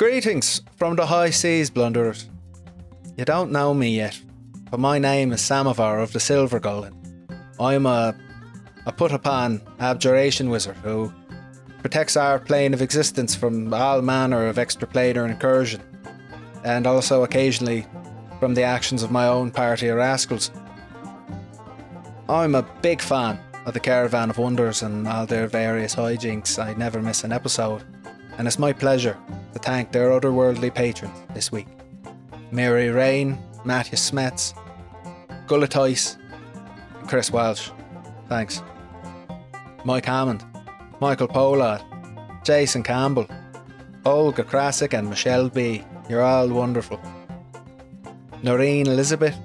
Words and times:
Greetings 0.00 0.62
from 0.76 0.96
the 0.96 1.04
high 1.04 1.28
seas, 1.28 1.68
blunderers. 1.68 2.30
You 3.18 3.26
don't 3.26 3.52
know 3.52 3.74
me 3.74 3.96
yet, 3.96 4.18
but 4.70 4.80
my 4.80 4.98
name 4.98 5.30
is 5.30 5.42
Samovar 5.42 6.02
of 6.02 6.14
the 6.14 6.20
Silver 6.20 6.58
Golden. 6.58 6.96
I'm 7.60 7.84
a, 7.84 8.16
a 8.86 8.92
put 8.92 9.12
upon 9.12 9.60
abjuration 9.78 10.48
wizard 10.48 10.76
who 10.76 11.12
protects 11.80 12.16
our 12.16 12.38
plane 12.38 12.72
of 12.72 12.80
existence 12.80 13.34
from 13.34 13.74
all 13.74 14.00
manner 14.00 14.46
of 14.46 14.56
extraplanar 14.56 15.28
incursion, 15.28 15.82
and 16.64 16.86
also 16.86 17.22
occasionally 17.22 17.86
from 18.38 18.54
the 18.54 18.62
actions 18.62 19.02
of 19.02 19.10
my 19.10 19.26
own 19.28 19.50
party 19.50 19.88
of 19.88 19.98
rascals. 19.98 20.50
I'm 22.26 22.54
a 22.54 22.66
big 22.80 23.02
fan 23.02 23.38
of 23.66 23.74
the 23.74 23.80
Caravan 23.80 24.30
of 24.30 24.38
Wonders 24.38 24.80
and 24.80 25.06
all 25.06 25.26
their 25.26 25.46
various 25.46 25.94
hijinks. 25.94 26.58
I 26.58 26.72
never 26.72 27.02
miss 27.02 27.22
an 27.22 27.32
episode, 27.32 27.84
and 28.38 28.48
it's 28.48 28.58
my 28.58 28.72
pleasure 28.72 29.18
to 29.52 29.58
thank 29.58 29.92
their 29.92 30.10
otherworldly 30.10 30.74
patrons 30.74 31.16
this 31.34 31.50
week. 31.50 31.66
Mary 32.50 32.88
Rain, 32.88 33.38
Matthew 33.64 33.96
Smets, 33.96 34.54
Gullatice, 35.46 36.16
and 36.98 37.08
Chris 37.08 37.30
Welsh. 37.30 37.70
Thanks. 38.28 38.62
Mike 39.84 40.06
Hammond, 40.06 40.44
Michael 41.00 41.28
Pollard, 41.28 41.82
Jason 42.44 42.82
Campbell, 42.82 43.26
Olga 44.04 44.44
Krasik, 44.44 44.96
and 44.96 45.08
Michelle 45.08 45.48
B. 45.48 45.84
You're 46.08 46.22
all 46.22 46.48
wonderful. 46.48 47.00
Noreen 48.42 48.86
Elizabeth, 48.86 49.36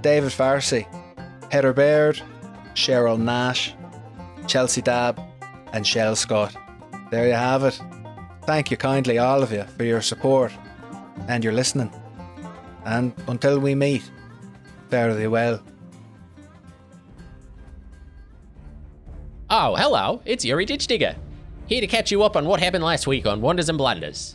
David 0.00 0.30
Farsi, 0.30 0.86
Heather 1.50 1.72
Baird, 1.72 2.20
Cheryl 2.74 3.18
Nash, 3.18 3.74
Chelsea 4.46 4.82
Dab, 4.82 5.20
and 5.72 5.86
Shell 5.86 6.16
Scott. 6.16 6.54
There 7.10 7.26
you 7.26 7.34
have 7.34 7.64
it. 7.64 7.80
Thank 8.48 8.70
you 8.70 8.78
kindly, 8.78 9.18
all 9.18 9.42
of 9.42 9.52
you, 9.52 9.64
for 9.76 9.84
your 9.84 10.00
support 10.00 10.54
and 11.28 11.44
your 11.44 11.52
listening. 11.52 11.92
And 12.86 13.12
until 13.26 13.58
we 13.58 13.74
meet, 13.74 14.10
fare 14.88 15.14
thee 15.14 15.26
well. 15.26 15.62
Oh, 19.50 19.76
hello, 19.76 20.22
it's 20.24 20.46
Yuri 20.46 20.64
Ditchdigger. 20.64 21.14
Here 21.66 21.82
to 21.82 21.86
catch 21.86 22.10
you 22.10 22.22
up 22.22 22.36
on 22.36 22.46
what 22.46 22.58
happened 22.58 22.82
last 22.82 23.06
week 23.06 23.26
on 23.26 23.42
Wonders 23.42 23.68
and 23.68 23.76
Blunders. 23.76 24.34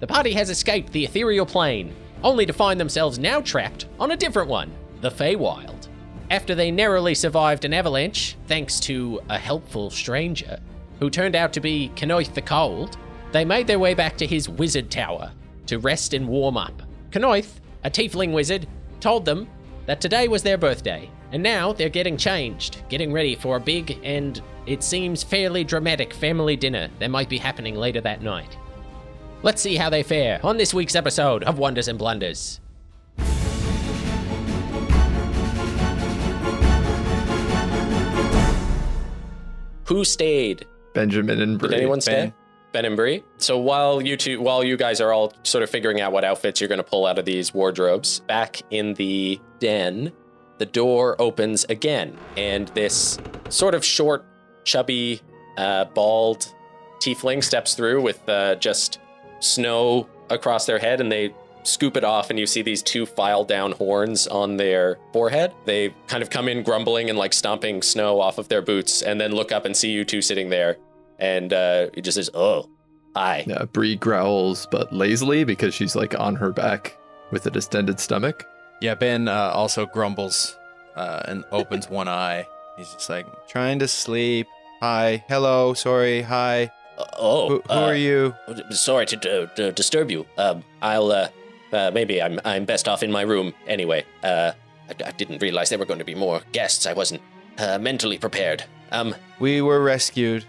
The 0.00 0.06
party 0.06 0.34
has 0.34 0.50
escaped 0.50 0.92
the 0.92 1.06
ethereal 1.06 1.46
plane, 1.46 1.96
only 2.22 2.44
to 2.44 2.52
find 2.52 2.78
themselves 2.78 3.18
now 3.18 3.40
trapped 3.40 3.86
on 3.98 4.10
a 4.10 4.18
different 4.18 4.50
one, 4.50 4.70
the 5.00 5.10
Feywild. 5.10 5.88
After 6.30 6.54
they 6.54 6.70
narrowly 6.70 7.14
survived 7.14 7.64
an 7.64 7.72
avalanche, 7.72 8.36
thanks 8.48 8.78
to 8.80 9.18
a 9.30 9.38
helpful 9.38 9.88
stranger, 9.88 10.60
who 11.00 11.08
turned 11.08 11.34
out 11.34 11.54
to 11.54 11.60
be 11.60 11.90
Kenoith 11.96 12.34
the 12.34 12.42
Cold, 12.42 12.98
they 13.36 13.44
made 13.44 13.66
their 13.66 13.78
way 13.78 13.92
back 13.92 14.16
to 14.16 14.26
his 14.26 14.48
wizard 14.48 14.90
tower 14.90 15.30
to 15.66 15.78
rest 15.78 16.14
and 16.14 16.26
warm 16.26 16.56
up. 16.56 16.80
Kenoith, 17.10 17.60
a 17.84 17.90
tiefling 17.90 18.32
wizard, 18.32 18.66
told 18.98 19.26
them 19.26 19.46
that 19.84 20.00
today 20.00 20.26
was 20.26 20.42
their 20.42 20.56
birthday, 20.56 21.10
and 21.32 21.42
now 21.42 21.70
they're 21.70 21.90
getting 21.90 22.16
changed, 22.16 22.82
getting 22.88 23.12
ready 23.12 23.34
for 23.34 23.56
a 23.56 23.60
big 23.60 24.00
and, 24.02 24.40
it 24.64 24.82
seems, 24.82 25.22
fairly 25.22 25.64
dramatic 25.64 26.14
family 26.14 26.56
dinner 26.56 26.88
that 26.98 27.10
might 27.10 27.28
be 27.28 27.36
happening 27.36 27.74
later 27.74 28.00
that 28.00 28.22
night. 28.22 28.56
Let's 29.42 29.60
see 29.60 29.76
how 29.76 29.90
they 29.90 30.02
fare 30.02 30.40
on 30.42 30.56
this 30.56 30.72
week's 30.72 30.94
episode 30.94 31.44
of 31.44 31.58
Wonders 31.58 31.88
and 31.88 31.98
Blunders. 31.98 32.58
Who 39.84 40.06
stayed? 40.06 40.64
Benjamin 40.94 41.42
and 41.42 41.58
Bree. 41.58 41.68
Did 41.68 41.78
anyone 41.80 42.00
stay? 42.00 42.12
Ben 42.12 42.45
and 42.84 42.96
Bree. 42.96 43.24
So 43.38 43.58
while 43.58 44.02
you 44.02 44.16
two, 44.16 44.40
while 44.40 44.62
you 44.62 44.76
guys 44.76 45.00
are 45.00 45.12
all 45.12 45.32
sort 45.42 45.62
of 45.62 45.70
figuring 45.70 46.00
out 46.00 46.12
what 46.12 46.24
outfits 46.24 46.60
you're 46.60 46.68
going 46.68 46.78
to 46.78 46.84
pull 46.84 47.06
out 47.06 47.18
of 47.18 47.24
these 47.24 47.54
wardrobes, 47.54 48.20
back 48.20 48.60
in 48.70 48.94
the 48.94 49.40
den, 49.58 50.12
the 50.58 50.66
door 50.66 51.20
opens 51.20 51.64
again, 51.64 52.16
and 52.36 52.68
this 52.68 53.18
sort 53.48 53.74
of 53.74 53.84
short, 53.84 54.24
chubby, 54.64 55.20
uh, 55.56 55.84
bald 55.86 56.54
tiefling 57.00 57.42
steps 57.42 57.74
through 57.74 58.02
with 58.02 58.26
uh, 58.28 58.56
just 58.56 58.98
snow 59.40 60.08
across 60.30 60.66
their 60.66 60.78
head, 60.78 61.00
and 61.00 61.10
they 61.12 61.34
scoop 61.62 61.96
it 61.96 62.04
off, 62.04 62.30
and 62.30 62.38
you 62.38 62.46
see 62.46 62.62
these 62.62 62.82
two 62.82 63.04
file 63.04 63.44
down 63.44 63.72
horns 63.72 64.26
on 64.26 64.56
their 64.56 64.98
forehead. 65.12 65.52
They 65.64 65.94
kind 66.06 66.22
of 66.22 66.30
come 66.30 66.48
in 66.48 66.62
grumbling 66.62 67.10
and 67.10 67.18
like 67.18 67.32
stomping 67.32 67.82
snow 67.82 68.20
off 68.20 68.38
of 68.38 68.48
their 68.48 68.62
boots, 68.62 69.02
and 69.02 69.20
then 69.20 69.32
look 69.32 69.52
up 69.52 69.64
and 69.64 69.76
see 69.76 69.90
you 69.90 70.04
two 70.04 70.22
sitting 70.22 70.48
there 70.48 70.78
and 71.18 71.52
uh, 71.52 71.88
he 71.94 72.00
just 72.02 72.16
says, 72.16 72.30
"Oh, 72.34 72.68
hi." 73.14 73.44
Yeah, 73.46 73.64
Bree 73.64 73.96
growls, 73.96 74.66
but 74.70 74.92
lazily 74.92 75.44
because 75.44 75.74
she's 75.74 75.96
like 75.96 76.18
on 76.18 76.36
her 76.36 76.52
back 76.52 76.96
with 77.30 77.46
a 77.46 77.50
distended 77.50 78.00
stomach. 78.00 78.44
Yeah, 78.80 78.94
Ben 78.94 79.28
uh, 79.28 79.50
also 79.54 79.86
grumbles 79.86 80.56
uh, 80.96 81.22
and 81.26 81.44
opens 81.52 81.88
one 81.90 82.08
eye. 82.08 82.46
He's 82.76 82.92
just 82.92 83.08
like, 83.08 83.26
trying 83.48 83.78
to 83.78 83.88
sleep. 83.88 84.46
Hi, 84.80 85.24
hello, 85.28 85.72
sorry, 85.72 86.20
hi. 86.20 86.70
Uh, 86.98 87.04
oh, 87.18 87.48
Who, 87.48 87.62
who 87.66 87.72
uh, 87.72 87.86
are 87.86 87.94
you? 87.94 88.34
Sorry 88.70 89.06
to, 89.06 89.16
to, 89.16 89.46
to 89.56 89.72
disturb 89.72 90.10
you. 90.10 90.26
Um, 90.36 90.62
I'll 90.82 91.10
uh, 91.10 91.28
uh, 91.72 91.90
maybe 91.92 92.22
I'm 92.22 92.40
I'm 92.44 92.64
best 92.64 92.88
off 92.88 93.02
in 93.02 93.10
my 93.10 93.22
room 93.22 93.54
anyway. 93.66 94.04
Uh, 94.22 94.52
I, 94.88 95.08
I 95.08 95.10
didn't 95.12 95.42
realize 95.42 95.68
there 95.70 95.78
were 95.78 95.86
going 95.86 95.98
to 95.98 96.04
be 96.04 96.14
more 96.14 96.40
guests. 96.52 96.86
I 96.86 96.92
wasn't 96.92 97.22
uh, 97.58 97.78
mentally 97.78 98.18
prepared. 98.18 98.64
Um, 98.92 99.14
We 99.38 99.60
were 99.62 99.82
rescued. 99.82 100.44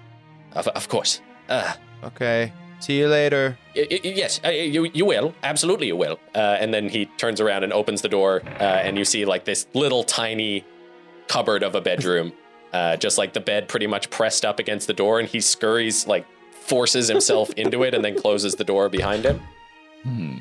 Of, 0.57 0.67
of 0.69 0.87
course. 0.89 1.21
Uh, 1.49 1.73
Okay, 2.03 2.53
see 2.79 2.99
you 2.99 3.07
later. 3.07 3.57
Y- 3.75 3.87
y- 3.89 3.99
yes, 4.03 4.39
uh, 4.45 4.49
you 4.49 4.85
you 4.93 5.03
will 5.03 5.33
absolutely 5.41 5.87
you 5.87 5.95
will. 5.95 6.19
Uh, 6.35 6.61
and 6.61 6.71
then 6.71 6.89
he 6.89 7.05
turns 7.17 7.41
around 7.41 7.63
and 7.63 7.73
opens 7.73 8.01
the 8.03 8.09
door, 8.09 8.43
uh, 8.59 8.85
and 8.85 8.97
you 8.99 9.03
see 9.05 9.25
like 9.25 9.45
this 9.45 9.65
little 9.73 10.03
tiny 10.03 10.63
cupboard 11.27 11.63
of 11.63 11.73
a 11.73 11.81
bedroom, 11.81 12.31
uh, 12.73 12.95
just 12.97 13.17
like 13.17 13.33
the 13.33 13.39
bed 13.39 13.67
pretty 13.67 13.87
much 13.87 14.11
pressed 14.11 14.45
up 14.45 14.59
against 14.59 14.85
the 14.85 14.93
door, 14.93 15.19
and 15.19 15.27
he 15.27 15.41
scurries 15.41 16.05
like 16.05 16.25
forces 16.51 17.07
himself 17.07 17.49
into 17.57 17.81
it, 17.83 17.95
and 17.95 18.05
then 18.05 18.15
closes 18.15 18.53
the 18.55 18.63
door 18.63 18.89
behind 18.89 19.25
him. 19.25 19.41
Hmm. 20.03 20.37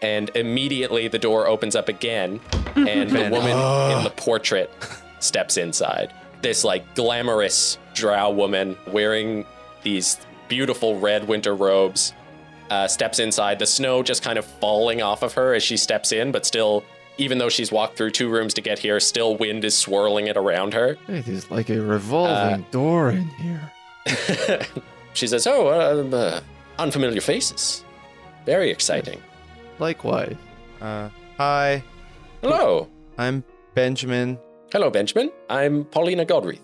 And 0.00 0.30
immediately 0.36 1.08
the 1.08 1.18
door 1.18 1.46
opens 1.48 1.74
up 1.76 1.88
again, 1.88 2.40
and 2.76 3.10
the 3.10 3.28
woman 3.30 3.56
in 3.98 4.04
the 4.04 4.12
portrait 4.16 4.70
steps 5.20 5.56
inside. 5.56 6.12
This 6.42 6.64
like 6.64 6.94
glamorous 6.94 7.78
drow 7.94 8.30
woman 8.30 8.76
wearing 8.88 9.46
these 9.82 10.18
beautiful 10.48 10.98
red 10.98 11.26
winter 11.28 11.54
robes 11.54 12.12
uh, 12.70 12.88
steps 12.88 13.18
inside. 13.18 13.58
The 13.58 13.66
snow 13.66 14.02
just 14.02 14.22
kind 14.22 14.38
of 14.38 14.44
falling 14.44 15.02
off 15.02 15.22
of 15.22 15.34
her 15.34 15.54
as 15.54 15.62
she 15.62 15.76
steps 15.76 16.12
in, 16.12 16.32
but 16.32 16.44
still, 16.44 16.84
even 17.18 17.38
though 17.38 17.48
she's 17.48 17.70
walked 17.70 17.96
through 17.96 18.10
two 18.10 18.28
rooms 18.28 18.54
to 18.54 18.60
get 18.60 18.78
here, 18.78 18.98
still 18.98 19.36
wind 19.36 19.64
is 19.64 19.76
swirling 19.76 20.26
it 20.26 20.36
around 20.36 20.74
her. 20.74 20.96
It 21.08 21.28
is 21.28 21.50
like 21.50 21.70
a 21.70 21.80
revolving 21.80 22.66
door 22.70 23.10
in 23.10 23.28
here. 23.28 23.70
she 25.12 25.26
says, 25.26 25.46
"Oh, 25.46 25.68
uh, 25.68 26.16
uh, 26.16 26.40
unfamiliar 26.78 27.20
faces. 27.20 27.84
Very 28.46 28.70
exciting. 28.70 29.22
Likewise. 29.78 30.36
Uh, 30.80 31.10
hi, 31.36 31.82
Hello, 32.42 32.88
I'm 33.18 33.44
Benjamin. 33.74 34.38
Hello, 34.72 34.90
Benjamin. 34.90 35.30
I'm 35.48 35.84
Paulina 35.84 36.24
Godfrey. 36.24 36.60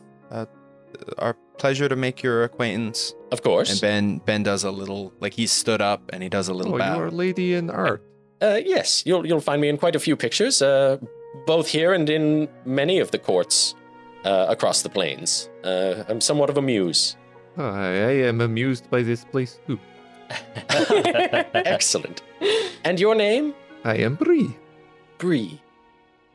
Our 1.18 1.34
pleasure 1.58 1.88
to 1.88 1.96
make 1.96 2.22
your 2.22 2.44
acquaintance. 2.44 3.14
Of 3.30 3.42
course. 3.42 3.70
And 3.70 3.80
Ben 3.80 4.18
Ben 4.24 4.42
does 4.42 4.64
a 4.64 4.70
little 4.70 5.12
like 5.20 5.34
he's 5.34 5.52
stood 5.52 5.80
up 5.80 6.00
and 6.12 6.22
he 6.22 6.28
does 6.28 6.48
a 6.48 6.54
little 6.54 6.74
Oh, 6.74 6.78
bow. 6.78 6.94
you 6.96 7.02
are 7.02 7.06
a 7.06 7.10
lady 7.10 7.54
in 7.54 7.70
art. 7.70 8.02
Uh, 8.40 8.60
yes, 8.64 9.02
you'll 9.06 9.26
you'll 9.26 9.40
find 9.40 9.60
me 9.60 9.68
in 9.68 9.76
quite 9.76 9.94
a 9.96 9.98
few 10.00 10.16
pictures, 10.16 10.62
uh, 10.62 10.96
both 11.46 11.68
here 11.68 11.92
and 11.92 12.08
in 12.08 12.48
many 12.64 13.00
of 13.00 13.10
the 13.10 13.18
courts 13.18 13.74
uh, 14.24 14.46
across 14.48 14.82
the 14.82 14.88
plains. 14.88 15.50
Uh, 15.62 16.04
I'm 16.08 16.20
somewhat 16.20 16.48
of 16.50 16.56
a 16.56 16.62
muse. 16.62 17.16
Oh, 17.58 17.64
I, 17.68 17.86
I 17.86 18.12
am 18.30 18.40
amused 18.40 18.88
by 18.90 19.02
this 19.02 19.24
place 19.24 19.58
too. 19.66 19.78
Excellent. 21.54 22.22
And 22.84 23.00
your 23.00 23.14
name? 23.14 23.54
I 23.84 23.96
am 23.96 24.14
Bree. 24.14 24.56
Bree. 25.18 25.60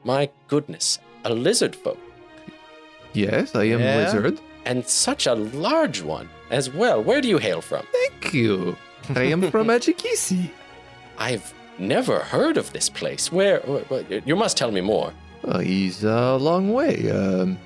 My 0.03 0.29
goodness, 0.47 0.99
a 1.25 1.33
lizard 1.33 1.75
folk, 1.75 1.97
Yes, 3.13 3.55
I 3.55 3.65
am 3.65 3.79
Yeah? 3.79 3.97
lizard. 3.97 4.39
and 4.65 4.87
such 4.87 5.27
a 5.27 5.35
large 5.35 6.01
one 6.01 6.29
as 6.49 6.69
well. 6.69 7.01
Where 7.03 7.21
do 7.21 7.27
you 7.27 7.37
hail 7.37 7.61
from? 7.61 7.85
Thank 7.91 8.33
you. 8.33 8.75
I 9.15 9.23
am 9.23 9.51
from 9.51 9.67
Ajikisi. 9.75 10.49
I've 11.17 11.53
never 11.77 12.19
heard 12.19 12.57
of 12.57 12.71
this 12.73 12.89
place. 12.89 13.31
Where? 13.31 13.59
wh- 13.59 13.85
wh- 13.91 14.27
You 14.27 14.35
must 14.35 14.57
tell 14.57 14.71
me 14.71 14.81
more. 14.81 15.11
Uh, 15.43 15.59
he's 15.59 16.03
a 16.03 16.37
long 16.37 16.71
way. 16.73 17.11
Um, 17.11 17.57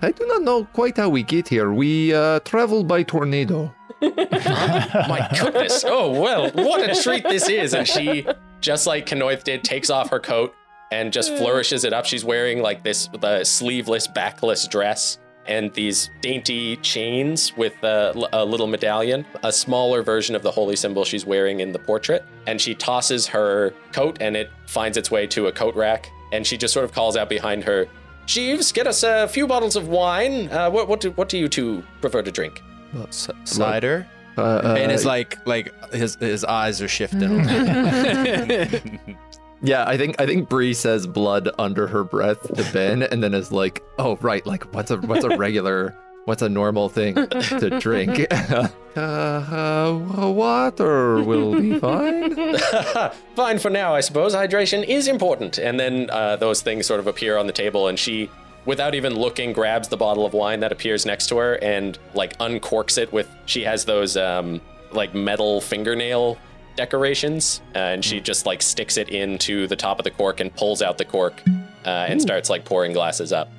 I 0.00 0.12
do 0.12 0.24
not 0.26 0.42
know 0.42 0.64
quite 0.72 0.96
how 0.96 1.08
we 1.08 1.22
get 1.24 1.48
here. 1.48 1.72
We 1.72 2.14
uh, 2.14 2.38
travel 2.40 2.84
by 2.84 3.02
tornado. 3.02 3.74
My 4.00 5.28
goodness. 5.40 5.84
Oh, 5.86 6.12
well, 6.20 6.50
what 6.52 6.88
a 6.88 6.94
treat 7.02 7.24
this 7.24 7.48
is. 7.48 7.74
And 7.74 7.86
she, 7.86 8.24
just 8.60 8.86
like 8.86 9.06
Kenoith 9.06 9.42
did, 9.44 9.64
takes 9.64 9.90
off 9.90 10.10
her 10.10 10.20
coat 10.20 10.54
and 10.90 11.12
just 11.12 11.36
flourishes 11.36 11.84
it 11.84 11.92
up. 11.92 12.04
She's 12.04 12.24
wearing 12.24 12.60
like 12.62 12.82
this 12.82 13.08
the 13.20 13.44
sleeveless, 13.44 14.06
backless 14.06 14.66
dress 14.66 15.18
and 15.48 15.72
these 15.72 16.10
dainty 16.20 16.76
chains 16.76 17.56
with 17.56 17.82
a, 17.82 18.12
a 18.34 18.44
little 18.44 18.66
medallion, 18.66 19.24
a 19.42 19.50
smaller 19.50 20.02
version 20.02 20.36
of 20.36 20.42
the 20.42 20.50
holy 20.50 20.76
symbol 20.76 21.04
she's 21.04 21.24
wearing 21.24 21.60
in 21.60 21.72
the 21.72 21.78
portrait. 21.78 22.22
And 22.46 22.60
she 22.60 22.74
tosses 22.74 23.26
her 23.28 23.72
coat 23.92 24.18
and 24.20 24.36
it 24.36 24.50
finds 24.66 24.98
its 24.98 25.10
way 25.10 25.26
to 25.28 25.46
a 25.46 25.52
coat 25.52 25.74
rack. 25.74 26.10
And 26.32 26.46
she 26.46 26.58
just 26.58 26.74
sort 26.74 26.84
of 26.84 26.92
calls 26.92 27.16
out 27.16 27.30
behind 27.30 27.64
her, 27.64 27.88
Jeeves, 28.26 28.72
get 28.72 28.86
us 28.86 29.02
a 29.02 29.26
few 29.26 29.46
bottles 29.46 29.74
of 29.74 29.88
wine. 29.88 30.50
Uh, 30.52 30.70
what, 30.70 30.86
what, 30.86 31.00
do, 31.00 31.12
what 31.12 31.30
do 31.30 31.38
you 31.38 31.48
two 31.48 31.82
prefer 32.02 32.20
to 32.22 32.30
drink? 32.30 32.62
S- 33.08 33.30
cider. 33.44 34.06
Uh, 34.36 34.42
uh, 34.42 34.74
Ben 34.74 34.90
is 34.90 35.04
like 35.04 35.44
like 35.46 35.74
his 35.92 36.14
his 36.16 36.44
eyes 36.44 36.80
are 36.80 36.86
shifting. 36.86 37.40
yeah, 39.62 39.84
I 39.86 39.96
think 39.96 40.20
I 40.20 40.26
think 40.26 40.48
Bree 40.48 40.74
says 40.74 41.06
blood 41.06 41.48
under 41.58 41.86
her 41.86 42.04
breath 42.04 42.42
to 42.54 42.72
Ben, 42.72 43.02
and 43.02 43.22
then 43.22 43.34
is 43.34 43.50
like, 43.50 43.82
"Oh, 43.98 44.16
right, 44.20 44.44
like 44.46 44.72
what's 44.74 44.90
a 44.90 44.98
what's 44.98 45.24
a 45.24 45.36
regular, 45.36 45.96
what's 46.26 46.42
a 46.42 46.48
normal 46.48 46.88
thing 46.88 47.14
to 47.14 47.70
drink? 47.80 48.26
uh, 48.30 48.68
uh, 48.96 50.30
water 50.30 51.22
will 51.22 51.60
be 51.60 51.78
fine." 51.78 52.34
Fine 53.36 53.58
for 53.58 53.70
now, 53.70 53.94
I 53.94 54.00
suppose. 54.00 54.34
Hydration 54.34 54.84
is 54.84 55.08
important. 55.08 55.58
And 55.58 55.78
then 55.78 56.10
uh, 56.10 56.36
those 56.36 56.60
things 56.60 56.86
sort 56.86 57.00
of 57.00 57.06
appear 57.06 57.36
on 57.36 57.46
the 57.46 57.52
table, 57.52 57.88
and 57.88 57.98
she, 57.98 58.30
without 58.64 58.94
even 58.94 59.14
looking, 59.14 59.52
grabs 59.52 59.88
the 59.88 59.96
bottle 59.96 60.26
of 60.26 60.32
wine 60.32 60.60
that 60.60 60.72
appears 60.72 61.06
next 61.06 61.28
to 61.28 61.36
her 61.38 61.54
and 61.62 61.98
like 62.14 62.36
uncorks 62.38 62.98
it 62.98 63.12
with. 63.12 63.28
She 63.46 63.62
has 63.64 63.84
those 63.84 64.16
um, 64.16 64.60
like 64.92 65.14
metal 65.14 65.60
fingernail 65.60 66.38
decorations, 66.78 67.60
uh, 67.74 67.78
and 67.78 68.04
she 68.04 68.20
just 68.20 68.46
like 68.46 68.62
sticks 68.62 68.96
it 68.96 69.10
into 69.10 69.66
the 69.66 69.76
top 69.76 69.98
of 69.98 70.04
the 70.04 70.10
cork 70.10 70.40
and 70.40 70.54
pulls 70.54 70.80
out 70.80 70.96
the 70.96 71.04
cork 71.04 71.42
uh, 71.84 72.06
and 72.08 72.22
starts 72.22 72.48
like 72.48 72.64
pouring 72.64 72.92
glasses 72.94 73.32
up 73.32 73.50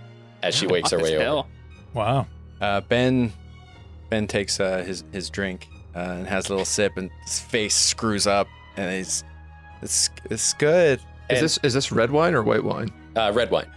as 0.42 0.56
she 0.56 0.66
wakes 0.66 0.90
her 0.92 0.98
Hot 0.98 1.06
as 1.06 1.12
way 1.12 1.28
over. 1.28 1.48
Wow. 1.94 2.28
Uh, 2.62 2.82
ben 2.82 3.32
Ben 4.10 4.26
takes 4.26 4.60
uh, 4.60 4.84
his 4.84 5.04
his 5.12 5.30
drink 5.30 5.68
uh, 5.96 6.00
and 6.00 6.28
has 6.28 6.48
a 6.48 6.50
little 6.54 6.66
sip, 6.66 6.98
and 6.98 7.12
his 7.26 7.40
face 7.40 7.76
screws 7.76 8.26
up, 8.26 8.48
and 8.78 8.92
he's 8.92 9.24
it's 9.82 10.10
it's 10.32 10.54
good. 10.54 11.00
Is 11.30 11.38
And- 11.38 11.40
this 11.42 11.60
is 11.64 11.74
this 11.74 11.92
red 11.92 12.10
wine 12.12 12.34
or 12.34 12.42
white 12.42 12.64
wine? 12.64 12.90
Uh, 13.16 13.32
red 13.36 13.52
wine. 13.52 13.68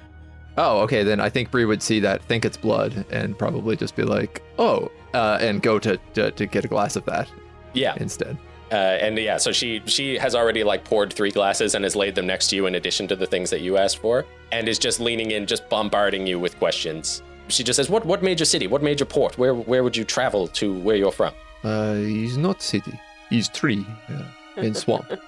Oh, 0.56 0.80
okay. 0.82 1.02
Then 1.02 1.18
I 1.18 1.30
think 1.30 1.50
Bree 1.50 1.64
would 1.64 1.82
see 1.82 1.98
that, 2.00 2.22
think 2.24 2.44
it's 2.44 2.56
blood, 2.58 3.06
and 3.10 3.36
probably 3.38 3.74
just 3.74 3.96
be 3.96 4.02
like, 4.02 4.42
"Oh," 4.58 4.90
uh, 5.14 5.38
and 5.40 5.62
go 5.62 5.78
to, 5.78 5.98
to 6.14 6.30
to 6.30 6.46
get 6.46 6.64
a 6.64 6.68
glass 6.68 6.94
of 6.96 7.04
that 7.06 7.28
Yeah. 7.72 7.94
instead. 7.96 8.36
Uh, 8.72 8.76
and 9.04 9.18
yeah, 9.18 9.36
so 9.36 9.52
she 9.52 9.82
she 9.84 10.16
has 10.16 10.34
already 10.34 10.64
like 10.64 10.82
poured 10.84 11.12
three 11.12 11.30
glasses 11.30 11.74
and 11.74 11.84
has 11.84 11.94
laid 11.94 12.14
them 12.14 12.26
next 12.26 12.46
to 12.48 12.56
you 12.56 12.66
in 12.66 12.74
addition 12.74 13.06
to 13.08 13.14
the 13.14 13.26
things 13.26 13.50
that 13.50 13.60
you 13.60 13.76
asked 13.76 13.98
for, 13.98 14.24
and 14.50 14.66
is 14.66 14.78
just 14.78 14.98
leaning 14.98 15.32
in, 15.32 15.46
just 15.46 15.68
bombarding 15.68 16.26
you 16.26 16.38
with 16.40 16.58
questions. 16.58 17.22
She 17.48 17.62
just 17.62 17.76
says, 17.76 17.90
"What 17.90 18.06
what 18.06 18.22
major 18.22 18.46
city? 18.46 18.66
What 18.66 18.82
major 18.82 19.04
port? 19.04 19.36
Where 19.36 19.54
where 19.54 19.82
would 19.84 19.96
you 19.96 20.04
travel 20.04 20.48
to? 20.48 20.72
Where 20.80 20.96
you're 20.96 21.12
from?" 21.12 21.34
Uh, 21.62 21.94
he's 21.96 22.38
not 22.38 22.62
city. 22.62 22.98
He's 23.28 23.48
tree 23.48 23.86
uh, 24.08 24.24
in 24.62 24.74
swamp. 24.74 25.06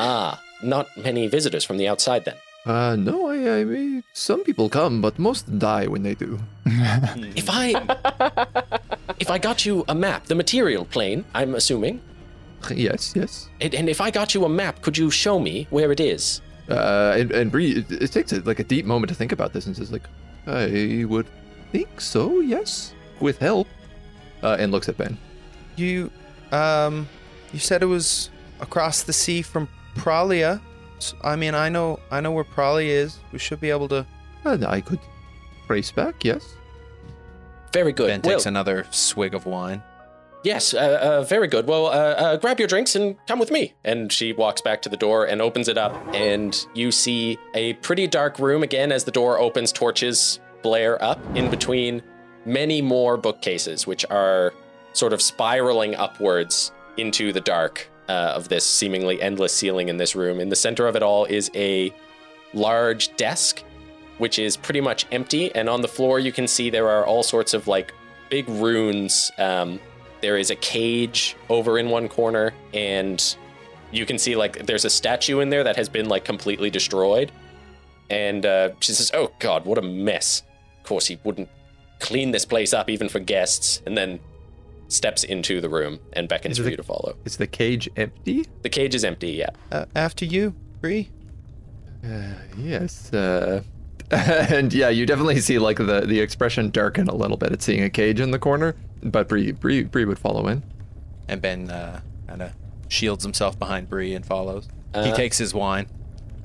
Ah, 0.00 0.40
not 0.62 0.86
many 0.96 1.26
visitors 1.26 1.64
from 1.64 1.76
the 1.76 1.88
outside 1.88 2.24
then. 2.24 2.36
Uh, 2.64 2.94
no, 2.94 3.26
I, 3.28 3.60
I 3.60 3.64
mean, 3.64 4.04
some 4.12 4.44
people 4.44 4.68
come, 4.68 5.00
but 5.00 5.18
most 5.18 5.58
die 5.58 5.86
when 5.88 6.02
they 6.04 6.14
do. 6.14 6.38
If 7.34 7.48
I 7.50 7.74
if 9.18 9.30
I 9.30 9.38
got 9.38 9.64
you 9.66 9.84
a 9.88 9.94
map, 9.94 10.26
the 10.26 10.34
material 10.36 10.84
plane, 10.84 11.24
I'm 11.34 11.54
assuming, 11.56 12.00
Yes, 12.76 13.12
yes. 13.16 13.48
and, 13.60 13.74
and 13.74 13.88
if 13.88 14.00
I 14.00 14.10
got 14.10 14.34
you 14.34 14.44
a 14.44 14.48
map, 14.48 14.82
could 14.82 14.98
you 14.98 15.10
show 15.10 15.38
me 15.38 15.66
where 15.70 15.92
it 15.92 16.00
is? 16.00 16.40
Uh, 16.68 17.14
and, 17.16 17.32
and 17.32 17.50
Bree, 17.50 17.72
it, 17.72 17.90
it 17.90 18.12
takes 18.12 18.32
a, 18.32 18.40
like 18.40 18.58
a 18.58 18.64
deep 18.64 18.84
moment 18.84 19.08
to 19.08 19.14
think 19.14 19.32
about 19.32 19.52
this 19.52 19.66
and 19.66 19.76
says 19.76 19.90
like, 19.90 20.08
I 20.46 21.04
would 21.08 21.26
think 21.72 22.00
so, 22.00 22.40
yes, 22.40 22.92
with 23.20 23.38
help. 23.38 23.66
Uh, 24.42 24.56
and 24.60 24.70
looks 24.70 24.88
at 24.88 24.96
Ben. 24.96 25.18
You 25.76 26.10
um 26.52 27.08
you 27.52 27.58
said 27.58 27.82
it 27.82 27.86
was 27.86 28.30
across 28.60 29.02
the 29.02 29.12
sea 29.12 29.42
from 29.42 29.68
Pralia. 29.96 30.60
I 31.22 31.36
mean, 31.36 31.54
I 31.54 31.68
know 31.68 31.98
I 32.10 32.20
know 32.20 32.30
where 32.30 32.44
Pralia 32.44 32.88
is. 32.88 33.18
We 33.32 33.38
should 33.38 33.60
be 33.60 33.70
able 33.70 33.88
to. 33.88 34.06
And 34.44 34.64
I 34.64 34.80
could 34.80 35.00
trace 35.66 35.90
back, 35.90 36.24
yes. 36.24 36.54
Very 37.72 37.92
good. 37.92 38.08
Ben 38.08 38.20
Well, 38.22 38.36
takes 38.36 38.46
another 38.46 38.86
swig 38.90 39.34
of 39.34 39.44
wine. 39.44 39.82
Yes, 40.44 40.72
uh, 40.72 40.98
uh, 41.02 41.22
very 41.22 41.48
good. 41.48 41.66
Well, 41.66 41.86
uh, 41.86 41.90
uh, 41.90 42.36
grab 42.36 42.58
your 42.58 42.68
drinks 42.68 42.94
and 42.94 43.16
come 43.26 43.38
with 43.38 43.50
me. 43.50 43.74
And 43.84 44.12
she 44.12 44.32
walks 44.32 44.60
back 44.60 44.82
to 44.82 44.88
the 44.88 44.96
door 44.96 45.26
and 45.26 45.42
opens 45.42 45.68
it 45.68 45.76
up, 45.76 45.94
and 46.14 46.66
you 46.74 46.92
see 46.92 47.38
a 47.54 47.74
pretty 47.74 48.06
dark 48.06 48.38
room 48.38 48.62
again 48.62 48.92
as 48.92 49.04
the 49.04 49.10
door 49.10 49.38
opens. 49.38 49.72
Torches 49.72 50.38
blare 50.62 51.02
up 51.02 51.18
in 51.36 51.50
between 51.50 52.02
many 52.44 52.80
more 52.80 53.16
bookcases, 53.16 53.86
which 53.86 54.04
are 54.10 54.54
sort 54.92 55.12
of 55.12 55.20
spiraling 55.20 55.94
upwards 55.96 56.72
into 56.96 57.32
the 57.32 57.40
dark 57.40 57.88
uh, 58.08 58.32
of 58.34 58.48
this 58.48 58.64
seemingly 58.64 59.20
endless 59.20 59.52
ceiling 59.52 59.88
in 59.88 59.96
this 59.96 60.14
room. 60.14 60.40
In 60.40 60.48
the 60.48 60.56
center 60.56 60.86
of 60.86 60.96
it 60.96 61.02
all 61.02 61.24
is 61.24 61.50
a 61.54 61.92
large 62.54 63.14
desk, 63.16 63.62
which 64.18 64.38
is 64.38 64.56
pretty 64.56 64.80
much 64.80 65.06
empty. 65.12 65.54
And 65.54 65.68
on 65.68 65.82
the 65.82 65.88
floor, 65.88 66.18
you 66.18 66.32
can 66.32 66.48
see 66.48 66.70
there 66.70 66.88
are 66.88 67.04
all 67.04 67.22
sorts 67.22 67.54
of 67.54 67.68
like 67.68 67.92
big 68.30 68.48
runes. 68.48 69.30
Um, 69.38 69.78
there 70.20 70.36
is 70.36 70.50
a 70.50 70.56
cage 70.56 71.36
over 71.48 71.78
in 71.78 71.88
one 71.90 72.08
corner, 72.08 72.52
and 72.74 73.36
you 73.92 74.04
can 74.06 74.18
see 74.18 74.36
like 74.36 74.66
there's 74.66 74.84
a 74.84 74.90
statue 74.90 75.40
in 75.40 75.50
there 75.50 75.64
that 75.64 75.76
has 75.76 75.88
been 75.88 76.08
like 76.08 76.24
completely 76.24 76.70
destroyed. 76.70 77.32
And 78.10 78.44
uh, 78.46 78.70
she 78.80 78.92
says, 78.92 79.10
"Oh 79.14 79.32
God, 79.38 79.64
what 79.64 79.78
a 79.78 79.82
mess! 79.82 80.42
Of 80.78 80.84
course, 80.84 81.06
he 81.06 81.18
wouldn't 81.24 81.48
clean 82.00 82.30
this 82.30 82.44
place 82.44 82.72
up 82.72 82.88
even 82.88 83.08
for 83.08 83.18
guests." 83.20 83.82
And 83.86 83.96
then 83.96 84.20
steps 84.88 85.22
into 85.22 85.60
the 85.60 85.68
room 85.68 85.98
and 86.14 86.28
beckons 86.28 86.52
Is 86.58 86.64
for 86.64 86.68
a- 86.68 86.70
you 86.70 86.76
to 86.78 86.82
follow. 86.82 87.14
Is 87.26 87.36
the 87.36 87.46
cage 87.46 87.88
empty? 87.96 88.46
The 88.62 88.70
cage 88.70 88.94
is 88.94 89.04
empty. 89.04 89.32
Yeah. 89.32 89.50
Uh, 89.70 89.84
after 89.94 90.24
you, 90.24 90.54
Bree. 90.80 91.10
Uh, 92.02 92.32
yes. 92.56 93.12
Uh, 93.12 93.62
and 94.10 94.72
yeah, 94.72 94.88
you 94.88 95.04
definitely 95.04 95.40
see 95.40 95.58
like 95.58 95.76
the, 95.76 96.02
the 96.06 96.18
expression 96.20 96.70
darken 96.70 97.08
a 97.08 97.14
little 97.14 97.36
bit 97.36 97.52
at 97.52 97.60
seeing 97.60 97.82
a 97.82 97.90
cage 97.90 98.20
in 98.20 98.30
the 98.30 98.38
corner. 98.38 98.74
But 99.02 99.28
Bree, 99.28 99.52
Bree, 99.52 99.84
Bree 99.84 100.04
would 100.04 100.18
follow 100.18 100.48
in. 100.48 100.62
And 101.28 101.40
Ben 101.40 101.70
uh, 101.70 102.00
kind 102.26 102.42
of 102.42 102.52
shields 102.88 103.22
himself 103.24 103.58
behind 103.58 103.88
Bree 103.88 104.14
and 104.14 104.24
follows. 104.24 104.68
he 104.94 105.00
Uh, 105.00 105.14
takes 105.16 105.38
his 105.38 105.54
wine. 105.54 105.86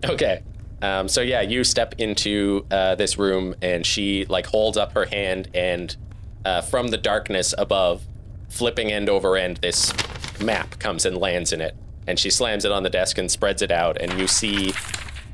Okay. 0.04 0.44
Um, 0.82 1.08
so 1.08 1.22
yeah, 1.22 1.42
you 1.42 1.64
step 1.64 1.96
into 1.98 2.66
uh, 2.70 2.96
this 2.96 3.18
room, 3.18 3.56
and 3.62 3.86
she 3.86 4.26
like 4.26 4.46
holds 4.48 4.78
up 4.78 4.92
her 4.94 5.06
hand, 5.06 5.48
and 5.54 5.96
uh, 6.44 6.62
from 6.62 6.90
the 6.90 6.98
darkness 6.98 7.54
above, 7.58 8.04
flipping 8.50 8.92
end 8.92 9.08
over 9.10 9.38
end, 9.38 9.58
this 9.62 9.94
map 10.42 10.78
comes 10.80 11.06
and 11.06 11.16
lands 11.18 11.54
in 11.54 11.62
it, 11.62 11.74
and 12.06 12.20
she 12.20 12.30
slams 12.30 12.66
it 12.66 12.72
on 12.74 12.84
the 12.84 12.90
desk 12.90 13.18
and 13.18 13.32
spreads 13.32 13.62
it 13.62 13.72
out, 13.72 13.98
and 14.02 14.20
you 14.20 14.28
see 14.28 14.74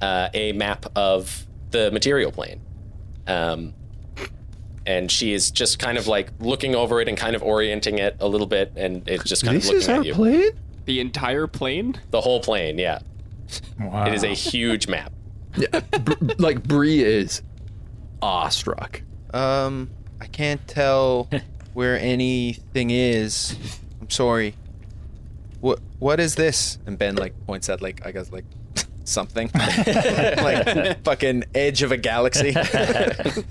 uh, 0.03 0.29
a 0.36 0.51
map 0.51 0.86
of 0.96 1.48
the 1.72 1.89
material 1.91 2.32
plane. 2.32 2.62
Um, 3.25 3.74
and 4.86 5.12
she 5.12 5.33
is 5.33 5.51
just 5.51 5.79
kind 5.79 5.98
of 5.98 6.07
like 6.07 6.29
looking 6.39 6.75
over 6.75 7.01
it 7.01 7.07
and 7.07 7.17
kind 7.17 7.36
of 7.36 7.43
orienting 7.43 8.00
it 8.00 8.15
a 8.19 8.27
little 8.27 8.48
bit, 8.48 8.71
and 8.75 9.07
it's 9.07 9.24
just 9.24 9.43
kind 9.43 9.57
This 9.57 9.65
of 9.69 9.75
looking 9.75 9.81
is 9.81 9.89
at 9.89 9.98
our 9.98 10.03
you. 10.05 10.13
plane? 10.13 10.51
The 10.86 11.00
entire 11.00 11.48
plane? 11.48 12.00
The 12.12 12.21
whole 12.21 12.39
plane, 12.39 12.77
yeah. 12.79 13.00
Wow. 13.79 14.05
It 14.07 14.13
is 14.13 14.24
a 14.24 14.33
huge 14.33 14.88
map. 14.88 15.12
Yeah, 15.57 15.79
Br- 15.79 16.13
like 16.38 16.63
Bree 16.63 17.03
is 17.03 17.41
awestruck. 18.21 19.01
Um, 19.33 19.89
I 20.21 20.25
can't 20.27 20.65
tell 20.67 21.29
where 21.74 21.98
anything 22.00 22.89
is. 22.91 23.55
I'm 24.01 24.09
sorry. 24.09 24.55
What 25.62 25.79
what 26.00 26.19
is 26.19 26.36
this? 26.36 26.77
And 26.86 26.98
Ben 26.98 27.15
like 27.15 27.33
points 27.45 27.67
at 27.69 27.81
like 27.81 28.05
I 28.05 28.12
guess 28.12 28.31
like 28.31 28.45
something 29.10 29.50
like 29.56 31.04
fucking 31.04 31.46
edge 31.54 31.82
of 31.82 31.92
a 31.92 31.98
galaxy. 31.98 32.56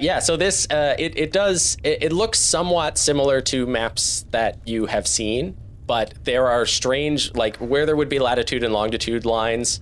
Yeah, 0.00 0.20
so 0.20 0.36
this 0.36 0.68
uh, 0.70 0.94
it 0.96 1.18
it 1.18 1.32
does 1.32 1.76
it, 1.82 2.04
it 2.04 2.12
looks 2.12 2.38
somewhat 2.38 2.98
similar 2.98 3.40
to 3.42 3.66
maps 3.66 4.24
that 4.30 4.58
you 4.64 4.86
have 4.86 5.08
seen, 5.08 5.56
but 5.86 6.14
there 6.22 6.46
are 6.46 6.66
strange 6.66 7.34
like 7.34 7.56
where 7.56 7.84
there 7.84 7.96
would 7.96 8.08
be 8.08 8.20
latitude 8.20 8.62
and 8.62 8.72
longitude 8.72 9.26
lines. 9.26 9.80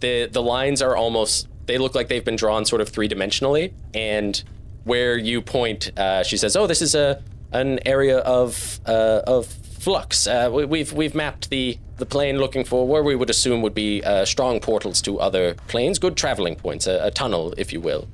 The 0.00 0.26
the 0.26 0.42
lines 0.42 0.82
are 0.82 0.94
almost 0.94 1.48
they 1.66 1.78
look 1.78 1.96
like 1.96 2.06
they've 2.06 2.24
been 2.24 2.36
drawn 2.36 2.64
sort 2.64 2.80
of 2.80 2.88
three 2.90 3.08
dimensionally, 3.08 3.72
and 3.92 4.40
where 4.84 5.18
you 5.18 5.42
point, 5.42 5.90
uh, 5.98 6.22
she 6.22 6.36
says, 6.36 6.54
"Oh, 6.54 6.68
this 6.68 6.80
is 6.80 6.94
a 6.94 7.20
an 7.50 7.80
area 7.84 8.18
of 8.18 8.78
uh, 8.86 9.22
of 9.26 9.52
flux. 9.86 10.26
Uh, 10.26 10.50
we, 10.52 10.64
we've 10.64 10.92
we've 11.00 11.14
mapped 11.14 11.48
the 11.48 11.78
the 11.98 12.06
plane 12.14 12.38
looking 12.38 12.64
for 12.64 12.80
where 12.88 13.04
we 13.04 13.14
would 13.14 13.30
assume 13.30 13.62
would 13.62 13.78
be 13.86 14.02
uh, 14.02 14.24
strong 14.24 14.58
portals 14.58 15.00
to 15.00 15.20
other 15.20 15.54
planes, 15.68 16.00
good 16.00 16.16
traveling 16.16 16.56
points, 16.56 16.88
a, 16.88 16.96
a 17.08 17.10
tunnel, 17.12 17.54
if 17.56 17.72
you 17.72 17.80
will." 17.80 18.08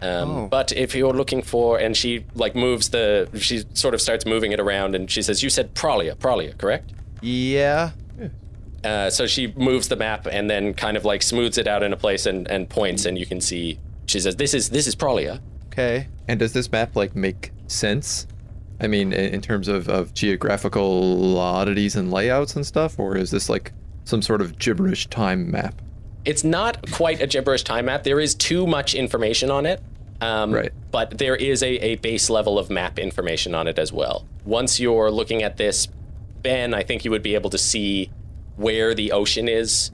Um, 0.00 0.30
Oh. 0.30 0.48
But 0.48 0.72
if 0.72 0.94
you're 0.94 1.12
looking 1.12 1.42
for, 1.42 1.78
and 1.84 1.94
she 1.94 2.24
like 2.34 2.54
moves 2.54 2.88
the, 2.88 3.28
she 3.46 3.64
sort 3.74 3.94
of 3.94 4.00
starts 4.00 4.24
moving 4.24 4.52
it 4.52 4.60
around, 4.60 4.94
and 4.96 5.10
she 5.10 5.20
says, 5.20 5.42
"You 5.42 5.50
said 5.50 5.74
Pralia, 5.74 6.14
Pralia, 6.16 6.56
correct?" 6.56 6.92
yeah. 7.20 7.90
Uh, 8.84 9.10
so 9.10 9.26
she 9.26 9.52
moves 9.56 9.88
the 9.88 9.96
map 9.96 10.28
and 10.30 10.48
then 10.48 10.72
kind 10.72 10.96
of 10.96 11.04
like 11.04 11.20
smooths 11.20 11.58
it 11.58 11.66
out 11.66 11.82
in 11.82 11.92
a 11.92 11.96
place 11.96 12.24
and, 12.30 12.48
and 12.48 12.70
points, 12.70 13.06
and 13.06 13.18
you 13.18 13.26
can 13.26 13.40
see. 13.40 13.78
She 14.06 14.20
says, 14.20 14.36
"This 14.36 14.54
is 14.54 14.70
this 14.70 14.86
is 14.86 14.94
Pralia." 14.96 15.40
Okay. 15.66 16.06
And 16.28 16.38
does 16.38 16.52
this 16.52 16.72
map 16.72 16.96
like 16.96 17.14
make 17.14 17.50
sense? 17.66 18.26
I 18.80 18.86
mean, 18.86 19.12
in, 19.12 19.40
terms 19.40 19.66
of, 19.66 19.88
of 19.88 20.14
geographical 20.14 21.38
oddities 21.38 21.96
and 21.96 22.12
layouts 22.12 22.54
and 22.54 22.64
stuff, 22.64 22.98
or 22.98 23.16
is 23.16 23.30
this 23.30 23.48
like 23.48 23.72
some 24.04 24.22
sort 24.22 24.40
of 24.40 24.58
gibberish 24.58 25.08
time 25.08 25.50
map? 25.50 25.82
It's 26.24 26.44
not 26.44 26.90
quite 26.92 27.20
a 27.20 27.26
gibberish 27.26 27.64
time 27.64 27.86
map. 27.86 28.04
There 28.04 28.20
is 28.20 28.34
too 28.34 28.66
much 28.66 28.94
information 28.94 29.50
on 29.50 29.66
it. 29.66 29.82
Um, 30.20 30.52
Right. 30.52 30.72
But 30.90 31.18
there 31.18 31.36
is 31.36 31.62
a, 31.62 31.74
a 31.84 31.96
base 31.96 32.30
level 32.30 32.58
of 32.58 32.70
map 32.70 32.98
information 32.98 33.54
on 33.54 33.66
it 33.66 33.78
as 33.78 33.92
well. 33.92 34.26
Once 34.44 34.80
you're 34.80 35.10
looking 35.10 35.42
at 35.42 35.56
this, 35.56 35.88
Ben, 36.42 36.74
I 36.74 36.82
think 36.82 37.04
you 37.04 37.10
would 37.10 37.22
be 37.22 37.34
able 37.34 37.50
to 37.50 37.58
see 37.58 38.10
where 38.56 38.94
the 38.94 39.12
ocean 39.12 39.48
is 39.48 39.90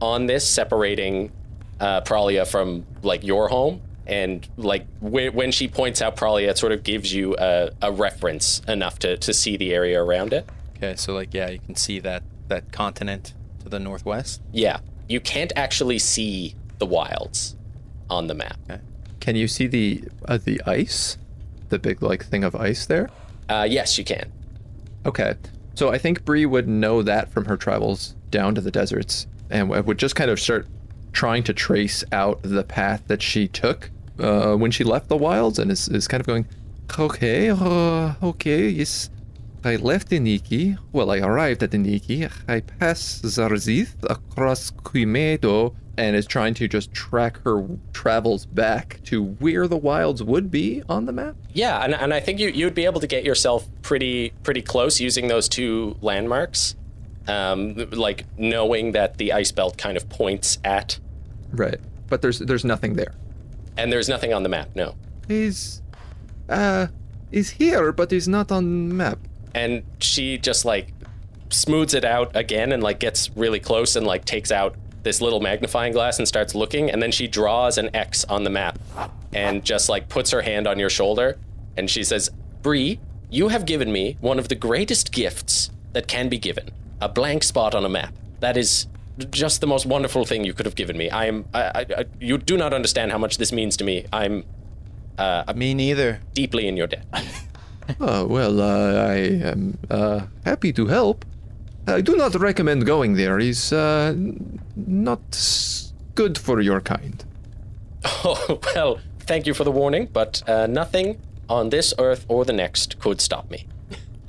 on 0.00 0.26
this, 0.26 0.48
separating 0.48 1.32
uh, 1.80 2.00
Pralia 2.02 2.46
from 2.46 2.86
like 3.02 3.24
your 3.24 3.48
home. 3.48 3.80
And 4.08 4.48
like 4.56 4.86
whe- 5.00 5.32
when 5.32 5.52
she 5.52 5.68
points 5.68 6.00
out 6.00 6.16
Pralia, 6.16 6.48
it 6.48 6.58
sort 6.58 6.72
of 6.72 6.82
gives 6.82 7.12
you 7.12 7.36
a, 7.38 7.70
a 7.82 7.92
reference 7.92 8.60
enough 8.66 8.98
to, 9.00 9.16
to 9.18 9.34
see 9.34 9.56
the 9.56 9.74
area 9.74 10.02
around 10.02 10.32
it. 10.32 10.48
Okay, 10.76 10.96
so 10.96 11.12
like 11.12 11.34
yeah, 11.34 11.50
you 11.50 11.58
can 11.58 11.76
see 11.76 11.98
that 12.00 12.22
that 12.48 12.72
continent 12.72 13.34
to 13.62 13.68
the 13.68 13.78
northwest. 13.78 14.40
Yeah. 14.52 14.80
You 15.08 15.20
can't 15.20 15.52
actually 15.56 15.98
see 15.98 16.54
the 16.78 16.86
wilds 16.86 17.56
on 18.08 18.26
the 18.26 18.34
map. 18.34 18.58
Can 19.20 19.36
you 19.36 19.48
see 19.48 19.66
the 19.66 20.04
uh, 20.26 20.38
the 20.42 20.62
ice, 20.64 21.18
the 21.68 21.78
big 21.78 22.00
like 22.02 22.24
thing 22.24 22.44
of 22.44 22.54
ice 22.54 22.86
there? 22.86 23.10
Uh, 23.48 23.66
yes, 23.68 23.98
you 23.98 24.04
can. 24.04 24.32
Okay, 25.04 25.34
so 25.74 25.90
I 25.90 25.98
think 25.98 26.24
Bree 26.24 26.46
would 26.46 26.68
know 26.68 27.02
that 27.02 27.30
from 27.30 27.46
her 27.46 27.56
travels 27.56 28.14
down 28.30 28.54
to 28.54 28.60
the 28.60 28.70
deserts, 28.70 29.26
and 29.50 29.68
would 29.68 29.98
just 29.98 30.16
kind 30.16 30.30
of 30.30 30.40
start 30.40 30.66
trying 31.12 31.42
to 31.44 31.52
trace 31.52 32.04
out 32.12 32.40
the 32.42 32.62
path 32.64 33.02
that 33.08 33.22
she 33.22 33.48
took 33.48 33.90
uh, 34.18 34.54
when 34.54 34.70
she 34.70 34.84
left 34.84 35.08
the 35.08 35.16
wilds, 35.16 35.58
and 35.58 35.70
is, 35.70 35.88
is 35.88 36.08
kind 36.08 36.20
of 36.20 36.26
going, 36.26 36.46
okay, 36.98 37.50
uh, 37.50 38.14
okay, 38.22 38.68
yes. 38.68 39.10
I 39.64 39.76
left 39.76 40.10
Iniki. 40.10 40.78
Well, 40.92 41.10
I 41.10 41.18
arrived 41.18 41.62
at 41.64 41.70
Iniki. 41.72 42.30
I 42.46 42.60
passed 42.60 43.24
Zarzith 43.24 43.96
across 44.08 44.70
Quimedo 44.70 45.74
and 45.96 46.14
is 46.14 46.26
trying 46.26 46.54
to 46.54 46.68
just 46.68 46.92
track 46.94 47.42
her 47.42 47.66
travels 47.92 48.46
back 48.46 49.00
to 49.06 49.24
where 49.40 49.66
the 49.66 49.76
wilds 49.76 50.22
would 50.22 50.48
be 50.48 50.84
on 50.88 51.06
the 51.06 51.12
map. 51.12 51.34
Yeah, 51.52 51.82
and, 51.82 51.92
and 51.92 52.14
I 52.14 52.20
think 52.20 52.38
you 52.38 52.48
you'd 52.50 52.74
be 52.74 52.84
able 52.84 53.00
to 53.00 53.08
get 53.08 53.24
yourself 53.24 53.66
pretty 53.82 54.32
pretty 54.44 54.62
close 54.62 55.00
using 55.00 55.26
those 55.26 55.48
two 55.48 55.96
landmarks, 56.00 56.76
um, 57.26 57.74
like 57.90 58.26
knowing 58.38 58.92
that 58.92 59.18
the 59.18 59.32
ice 59.32 59.50
belt 59.50 59.76
kind 59.76 59.96
of 59.96 60.08
points 60.08 60.58
at, 60.62 61.00
Right. 61.52 61.80
But 62.08 62.22
there's 62.22 62.38
there's 62.38 62.64
nothing 62.64 62.94
there. 62.94 63.14
And 63.78 63.90
there's 63.92 64.08
nothing 64.08 64.32
on 64.34 64.42
the 64.42 64.48
map. 64.48 64.68
No, 64.74 64.94
He's 65.26 65.80
uh 66.48 66.86
is 67.32 67.50
here, 67.50 67.92
but 67.92 68.10
he's 68.10 68.28
not 68.28 68.50
on 68.52 68.96
map. 68.96 69.18
and 69.54 69.82
she 70.00 70.38
just 70.38 70.64
like 70.64 70.86
smooths 71.50 71.94
it 71.94 72.04
out 72.04 72.34
again 72.36 72.72
and 72.72 72.82
like 72.82 72.98
gets 73.00 73.30
really 73.36 73.60
close 73.60 73.96
and 73.96 74.06
like 74.06 74.24
takes 74.24 74.50
out 74.52 74.74
this 75.02 75.20
little 75.20 75.40
magnifying 75.40 75.92
glass 75.92 76.18
and 76.18 76.26
starts 76.28 76.54
looking 76.54 76.90
and 76.90 77.02
then 77.02 77.10
she 77.12 77.26
draws 77.26 77.78
an 77.78 77.88
X 77.94 78.24
on 78.24 78.44
the 78.44 78.50
map 78.50 78.78
and 79.32 79.64
just 79.64 79.88
like 79.88 80.08
puts 80.08 80.30
her 80.30 80.42
hand 80.42 80.66
on 80.66 80.78
your 80.78 80.90
shoulder 80.90 81.38
and 81.76 81.88
she 81.88 82.02
says, 82.04 82.30
"Bree, 82.62 82.98
you 83.30 83.48
have 83.48 83.64
given 83.64 83.90
me 83.92 84.16
one 84.20 84.38
of 84.38 84.48
the 84.48 84.54
greatest 84.56 85.12
gifts 85.12 85.70
that 85.92 86.06
can 86.08 86.28
be 86.28 86.38
given. 86.38 86.70
A 87.00 87.08
blank 87.08 87.42
spot 87.44 87.74
on 87.74 87.84
a 87.84 87.88
map. 87.88 88.12
That 88.40 88.56
is 88.56 88.86
just 89.30 89.60
the 89.60 89.66
most 89.66 89.86
wonderful 89.86 90.24
thing 90.24 90.44
you 90.44 90.52
could 90.54 90.66
have 90.66 90.74
given 90.76 90.96
me. 90.96 91.10
I 91.10 91.26
am 91.26 91.44
I, 91.54 91.62
I, 91.62 91.86
I 91.98 92.04
you 92.20 92.38
do 92.38 92.56
not 92.56 92.72
understand 92.72 93.12
how 93.12 93.18
much 93.18 93.38
this 93.38 93.52
means 93.52 93.76
to 93.78 93.84
me. 93.84 94.06
I'm 94.12 94.44
uh, 95.18 95.52
Me 95.56 95.74
neither. 95.74 96.20
deeply 96.34 96.68
in 96.68 96.76
your 96.76 96.86
debt." 96.86 97.06
Oh 98.00 98.26
well, 98.26 98.60
uh, 98.60 99.08
I 99.10 99.14
am 99.48 99.78
uh, 99.90 100.20
happy 100.44 100.74
to 100.74 100.86
help. 100.88 101.24
I 101.86 102.02
do 102.02 102.16
not 102.16 102.34
recommend 102.34 102.84
going 102.84 103.14
there. 103.14 103.38
He's 103.38 103.72
uh, 103.72 104.14
not 104.76 105.22
good 106.14 106.36
for 106.36 106.60
your 106.60 106.80
kind. 106.82 107.24
Oh, 108.24 108.60
well, 108.74 108.98
thank 109.20 109.46
you 109.46 109.54
for 109.54 109.64
the 109.64 109.70
warning, 109.72 110.08
but 110.12 110.42
uh, 110.46 110.66
nothing 110.66 111.18
on 111.48 111.70
this 111.70 111.94
earth 111.98 112.26
or 112.28 112.44
the 112.44 112.52
next 112.52 112.98
could 113.00 113.20
stop 113.20 113.50
me. 113.50 113.66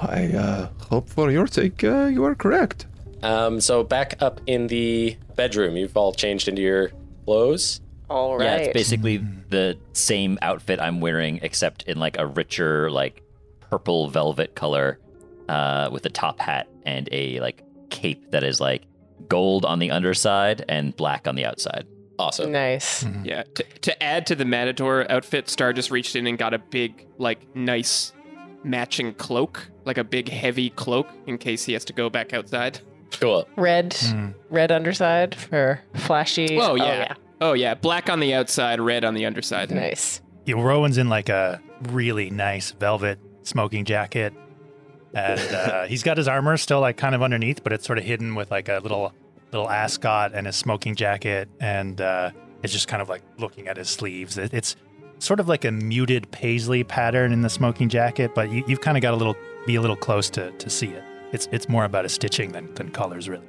I 0.00 0.32
uh, 0.34 0.68
hope 0.90 1.08
for 1.08 1.30
your 1.30 1.46
sake 1.46 1.84
uh, 1.84 2.06
you 2.06 2.24
are 2.24 2.34
correct. 2.34 2.86
Um, 3.22 3.60
so 3.60 3.82
back 3.82 4.20
up 4.20 4.40
in 4.46 4.66
the 4.66 5.16
bedroom, 5.36 5.76
you've 5.76 5.96
all 5.96 6.12
changed 6.12 6.48
into 6.48 6.62
your 6.62 6.90
clothes. 7.24 7.80
All 8.08 8.40
Yeah, 8.42 8.56
it's 8.56 8.72
basically 8.72 9.18
the 9.50 9.78
same 9.92 10.38
outfit 10.40 10.80
I'm 10.80 11.00
wearing, 11.00 11.40
except 11.42 11.82
in 11.82 11.98
like 11.98 12.18
a 12.18 12.26
richer, 12.26 12.90
like 12.90 13.22
purple 13.60 14.08
velvet 14.08 14.54
color, 14.54 14.98
uh, 15.48 15.90
with 15.92 16.06
a 16.06 16.10
top 16.10 16.40
hat 16.40 16.68
and 16.84 17.08
a 17.12 17.40
like 17.40 17.62
cape 17.90 18.30
that 18.30 18.44
is 18.44 18.60
like 18.60 18.84
gold 19.28 19.64
on 19.64 19.78
the 19.78 19.90
underside 19.90 20.64
and 20.68 20.96
black 20.96 21.28
on 21.28 21.34
the 21.34 21.44
outside. 21.44 21.86
Awesome. 22.18 22.50
nice. 22.50 23.04
Yeah. 23.22 23.44
To, 23.54 23.62
to 23.82 24.02
add 24.02 24.26
to 24.26 24.34
the 24.34 24.44
Matador 24.44 25.10
outfit, 25.10 25.48
Star 25.48 25.72
just 25.72 25.90
reached 25.90 26.16
in 26.16 26.26
and 26.26 26.36
got 26.36 26.52
a 26.52 26.58
big, 26.58 27.06
like, 27.16 27.54
nice 27.54 28.12
matching 28.64 29.14
cloak, 29.14 29.70
like 29.84 29.98
a 29.98 30.04
big, 30.04 30.28
heavy 30.28 30.70
cloak 30.70 31.08
in 31.26 31.38
case 31.38 31.64
he 31.64 31.74
has 31.74 31.84
to 31.84 31.92
go 31.92 32.10
back 32.10 32.32
outside. 32.32 32.80
Cool. 33.12 33.48
Red, 33.56 33.96
red 34.50 34.70
underside 34.72 35.34
for 35.34 35.80
flashy. 35.94 36.58
Oh, 36.60 36.74
yeah. 36.74 37.14
Oh, 37.40 37.52
yeah. 37.52 37.74
Black 37.74 38.10
on 38.10 38.20
the 38.20 38.34
outside, 38.34 38.80
red 38.80 39.04
on 39.04 39.14
the 39.14 39.26
underside. 39.26 39.70
Nice. 39.70 40.20
Yeah, 40.44 40.56
Rowan's 40.56 40.98
in 40.98 41.08
like 41.08 41.28
a 41.28 41.60
really 41.90 42.30
nice 42.30 42.72
velvet 42.72 43.18
smoking 43.42 43.84
jacket. 43.84 44.32
And 45.14 45.40
uh, 45.54 45.84
he's 45.86 46.02
got 46.02 46.16
his 46.16 46.28
armor 46.28 46.56
still 46.56 46.80
like 46.80 46.96
kind 46.96 47.14
of 47.14 47.22
underneath, 47.22 47.62
but 47.62 47.72
it's 47.72 47.86
sort 47.86 47.98
of 47.98 48.04
hidden 48.04 48.34
with 48.34 48.50
like 48.50 48.68
a 48.68 48.80
little 48.82 49.12
little 49.50 49.70
ascot 49.70 50.32
and 50.34 50.46
a 50.46 50.52
smoking 50.52 50.94
jacket. 50.94 51.48
And 51.60 52.00
uh, 52.00 52.30
it's 52.62 52.72
just 52.72 52.88
kind 52.88 53.00
of 53.00 53.08
like 53.08 53.22
looking 53.38 53.68
at 53.68 53.76
his 53.76 53.88
sleeves. 53.88 54.36
It, 54.38 54.52
it's 54.52 54.76
sort 55.18 55.40
of 55.40 55.48
like 55.48 55.64
a 55.64 55.72
muted 55.72 56.30
paisley 56.30 56.84
pattern 56.84 57.32
in 57.32 57.42
the 57.42 57.50
smoking 57.50 57.88
jacket, 57.88 58.34
but 58.34 58.50
you, 58.50 58.64
you've 58.66 58.80
kind 58.80 58.96
of 58.96 59.02
got 59.02 59.14
a 59.14 59.16
little 59.16 59.36
be 59.66 59.74
a 59.74 59.80
little 59.80 59.96
close 59.96 60.30
to, 60.30 60.50
to 60.52 60.70
see 60.70 60.88
it. 60.88 61.02
It's 61.32 61.48
it's 61.52 61.68
more 61.68 61.84
about 61.84 62.04
a 62.04 62.08
stitching 62.08 62.52
than, 62.52 62.72
than 62.74 62.90
colors 62.90 63.28
really. 63.28 63.46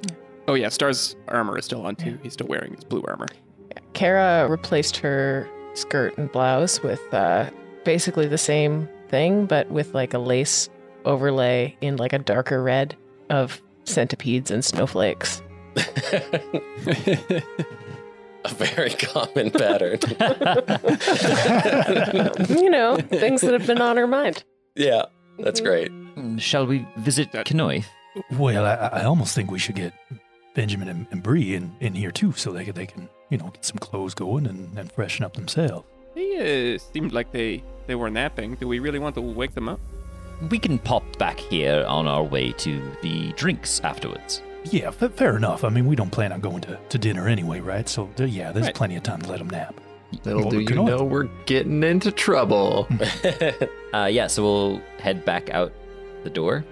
Oh, 0.48 0.54
yeah. 0.54 0.68
Star's 0.68 1.14
armor 1.28 1.56
is 1.58 1.64
still 1.64 1.86
on, 1.86 1.94
too. 1.94 2.18
He's 2.24 2.32
still 2.32 2.48
wearing 2.48 2.74
his 2.74 2.82
blue 2.82 3.04
armor. 3.06 3.26
Kara 3.92 4.48
replaced 4.48 4.96
her 4.96 5.48
skirt 5.74 6.16
and 6.18 6.32
blouse 6.32 6.82
with 6.82 7.02
uh, 7.14 7.48
basically 7.84 8.26
the 8.26 8.38
same 8.38 8.88
thing, 9.08 9.46
but 9.46 9.70
with 9.70 9.94
like 9.94 10.12
a 10.12 10.18
lace 10.18 10.68
overlay 11.04 11.76
in 11.80 11.96
like 11.96 12.12
a 12.12 12.18
darker 12.18 12.62
red 12.62 12.96
of 13.28 13.62
centipedes 13.84 14.50
and 14.50 14.64
snowflakes. 14.64 15.40
a 15.76 17.42
very 18.48 18.90
common 18.90 19.52
pattern. 19.52 19.98
you 22.48 22.70
know, 22.70 22.96
things 22.96 23.40
that 23.42 23.52
have 23.52 23.66
been 23.66 23.80
on 23.80 23.96
her 23.96 24.06
mind. 24.08 24.42
yeah, 24.74 25.04
that's 25.38 25.60
great. 25.60 25.92
Shall 26.38 26.66
we 26.66 26.86
visit 26.96 27.32
That- 27.32 27.46
Kenoith? 27.46 27.86
Well, 28.32 28.66
I, 28.66 29.00
I 29.00 29.04
almost 29.04 29.34
think 29.34 29.50
we 29.50 29.58
should 29.58 29.76
get 29.76 29.92
Benjamin 30.54 30.88
and, 30.88 31.06
and 31.12 31.22
Bree 31.22 31.54
in, 31.54 31.74
in 31.80 31.94
here 31.94 32.10
too, 32.10 32.32
so 32.32 32.50
they 32.52 32.64
can, 32.64 32.74
they 32.74 32.86
can 32.86 33.08
you 33.28 33.38
know 33.38 33.48
get 33.50 33.64
some 33.64 33.78
clothes 33.78 34.14
going 34.14 34.46
and, 34.46 34.76
and 34.78 34.90
freshen 34.90 35.24
up 35.24 35.34
themselves. 35.34 35.86
They 36.14 36.74
uh, 36.74 36.78
seemed 36.92 37.12
like 37.12 37.30
they, 37.30 37.62
they 37.86 37.94
were 37.94 38.10
napping. 38.10 38.56
Do 38.56 38.66
we 38.66 38.80
really 38.80 38.98
want 38.98 39.14
to 39.14 39.20
wake 39.20 39.54
them 39.54 39.68
up? 39.68 39.78
We 40.50 40.58
can 40.58 40.78
pop 40.78 41.04
back 41.18 41.38
here 41.38 41.84
on 41.86 42.08
our 42.08 42.24
way 42.24 42.50
to 42.52 42.82
the 43.02 43.32
drinks 43.34 43.78
afterwards. 43.80 44.42
Yeah, 44.64 44.90
fa- 44.90 45.10
fair 45.10 45.36
enough. 45.36 45.62
I 45.64 45.68
mean, 45.68 45.86
we 45.86 45.94
don't 45.94 46.10
plan 46.10 46.32
on 46.32 46.40
going 46.40 46.62
to, 46.62 46.78
to 46.88 46.98
dinner 46.98 47.28
anyway, 47.28 47.60
right? 47.60 47.88
So 47.88 48.10
uh, 48.18 48.24
yeah, 48.24 48.50
there's 48.50 48.66
Right. 48.66 48.74
plenty 48.74 48.96
of 48.96 49.02
time 49.04 49.22
to 49.22 49.28
let 49.30 49.38
them 49.38 49.50
nap. 49.50 49.74
Little 50.24 50.40
Well, 50.42 50.50
do 50.50 50.60
you 50.60 50.74
know 50.82 51.04
we're 51.04 51.28
getting 51.46 51.84
into 51.84 52.10
trouble. 52.10 52.88
Uh, 53.92 54.06
yeah, 54.06 54.28
so 54.28 54.42
we'll 54.44 54.82
head 55.00 55.24
back 55.24 55.50
out 55.50 55.72
the 56.24 56.30
door. 56.30 56.64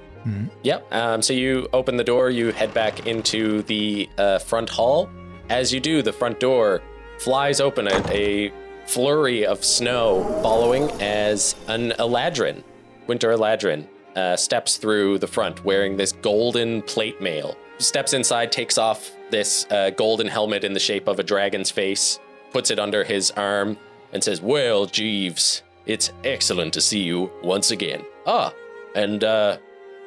Yep. 0.63 0.93
Um, 0.93 1.23
so 1.23 1.33
you 1.33 1.69
open 1.73 1.97
the 1.97 2.05
door, 2.05 2.29
you 2.29 2.53
head 2.53 2.75
back 2.75 3.07
into 3.07 3.63
the 3.63 4.09
uh, 4.19 4.39
front 4.39 4.69
hall. 4.69 5.09
As 5.49 5.73
you 5.73 5.81
do, 5.81 6.03
the 6.03 6.13
front 6.13 6.39
door 6.39 6.83
flies 7.19 7.61
open, 7.61 7.89
a, 7.89 8.03
a 8.13 8.53
flurry 8.87 9.47
of 9.47 9.65
snow 9.65 10.25
following 10.43 10.91
as 11.01 11.55
an 11.69 11.93
Eladrin, 11.99 12.63
Winter 13.07 13.31
Eladrin, 13.33 13.87
uh, 14.17 14.37
steps 14.37 14.77
through 14.77 15.19
the 15.19 15.27
front 15.27 15.65
wearing 15.65 15.97
this 15.97 16.13
golden 16.13 16.83
plate 16.83 17.21
mail. 17.23 17.57
Steps 17.79 18.13
inside, 18.13 18.53
takes 18.53 18.77
off 18.77 19.11
this 19.31 19.67
uh, 19.71 19.91
golden 19.91 20.27
helmet 20.27 20.65
in 20.65 20.73
the 20.73 20.81
shape 20.81 21.07
of 21.09 21.19
a 21.19 21.23
dragon's 21.23 21.71
face, 21.71 22.19
puts 22.51 22.71
it 22.71 22.79
under 22.79 23.05
his 23.05 23.31
arm, 23.31 23.79
and 24.13 24.23
says, 24.23 24.41
Well, 24.43 24.87
Jeeves, 24.87 25.63
it's 25.87 26.13
excellent 26.25 26.75
to 26.75 26.81
see 26.81 27.03
you 27.03 27.31
once 27.43 27.71
again. 27.71 28.05
Ah, 28.27 28.53
and 29.03 29.23
uh, 29.25 29.59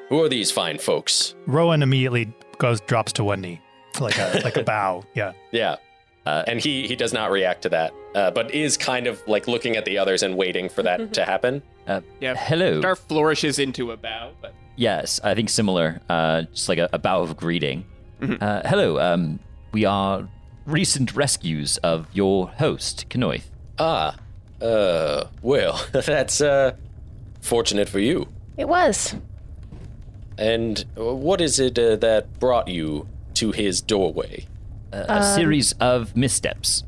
who 0.10 0.22
are 0.24 0.30
these 0.30 0.52
fine 0.52 0.78
folks? 0.78 1.36
Rowan 1.48 1.82
immediately 1.84 2.34
goes 2.58 2.82
drops 2.82 3.14
to 3.14 3.24
one 3.24 3.42
knee, 3.42 3.62
like 4.00 4.18
a 4.18 4.42
like 4.44 4.58
a 4.58 4.64
bow. 4.74 5.04
Yeah. 5.16 5.34
Yeah. 5.52 5.78
and 6.26 6.60
he 6.60 6.88
he 6.88 6.96
does 6.96 7.14
not 7.14 7.32
react 7.32 7.64
to 7.64 7.70
that, 7.70 7.94
uh, 8.16 8.32
but 8.32 8.54
is 8.54 8.78
kind 8.78 9.08
of 9.08 9.22
like 9.28 9.48
looking 9.48 9.76
at 9.76 9.86
the 9.86 9.98
others 9.98 10.24
and 10.24 10.36
waiting 10.38 10.70
for 10.70 10.84
that 10.84 11.14
to 11.18 11.26
happen. 11.26 11.62
Yeah. 12.20 12.36
Hello. 12.36 12.80
Star 12.80 12.96
flourishes 12.96 13.60
into 13.60 13.92
a 13.92 13.98
bow, 13.98 14.32
but 14.42 14.54
Yes, 14.76 15.20
I 15.24 15.36
think 15.36 15.50
similar. 15.50 16.02
Uh, 16.10 16.44
just 16.54 16.70
like 16.70 16.78
a, 16.80 16.90
a 16.94 17.00
bow 17.00 17.22
of 17.22 17.36
greeting. 17.38 17.86
Uh, 18.22 18.62
hello. 18.66 19.00
Um, 19.00 19.40
we 19.72 19.84
are 19.86 20.28
recent 20.66 21.16
rescues 21.16 21.78
of 21.78 22.08
your 22.14 22.48
host, 22.50 23.10
Kenoith. 23.10 23.46
Ah, 23.80 24.16
uh, 24.62 25.26
well, 25.42 25.84
that's 25.92 26.40
uh, 26.40 26.76
fortunate 27.42 27.90
for 27.90 28.00
you. 28.00 28.28
It 28.58 28.68
was. 28.68 29.16
And 30.38 30.86
what 30.96 31.42
is 31.42 31.60
it 31.60 31.78
uh, 31.78 31.96
that 31.98 32.40
brought 32.40 32.68
you 32.68 33.08
to 33.36 33.52
his 33.52 33.82
doorway? 33.82 34.46
Uh, 34.92 35.06
a 35.08 35.36
series 35.36 35.74
of 35.74 36.16
missteps. 36.16 36.84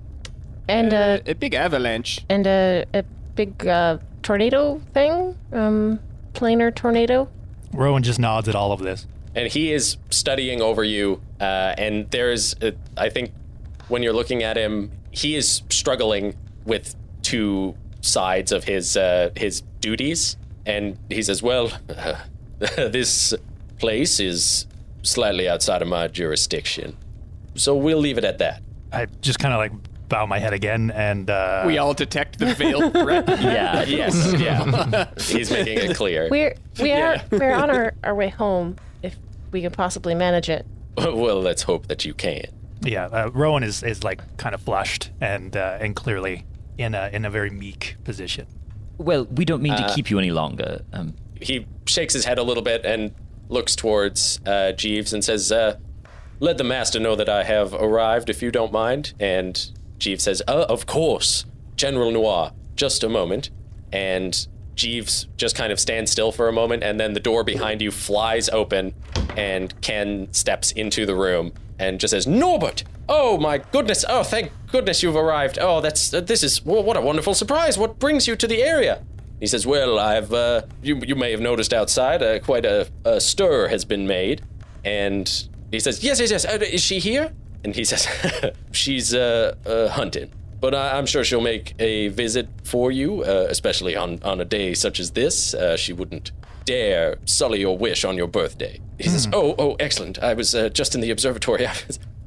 And 0.67 0.93
uh, 0.93 1.19
a 1.25 1.33
big 1.35 1.53
avalanche. 1.53 2.25
and 2.29 2.47
a, 2.47 2.85
a 2.93 3.03
big 3.35 3.65
uh, 3.67 3.97
tornado 4.23 4.81
thing. 4.93 5.37
Um, 5.51 5.99
planar 6.33 6.73
tornado. 6.73 7.29
Rowan 7.73 8.03
just 8.03 8.19
nods 8.19 8.47
at 8.47 8.55
all 8.55 8.71
of 8.71 8.79
this. 8.79 9.07
and 9.35 9.51
he 9.51 9.71
is 9.73 9.97
studying 10.11 10.61
over 10.61 10.83
you 10.83 11.19
uh, 11.41 11.73
and 11.77 12.09
there's 12.11 12.53
uh, 12.61 12.69
i 12.97 13.09
think 13.09 13.31
when 13.87 14.03
you're 14.03 14.13
looking 14.13 14.43
at 14.43 14.55
him 14.55 14.91
he 15.09 15.35
is 15.35 15.63
struggling 15.69 16.35
with 16.65 16.95
two 17.23 17.73
sides 18.01 18.51
of 18.51 18.63
his 18.65 18.95
uh, 18.95 19.31
his 19.35 19.63
duties 19.81 20.37
and 20.65 20.97
he 21.09 21.21
says 21.21 21.41
well 21.43 21.71
this 22.59 23.33
place 23.79 24.19
is 24.19 24.65
slightly 25.01 25.49
outside 25.49 25.81
of 25.81 25.87
my 25.87 26.07
jurisdiction 26.07 26.95
so 27.55 27.75
we'll 27.75 27.97
leave 27.97 28.17
it 28.17 28.23
at 28.23 28.37
that 28.37 28.61
I 28.91 29.07
just 29.21 29.39
kind 29.39 29.53
of 29.53 29.57
like 29.59 29.71
bow 30.09 30.25
my 30.25 30.39
head 30.39 30.53
again 30.53 30.91
and 30.91 31.29
uh, 31.29 31.63
We 31.65 31.77
all 31.79 31.93
detect 31.93 32.37
the 32.39 32.53
veiled 32.53 32.93
threat. 33.03 33.27
Yeah. 33.41 33.83
yes 33.83 34.33
yeah 34.39 35.09
he's 35.19 35.51
making 35.51 35.79
it 35.79 35.95
clear 35.97 36.27
We're 36.29 36.55
we 36.79 36.91
are 36.91 37.21
we're 37.31 37.53
on 37.53 37.69
our, 37.69 37.93
our 38.03 38.15
way 38.15 38.29
home 38.29 38.77
if 39.01 39.15
we 39.51 39.61
can 39.61 39.71
possibly 39.71 40.15
manage 40.15 40.49
it. 40.49 40.65
well 40.97 41.41
let's 41.41 41.63
hope 41.63 41.87
that 41.87 42.05
you 42.05 42.13
can 42.13 42.45
yeah, 42.85 43.05
uh, 43.05 43.29
Rowan 43.33 43.63
is, 43.63 43.81
is 43.81 44.03
like 44.03 44.21
kind 44.37 44.53
of 44.53 44.61
flushed 44.61 45.09
and 45.21 45.55
uh, 45.55 45.77
and 45.79 45.95
clearly 45.95 46.45
in 46.77 46.93
a 46.95 47.09
in 47.13 47.23
a 47.25 47.29
very 47.29 47.49
meek 47.49 47.95
position. 48.03 48.45
Well, 48.97 49.25
we 49.25 49.45
don't 49.45 49.61
mean 49.61 49.75
to 49.75 49.93
keep 49.95 50.09
you 50.09 50.19
any 50.19 50.31
longer. 50.31 50.81
Um, 50.93 51.15
he 51.39 51.65
shakes 51.85 52.13
his 52.13 52.25
head 52.25 52.37
a 52.37 52.43
little 52.43 52.63
bit 52.63 52.85
and 52.85 53.13
looks 53.49 53.75
towards 53.75 54.39
uh, 54.45 54.71
Jeeves 54.73 55.13
and 55.13 55.23
says, 55.23 55.51
uh, 55.51 55.77
"Let 56.39 56.57
the 56.57 56.63
master 56.63 56.99
know 56.99 57.15
that 57.15 57.29
I 57.29 57.43
have 57.43 57.73
arrived, 57.73 58.29
if 58.29 58.41
you 58.41 58.51
don't 58.51 58.71
mind." 58.71 59.13
And 59.19 59.71
Jeeves 59.99 60.23
says, 60.23 60.41
uh, 60.47 60.65
"Of 60.69 60.85
course, 60.85 61.45
General 61.75 62.11
Noir. 62.11 62.51
Just 62.75 63.03
a 63.03 63.09
moment." 63.09 63.49
And 63.91 64.47
Jeeves 64.75 65.27
just 65.37 65.55
kind 65.55 65.71
of 65.71 65.79
stands 65.79 66.11
still 66.11 66.31
for 66.31 66.47
a 66.47 66.53
moment, 66.53 66.83
and 66.83 66.99
then 66.99 67.13
the 67.13 67.19
door 67.19 67.43
behind 67.43 67.81
you 67.81 67.91
flies 67.91 68.49
open, 68.49 68.93
and 69.37 69.79
Ken 69.81 70.27
steps 70.31 70.71
into 70.71 71.05
the 71.05 71.15
room 71.15 71.53
and 71.79 71.99
just 71.99 72.11
says, 72.11 72.25
"Norbert! 72.25 72.83
Oh 73.09 73.37
my 73.37 73.57
goodness! 73.57 74.05
Oh, 74.07 74.23
thank 74.23 74.51
goodness 74.73 75.03
you've 75.03 75.15
arrived! 75.15 75.59
Oh, 75.61 75.79
that's 75.79 76.13
uh, 76.13 76.19
this 76.19 76.43
is 76.43 76.65
well, 76.65 76.83
what 76.83 76.97
a 76.97 77.01
wonderful 77.01 77.35
surprise! 77.35 77.77
What 77.77 77.99
brings 77.99 78.27
you 78.27 78.35
to 78.35 78.47
the 78.47 78.63
area?" 78.63 79.03
He 79.39 79.47
says, 79.47 79.65
"Well, 79.65 79.99
I've 79.99 80.33
uh, 80.33 80.63
you 80.81 80.99
you 81.05 81.15
may 81.15 81.31
have 81.31 81.39
noticed 81.39 81.73
outside 81.73 82.21
uh, 82.23 82.39
quite 82.39 82.65
a, 82.65 82.89
a 83.05 83.21
stir 83.21 83.67
has 83.67 83.85
been 83.85 84.07
made," 84.07 84.41
and 84.83 85.25
he 85.71 85.79
says, 85.79 86.03
"Yes, 86.03 86.19
yes, 86.19 86.31
yes. 86.31 86.45
Uh, 86.45 86.57
is 86.59 86.81
she 86.81 86.99
here?" 86.99 87.31
And 87.63 87.75
he 87.75 87.85
says, 87.91 88.07
"She's 88.71 89.13
uh, 89.13 89.55
uh, 89.65 89.89
hunting, 89.89 90.31
but 90.59 90.73
I, 90.73 90.97
I'm 90.97 91.05
sure 91.05 91.23
she'll 91.23 91.49
make 91.53 91.75
a 91.79 92.07
visit 92.07 92.49
for 92.63 92.91
you, 92.91 93.23
uh, 93.23 93.45
especially 93.49 93.95
on 93.95 94.19
on 94.23 94.41
a 94.41 94.45
day 94.45 94.73
such 94.73 94.99
as 94.99 95.11
this. 95.11 95.53
Uh, 95.53 95.77
she 95.77 95.93
wouldn't 95.93 96.31
dare 96.65 97.17
sully 97.25 97.59
your 97.59 97.77
wish 97.77 98.03
on 98.03 98.17
your 98.17 98.27
birthday." 98.27 98.79
He 98.97 99.09
says, 99.09 99.27
"Oh, 99.31 99.53
oh, 99.59 99.75
excellent. 99.79 100.17
I 100.17 100.33
was 100.33 100.55
uh, 100.55 100.69
just 100.69 100.95
in 100.95 101.01
the 101.01 101.11
observatory. 101.11 101.67
I 101.67 101.75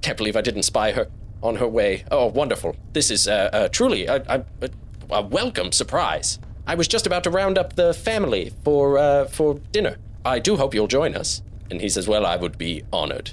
can't 0.01 0.17
believe 0.17 0.37
I 0.37 0.43
didn't 0.43 0.63
spy 0.63 0.93
her 0.93 1.09
on 1.43 1.57
her 1.57 1.69
way. 1.69 2.05
Oh, 2.11 2.27
wonderful. 2.27 2.77
This 2.93 3.11
is 3.11 3.29
uh, 3.29 3.51
uh, 3.53 3.69
truly 3.69 4.07
a, 4.07 4.17
a, 4.29 4.71
a 5.11 5.23
welcome 5.23 5.73
surprise." 5.73 6.39
I 6.67 6.75
was 6.75 6.89
just 6.89 7.07
about 7.07 7.23
to 7.25 7.31
round 7.31 7.59
up 7.59 7.77
the 7.77 7.95
family 7.95 8.53
for 8.65 8.99
uh, 8.99 9.27
for 9.27 9.55
dinner. 9.73 9.97
I 10.25 10.41
do 10.41 10.57
hope 10.57 10.75
you'll 10.75 10.89
join 10.89 11.15
us. 11.15 11.43
And 11.71 11.81
he 11.81 11.89
says, 11.89 12.09
"Well, 12.09 12.27
I 12.27 12.37
would 12.37 12.59
be 12.59 12.83
honored. 12.93 13.33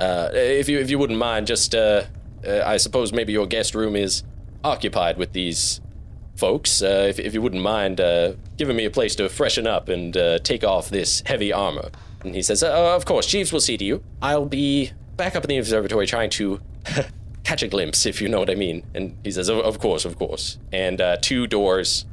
Uh, 0.00 0.30
if 0.32 0.68
you 0.68 0.78
if 0.78 0.90
you 0.90 0.98
wouldn't 0.98 1.18
mind, 1.18 1.46
just 1.46 1.74
uh, 1.74 2.04
uh, 2.46 2.62
I 2.64 2.76
suppose 2.76 3.12
maybe 3.12 3.32
your 3.32 3.46
guest 3.46 3.74
room 3.74 3.94
is 3.94 4.24
occupied 4.64 5.16
with 5.16 5.32
these 5.32 5.80
folks. 6.34 6.82
If 6.82 7.18
if 7.18 7.34
you 7.34 7.42
wouldn't 7.42 7.62
mind 7.62 8.00
giving 8.56 8.76
me 8.76 8.84
a 8.84 8.90
place 8.90 9.14
to 9.16 9.28
freshen 9.28 9.66
up 9.66 9.88
and 9.88 10.14
take 10.44 10.64
off 10.64 10.90
this 10.90 11.22
heavy 11.26 11.52
armor." 11.52 11.90
And 12.24 12.34
he 12.34 12.42
says, 12.42 12.62
"Of 12.62 13.04
course, 13.04 13.26
Jeeves 13.26 13.52
will 13.52 13.60
see 13.60 13.76
to 13.76 13.84
you. 13.84 14.02
I'll 14.20 14.46
be 14.46 14.92
back 15.16 15.36
up 15.36 15.44
in 15.44 15.48
the 15.48 15.58
observatory 15.58 16.06
trying 16.06 16.30
to." 16.30 16.60
Catch 17.44 17.62
a 17.62 17.68
glimpse, 17.68 18.06
if 18.06 18.20
you 18.22 18.28
know 18.28 18.38
what 18.38 18.50
I 18.50 18.54
mean. 18.54 18.84
And 18.94 19.16
he 19.24 19.30
says, 19.30 19.48
"Of, 19.48 19.58
of 19.58 19.78
course, 19.78 20.04
of 20.04 20.16
course." 20.18 20.58
And 20.72 21.00
uh, 21.00 21.16
two 21.20 21.46
doors 21.46 22.06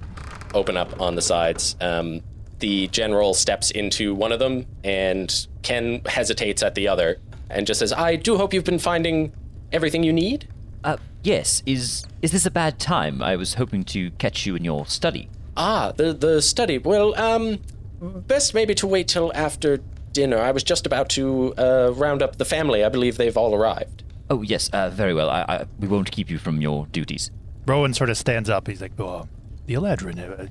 open 0.54 0.76
up 0.78 1.00
on 1.00 1.16
the 1.16 1.22
sides. 1.22 1.76
Um, 1.82 2.22
the 2.60 2.88
general 2.88 3.34
steps 3.34 3.72
into 3.72 4.14
one 4.16 4.32
of 4.32 4.40
them, 4.40 4.66
and 4.84 5.48
Ken 5.62 6.02
hesitates 6.06 6.62
at 6.64 6.76
the 6.76 6.88
other 6.88 7.20
and 7.50 7.66
just 7.66 7.80
says, 7.80 7.94
I 7.94 8.16
do 8.16 8.38
hope 8.38 8.54
you've 8.54 8.64
been 8.66 8.80
finding 8.80 9.32
everything 9.72 10.04
you 10.04 10.14
need. 10.14 10.48
uh, 10.84 10.98
yes, 11.24 11.64
is 11.66 12.06
is 12.22 12.32
this 12.32 12.46
a 12.46 12.52
bad 12.52 12.80
time? 12.80 13.22
I 13.22 13.36
was 13.36 13.54
hoping 13.56 13.84
to 13.86 14.12
catch 14.12 14.46
you 14.46 14.56
in 14.56 14.64
your 14.66 14.86
study. 14.88 15.30
Ah, 15.56 15.94
the, 15.96 16.14
the 16.14 16.42
study. 16.42 16.78
Well, 16.78 17.16
um, 17.20 17.60
best 18.02 18.54
maybe 18.54 18.76
to 18.76 18.88
wait 18.88 19.08
till 19.08 19.32
after 19.34 19.80
dinner. 20.12 20.38
I 20.38 20.52
was 20.52 20.64
just 20.64 20.86
about 20.86 21.10
to 21.10 21.54
uh, 21.58 21.92
round 21.96 22.22
up 22.22 22.38
the 22.38 22.46
family. 22.46 22.84
I 22.84 22.90
believe 22.90 23.18
they've 23.18 23.38
all 23.38 23.56
arrived. 23.56 24.04
Oh 24.30 24.42
yes, 24.42 24.70
uh, 24.70 24.90
very 24.90 25.14
well. 25.14 25.30
I, 25.30 25.42
I, 25.48 25.66
we 25.80 25.88
won't 25.88 26.12
keep 26.12 26.30
you 26.30 26.38
from 26.38 26.62
your 26.62 26.86
duties. 26.88 27.32
Rowan 27.66 27.94
sort 27.94 28.10
of 28.10 28.18
stands 28.18 28.50
up. 28.50 28.68
He's 28.68 28.82
like, 28.82 28.92
"Oh, 29.00 29.28
the 29.66 29.74
Eladrin 29.74 30.20
uh, 30.20 30.48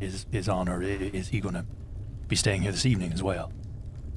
is 0.00 0.26
is 0.32 0.48
on, 0.48 0.68
or 0.68 0.82
is 0.82 1.28
he 1.28 1.40
gonna 1.40 1.64
be 2.28 2.36
staying 2.36 2.62
here 2.62 2.72
this 2.72 2.86
evening 2.86 3.12
as 3.12 3.22
well?" 3.22 3.52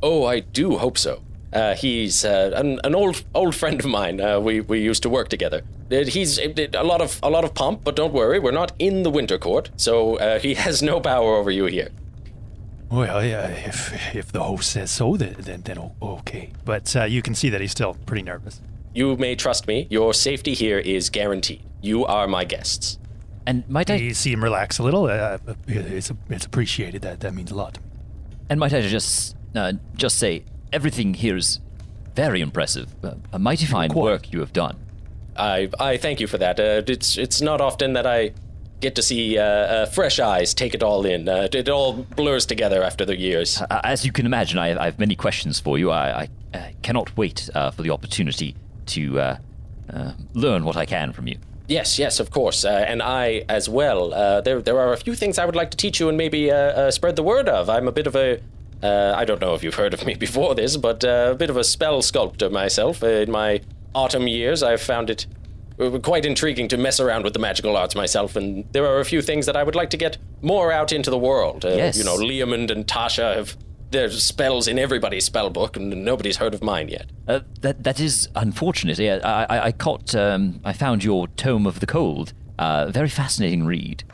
Oh, 0.03 0.25
I 0.25 0.39
do 0.39 0.77
hope 0.77 0.97
so. 0.97 1.21
Uh, 1.53 1.75
he's 1.75 2.23
uh, 2.25 2.51
an, 2.55 2.79
an 2.83 2.95
old 2.95 3.23
old 3.33 3.55
friend 3.55 3.79
of 3.79 3.85
mine. 3.85 4.19
Uh, 4.21 4.39
we 4.39 4.61
we 4.61 4.79
used 4.79 5.03
to 5.03 5.09
work 5.09 5.29
together. 5.29 5.61
Uh, 5.91 6.05
he's 6.05 6.39
uh, 6.39 6.53
a 6.73 6.83
lot 6.83 7.01
of 7.01 7.19
a 7.23 7.29
lot 7.29 7.43
of 7.43 7.53
pomp, 7.53 7.83
but 7.83 7.95
don't 7.95 8.13
worry, 8.13 8.39
we're 8.39 8.51
not 8.51 8.71
in 8.79 9.03
the 9.03 9.09
Winter 9.09 9.37
Court, 9.37 9.69
so 9.75 10.17
uh, 10.17 10.39
he 10.45 10.53
has 10.55 10.81
no 10.81 10.99
power 10.99 11.35
over 11.35 11.51
you 11.51 11.65
here. 11.65 11.89
Well, 12.89 13.23
yeah, 13.23 13.47
if 13.47 14.15
if 14.15 14.31
the 14.31 14.43
host 14.43 14.71
says 14.71 14.91
so, 14.91 15.17
then 15.17 15.35
then, 15.39 15.61
then 15.61 15.91
okay. 16.01 16.51
But 16.65 16.93
uh, 16.95 17.03
you 17.03 17.21
can 17.21 17.35
see 17.35 17.49
that 17.49 17.61
he's 17.61 17.71
still 17.71 17.95
pretty 18.05 18.23
nervous. 18.23 18.61
You 18.93 19.15
may 19.17 19.35
trust 19.35 19.67
me. 19.67 19.87
Your 19.89 20.13
safety 20.13 20.53
here 20.53 20.79
is 20.79 21.09
guaranteed. 21.09 21.63
You 21.81 22.05
are 22.05 22.27
my 22.27 22.43
guests. 22.45 22.99
And 23.47 23.67
might 23.69 23.89
I 23.89 23.95
You 23.95 24.13
see 24.13 24.31
him 24.31 24.43
relax 24.43 24.79
a 24.79 24.83
little. 24.83 25.05
Uh, 25.05 25.37
it's 25.67 26.11
it's 26.29 26.45
appreciated. 26.45 27.01
That 27.01 27.19
that 27.21 27.33
means 27.33 27.51
a 27.51 27.55
lot. 27.55 27.79
and 28.49 28.59
might 28.59 28.73
I 28.73 28.81
just 28.81 29.35
uh, 29.55 29.73
just 29.95 30.17
say 30.17 30.43
everything 30.71 31.13
here 31.15 31.35
is 31.37 31.59
very 32.15 32.41
impressive. 32.41 32.87
Uh, 33.03 33.15
a 33.33 33.39
mighty 33.39 33.65
fine 33.65 33.89
Quite. 33.89 34.03
work 34.03 34.33
you 34.33 34.39
have 34.41 34.53
done. 34.53 34.75
I 35.37 35.69
I 35.79 35.97
thank 35.97 36.19
you 36.19 36.27
for 36.27 36.37
that. 36.37 36.59
Uh, 36.59 36.83
it's 36.93 37.17
it's 37.17 37.41
not 37.41 37.61
often 37.61 37.93
that 37.93 38.05
I 38.05 38.33
get 38.81 38.95
to 38.95 39.01
see 39.01 39.37
uh, 39.37 39.43
uh, 39.43 39.85
fresh 39.85 40.19
eyes 40.19 40.53
take 40.53 40.73
it 40.75 40.83
all 40.83 41.05
in. 41.05 41.29
Uh, 41.29 41.47
it 41.53 41.69
all 41.69 41.93
blurs 42.15 42.45
together 42.45 42.83
after 42.83 43.05
the 43.05 43.17
years. 43.17 43.61
Uh, 43.61 43.79
as 43.83 44.05
you 44.05 44.11
can 44.11 44.25
imagine, 44.25 44.59
I, 44.59 44.79
I 44.81 44.85
have 44.85 44.99
many 44.99 45.15
questions 45.15 45.59
for 45.59 45.77
you. 45.79 45.91
I, 45.91 46.23
I 46.23 46.57
uh, 46.57 46.67
cannot 46.81 47.15
wait 47.15 47.49
uh, 47.55 47.71
for 47.71 47.83
the 47.83 47.91
opportunity 47.91 48.55
to 48.91 49.19
uh, 49.19 49.37
uh, 49.93 50.11
learn 50.33 50.63
what 50.65 50.77
I 50.77 50.85
can 50.85 51.11
from 51.13 51.27
you. 51.27 51.37
Yes, 51.67 51.97
yes, 51.97 52.19
of 52.19 52.31
course, 52.31 52.65
uh, 52.65 52.69
and 52.87 53.01
I 53.01 53.45
as 53.47 53.69
well. 53.69 54.13
Uh, 54.13 54.41
there, 54.41 54.61
there 54.61 54.77
are 54.79 54.91
a 54.93 54.97
few 54.97 55.15
things 55.15 55.39
I 55.39 55.45
would 55.45 55.55
like 55.55 55.71
to 55.71 55.77
teach 55.77 55.99
you 56.01 56.09
and 56.09 56.17
maybe 56.17 56.51
uh, 56.51 56.55
uh, 56.55 56.91
spread 56.91 57.15
the 57.15 57.23
word 57.23 57.47
of. 57.47 57.69
I'm 57.69 57.87
a 57.87 57.91
bit 57.93 58.07
of 58.07 58.15
a, 58.15 58.41
uh, 58.83 59.13
I 59.15 59.23
don't 59.23 59.39
know 59.39 59.53
if 59.53 59.63
you've 59.63 59.75
heard 59.75 59.93
of 59.93 60.05
me 60.05 60.15
before 60.27 60.53
this, 60.53 60.75
but 60.75 61.03
uh, 61.05 61.29
a 61.31 61.35
bit 61.35 61.49
of 61.49 61.55
a 61.57 61.63
spell 61.63 62.01
sculptor 62.01 62.49
myself. 62.49 63.01
In 63.03 63.31
my 63.31 63.61
autumn 63.95 64.27
years, 64.27 64.61
I've 64.63 64.81
found 64.81 65.09
it 65.09 65.25
quite 66.03 66.25
intriguing 66.25 66.67
to 66.67 66.77
mess 66.77 66.99
around 66.99 67.23
with 67.23 67.33
the 67.33 67.39
magical 67.39 67.77
arts 67.77 67.95
myself, 67.95 68.35
and 68.35 68.65
there 68.73 68.85
are 68.85 68.99
a 68.99 69.05
few 69.05 69.21
things 69.21 69.45
that 69.45 69.55
I 69.55 69.63
would 69.63 69.75
like 69.75 69.89
to 69.91 69.97
get 69.97 70.17
more 70.41 70.71
out 70.73 70.91
into 70.91 71.09
the 71.09 71.17
world. 71.17 71.63
Uh, 71.63 71.69
Yes. 71.69 71.97
You 71.97 72.03
know, 72.03 72.17
Leomund 72.17 72.69
and 72.69 72.85
Tasha 72.85 73.35
have 73.35 73.55
there's 73.91 74.23
spells 74.23 74.67
in 74.67 74.79
everybody's 74.79 75.25
spell 75.25 75.49
book, 75.49 75.77
and 75.77 76.03
nobody's 76.03 76.37
heard 76.37 76.53
of 76.53 76.63
mine 76.63 76.89
yet. 76.89 77.09
Uh, 77.27 77.41
that 77.61 77.83
that 77.83 77.99
is 77.99 78.29
unfortunate. 78.35 78.97
Yeah, 78.97 79.19
I, 79.23 79.57
I, 79.57 79.65
I 79.65 79.71
caught. 79.71 80.15
Um, 80.15 80.59
I 80.63 80.73
found 80.73 81.03
your 81.03 81.27
Tome 81.27 81.67
of 81.67 81.79
the 81.79 81.85
Cold. 81.85 82.33
Uh, 82.57 82.87
very 82.91 83.09
fascinating 83.09 83.65
read. 83.65 84.03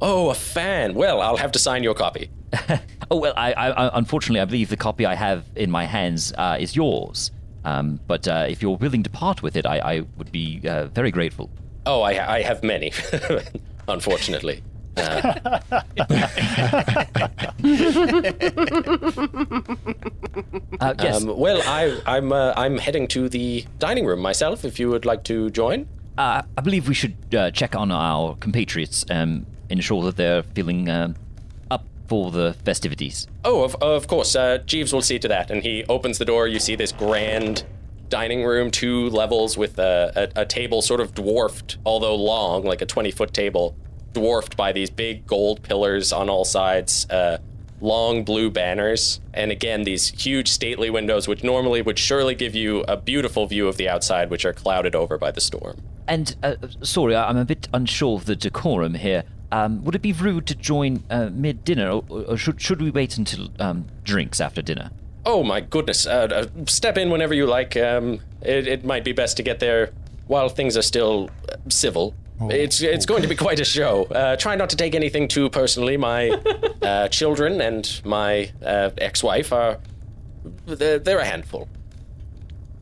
Oh, 0.00 0.30
a 0.30 0.34
fan. 0.34 0.94
Well, 0.94 1.20
I'll 1.20 1.36
have 1.36 1.50
to 1.52 1.58
sign 1.58 1.82
your 1.82 1.94
copy. 1.94 2.30
oh 3.10 3.16
well, 3.16 3.34
I, 3.36 3.52
I, 3.52 3.98
unfortunately 3.98 4.38
I 4.40 4.44
believe 4.44 4.68
the 4.68 4.76
copy 4.76 5.04
I 5.04 5.14
have 5.14 5.44
in 5.56 5.68
my 5.68 5.84
hands 5.84 6.32
uh, 6.38 6.58
is 6.60 6.76
yours. 6.76 7.32
Um, 7.64 7.98
but 8.06 8.28
uh, 8.28 8.46
if 8.48 8.62
you're 8.62 8.76
willing 8.76 9.02
to 9.02 9.10
part 9.10 9.42
with 9.42 9.56
it, 9.56 9.66
I, 9.66 9.78
I 9.78 10.00
would 10.16 10.30
be 10.30 10.60
uh, 10.64 10.86
very 10.86 11.10
grateful. 11.10 11.50
Oh, 11.86 12.02
I, 12.02 12.36
I 12.36 12.42
have 12.42 12.62
many, 12.62 12.92
unfortunately. 13.88 14.62
Uh, 14.96 15.70
Uh, 20.80 20.94
yes, 21.00 21.22
um, 21.22 21.38
well, 21.38 21.62
I, 21.66 22.00
I'm 22.06 22.32
uh, 22.32 22.52
I'm 22.56 22.78
heading 22.78 23.06
to 23.08 23.28
the 23.28 23.64
dining 23.78 24.04
room 24.06 24.20
myself. 24.20 24.64
If 24.64 24.80
you 24.80 24.88
would 24.90 25.04
like 25.04 25.22
to 25.24 25.50
join. 25.50 25.86
uh, 26.18 26.42
I 26.56 26.60
believe 26.60 26.88
we 26.88 26.94
should 26.94 27.14
uh, 27.34 27.50
check 27.52 27.76
on 27.76 27.92
our 27.92 28.34
compatriots, 28.36 29.04
um, 29.10 29.46
ensure 29.70 30.02
that 30.04 30.16
they're 30.16 30.42
feeling 30.42 30.88
um 30.88 31.14
up 31.70 31.84
for 32.08 32.30
the 32.32 32.54
festivities. 32.64 33.28
Oh, 33.44 33.62
of, 33.62 33.76
of 33.76 34.08
course. 34.08 34.34
Uh, 34.34 34.58
Jeeves 34.66 34.92
will 34.92 35.02
see 35.02 35.18
to 35.20 35.28
that. 35.28 35.50
And 35.50 35.62
he 35.62 35.84
opens 35.88 36.18
the 36.18 36.24
door. 36.24 36.48
You 36.48 36.58
see 36.58 36.74
this 36.74 36.90
grand 36.92 37.64
dining 38.08 38.44
room, 38.44 38.70
two 38.70 39.08
levels 39.10 39.56
with 39.56 39.78
a, 39.78 40.30
a, 40.36 40.42
a 40.42 40.46
table 40.46 40.82
sort 40.82 41.00
of 41.00 41.14
dwarfed, 41.14 41.78
although 41.86 42.14
long, 42.16 42.62
like 42.64 42.82
a 42.82 42.86
20 42.86 43.10
foot 43.12 43.32
table, 43.32 43.74
dwarfed 44.12 44.56
by 44.56 44.72
these 44.72 44.90
big 44.90 45.26
gold 45.26 45.62
pillars 45.62 46.12
on 46.12 46.28
all 46.28 46.44
sides, 46.44 47.08
uh, 47.10 47.38
long 47.80 48.24
blue 48.24 48.50
banners. 48.50 49.20
And 49.34 49.50
again, 49.50 49.84
these 49.84 50.08
huge 50.10 50.48
stately 50.48 50.90
windows, 50.90 51.26
which 51.26 51.42
normally 51.42 51.82
would 51.82 51.98
surely 51.98 52.34
give 52.34 52.54
you 52.54 52.84
a 52.88 52.96
beautiful 52.96 53.46
view 53.46 53.68
of 53.68 53.76
the 53.76 53.88
outside, 53.88 54.30
which 54.30 54.44
are 54.44 54.52
clouded 54.52 54.94
over 54.94 55.18
by 55.18 55.30
the 55.30 55.40
storm. 55.40 55.82
And 56.06 56.34
uh, 56.42 56.56
sorry, 56.82 57.16
I'm 57.16 57.36
a 57.36 57.44
bit 57.44 57.68
unsure 57.72 58.16
of 58.16 58.26
the 58.26 58.36
decorum 58.36 58.94
here. 58.94 59.24
Um, 59.50 59.84
would 59.84 59.94
it 59.94 60.02
be 60.02 60.12
rude 60.12 60.46
to 60.46 60.54
join 60.54 61.02
uh, 61.10 61.28
mid 61.30 61.64
dinner, 61.64 61.90
or, 61.90 62.04
or 62.08 62.36
should, 62.36 62.60
should 62.60 62.80
we 62.80 62.90
wait 62.90 63.18
until 63.18 63.50
um, 63.58 63.86
drinks 64.02 64.40
after 64.40 64.62
dinner? 64.62 64.90
Oh 65.24 65.44
my 65.44 65.60
goodness! 65.60 66.06
Uh, 66.06 66.28
uh, 66.32 66.64
step 66.66 66.98
in 66.98 67.10
whenever 67.10 67.34
you 67.34 67.46
like. 67.46 67.76
Um, 67.76 68.20
it, 68.40 68.66
it 68.66 68.84
might 68.84 69.04
be 69.04 69.12
best 69.12 69.36
to 69.36 69.42
get 69.42 69.60
there 69.60 69.90
while 70.26 70.48
things 70.48 70.76
are 70.76 70.82
still 70.82 71.30
uh, 71.48 71.56
civil. 71.68 72.14
It's 72.50 72.82
it's 72.82 73.06
going 73.06 73.22
to 73.22 73.28
be 73.28 73.36
quite 73.36 73.60
a 73.60 73.64
show. 73.64 74.04
Uh, 74.04 74.36
try 74.36 74.56
not 74.56 74.70
to 74.70 74.76
take 74.76 74.94
anything 74.94 75.28
too 75.28 75.50
personally. 75.50 75.96
My 75.96 76.30
uh, 76.82 77.08
children 77.08 77.60
and 77.60 78.00
my 78.04 78.50
uh, 78.64 78.90
ex-wife 78.98 79.52
are 79.52 79.78
they're, 80.66 80.98
they're 80.98 81.18
a 81.18 81.24
handful. 81.24 81.68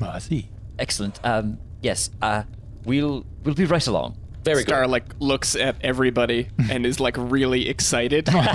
Oh, 0.01 0.09
I 0.09 0.18
see. 0.18 0.49
Excellent. 0.79 1.20
Um, 1.25 1.59
yes, 1.83 2.11
uh, 2.23 2.44
we'll 2.85 3.25
we'll 3.44 3.55
be 3.55 3.66
right 3.66 3.87
along. 3.87 4.16
Very 4.44 4.62
Star 4.62 4.83
good. 4.83 4.90
like 4.90 5.05
looks 5.18 5.55
at 5.55 5.77
everybody 5.83 6.49
and 6.70 6.87
is 6.87 7.01
like 7.01 7.16
really 7.18 7.68
excited. 7.68 8.29
Loves 8.33 8.49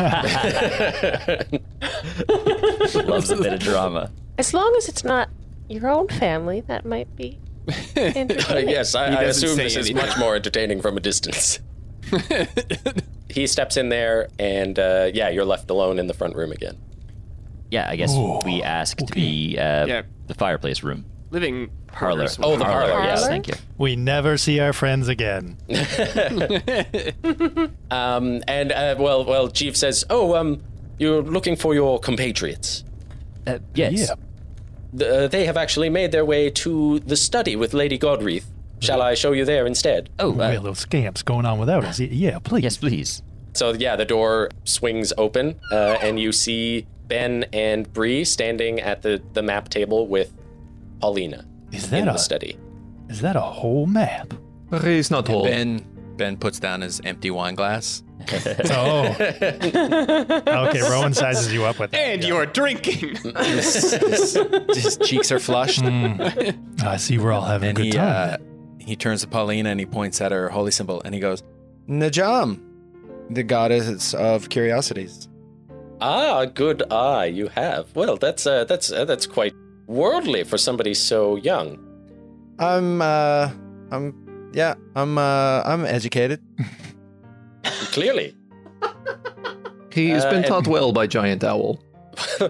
a 3.30 3.38
bit 3.38 3.54
of 3.54 3.60
drama. 3.60 4.12
As 4.38 4.54
long 4.54 4.74
as 4.78 4.90
it's 4.90 5.04
not 5.04 5.30
your 5.70 5.88
own 5.88 6.08
family, 6.08 6.62
that 6.62 6.86
might 6.86 7.16
be 7.16 7.26
entertaining. 7.28 7.45
yes, 7.96 8.96
I, 8.96 9.06
I 9.08 9.24
assume 9.24 9.56
say 9.56 9.64
this 9.64 9.76
is 9.76 9.94
much 9.94 10.18
more 10.18 10.36
entertaining 10.36 10.82
from 10.82 10.98
a 10.98 11.00
distance. 11.00 11.60
he 13.30 13.48
steps 13.48 13.78
in 13.78 13.90
there, 13.90 14.28
and 14.38 14.78
uh, 14.78 15.10
yeah, 15.14 15.30
you're 15.30 15.46
left 15.46 15.70
alone 15.70 15.98
in 16.00 16.08
the 16.08 16.14
front 16.14 16.36
room 16.36 16.52
again. 16.52 16.78
Yeah, 17.72 17.90
I 17.90 17.96
guess 17.96 18.12
Oh, 18.14 18.42
we 18.46 18.62
ask 18.62 18.98
to 18.98 19.06
be 19.14 19.58
uh, 19.58 19.86
Yeah. 19.88 20.02
the 20.28 20.36
fireplace 20.36 20.84
room. 20.84 21.06
Living 21.32 21.70
Parlor. 21.88 22.28
parlors. 22.28 22.40
Oh, 22.42 22.56
the 22.56 22.64
parlor, 22.64 22.92
Parlor? 22.92 23.06
yes. 23.06 23.26
Thank 23.26 23.48
you. 23.48 23.56
We 23.80 23.96
never 23.96 24.38
see 24.38 24.60
our 24.60 24.72
friends 24.74 25.08
again. 25.08 25.58
Um, 27.92 28.44
and 28.48 28.72
uh, 28.72 28.96
well, 29.00 29.26
well, 29.26 29.48
Jeeves 29.48 29.80
says, 29.80 30.06
"Oh, 30.10 30.36
um, 30.36 30.62
you're 30.98 31.22
looking 31.22 31.56
for 31.56 31.74
your 31.74 32.00
compatriots. 32.00 32.84
Uh, 33.48 33.60
yes. 33.74 34.10
Yeah. 34.10 34.16
Th- 34.98 35.10
uh, 35.12 35.28
they 35.28 35.46
have 35.46 35.58
actually 35.58 35.90
made 35.90 36.12
their 36.12 36.26
way 36.26 36.50
to 36.50 37.00
the 37.00 37.16
study 37.16 37.56
with 37.56 37.74
Lady 37.74 37.98
Godreath. 38.00 38.46
Shall 38.80 39.02
I 39.02 39.16
show 39.16 39.32
you 39.32 39.46
there 39.46 39.66
instead?" 39.66 40.10
Oh, 40.20 40.32
we 40.32 40.42
uh, 40.44 40.52
have 40.52 40.62
little 40.64 40.76
scamps 40.76 41.22
going 41.24 41.46
on 41.46 41.60
without 41.60 41.84
us. 41.86 42.00
Yeah, 42.00 42.40
please. 42.40 42.64
yes, 42.64 42.78
please. 42.78 43.24
So 43.54 43.72
yeah, 43.74 43.96
the 43.96 44.06
door 44.06 44.50
swings 44.66 45.14
open, 45.18 45.56
uh, 45.72 45.98
and 46.02 46.20
you 46.20 46.32
see 46.32 46.86
Ben 47.08 47.46
and 47.54 47.92
Bree 47.94 48.26
standing 48.26 48.80
at 48.82 49.02
the 49.02 49.22
the 49.34 49.42
map 49.42 49.70
table 49.70 50.08
with 50.08 50.34
Paulina 51.00 51.46
Is 51.72 51.86
in 51.86 51.92
that 51.92 52.06
the 52.06 52.16
a 52.16 52.18
study. 52.18 52.58
is 53.10 53.22
that 53.22 53.36
a 53.36 53.42
whole 53.42 53.86
map? 53.86 54.34
He's 54.84 55.10
not 55.10 55.28
whole. 55.28 55.44
Ben 55.46 55.86
Ben 56.18 56.38
puts 56.38 56.60
down 56.60 56.82
his 56.82 57.00
empty 57.06 57.32
wine 57.32 57.56
glass. 57.56 58.04
Oh. 58.72 59.06
okay, 60.70 60.82
Rowan 60.82 61.14
sizes 61.14 61.54
you 61.54 61.64
up 61.66 61.80
with 61.80 61.92
that. 61.92 61.98
And 62.00 62.24
you're 62.24 62.46
drinking. 62.46 63.16
his, 63.38 63.92
his- 63.94 64.38
his 64.74 64.98
cheeks 64.98 65.32
are 65.32 65.40
flushed, 65.40 65.84
I 65.84 66.98
see 66.98 67.18
we're 67.18 67.32
all 67.32 67.42
having 67.44 67.70
and 67.70 67.78
a 67.78 67.82
good 67.82 67.86
he 67.86 67.92
time. 67.92 68.34
uh, 68.34 68.38
he 68.80 68.96
turns 68.96 69.22
to 69.22 69.28
Paulina 69.28 69.70
and 69.70 69.80
he 69.80 69.86
points 69.86 70.22
at 70.22 70.32
her 70.32 70.50
holy 70.50 70.72
symbol, 70.72 71.02
and 71.04 71.14
he 71.16 71.20
goes, 71.22 71.42
"Najam, 71.90 72.62
the 73.30 73.44
goddess 73.44 74.14
of 74.14 74.50
curiosities." 74.50 75.28
Ah, 76.02 76.46
good 76.46 76.84
eye 76.92 77.26
you 77.26 77.48
have. 77.48 77.96
Well, 77.96 78.18
that's 78.18 78.46
uh, 78.46 78.66
that's 78.66 78.92
uh, 78.92 79.06
that's 79.06 79.26
quite 79.26 79.54
worldly 79.88 80.44
for 80.44 80.58
somebody 80.58 80.94
so 80.94 81.36
young. 81.38 81.80
I'm 82.60 83.02
uh, 83.02 83.50
I'm 83.92 84.52
yeah, 84.54 84.76
I'm 84.96 85.18
uh, 85.18 85.62
I'm 85.66 85.86
educated. 85.86 86.42
Clearly, 87.92 88.36
He's 89.92 90.24
Uh, 90.24 90.30
been 90.30 90.38
and- 90.40 90.46
taught 90.46 90.68
well 90.68 90.92
by 90.92 91.08
Giant 91.08 91.44
Owl. 91.44 91.80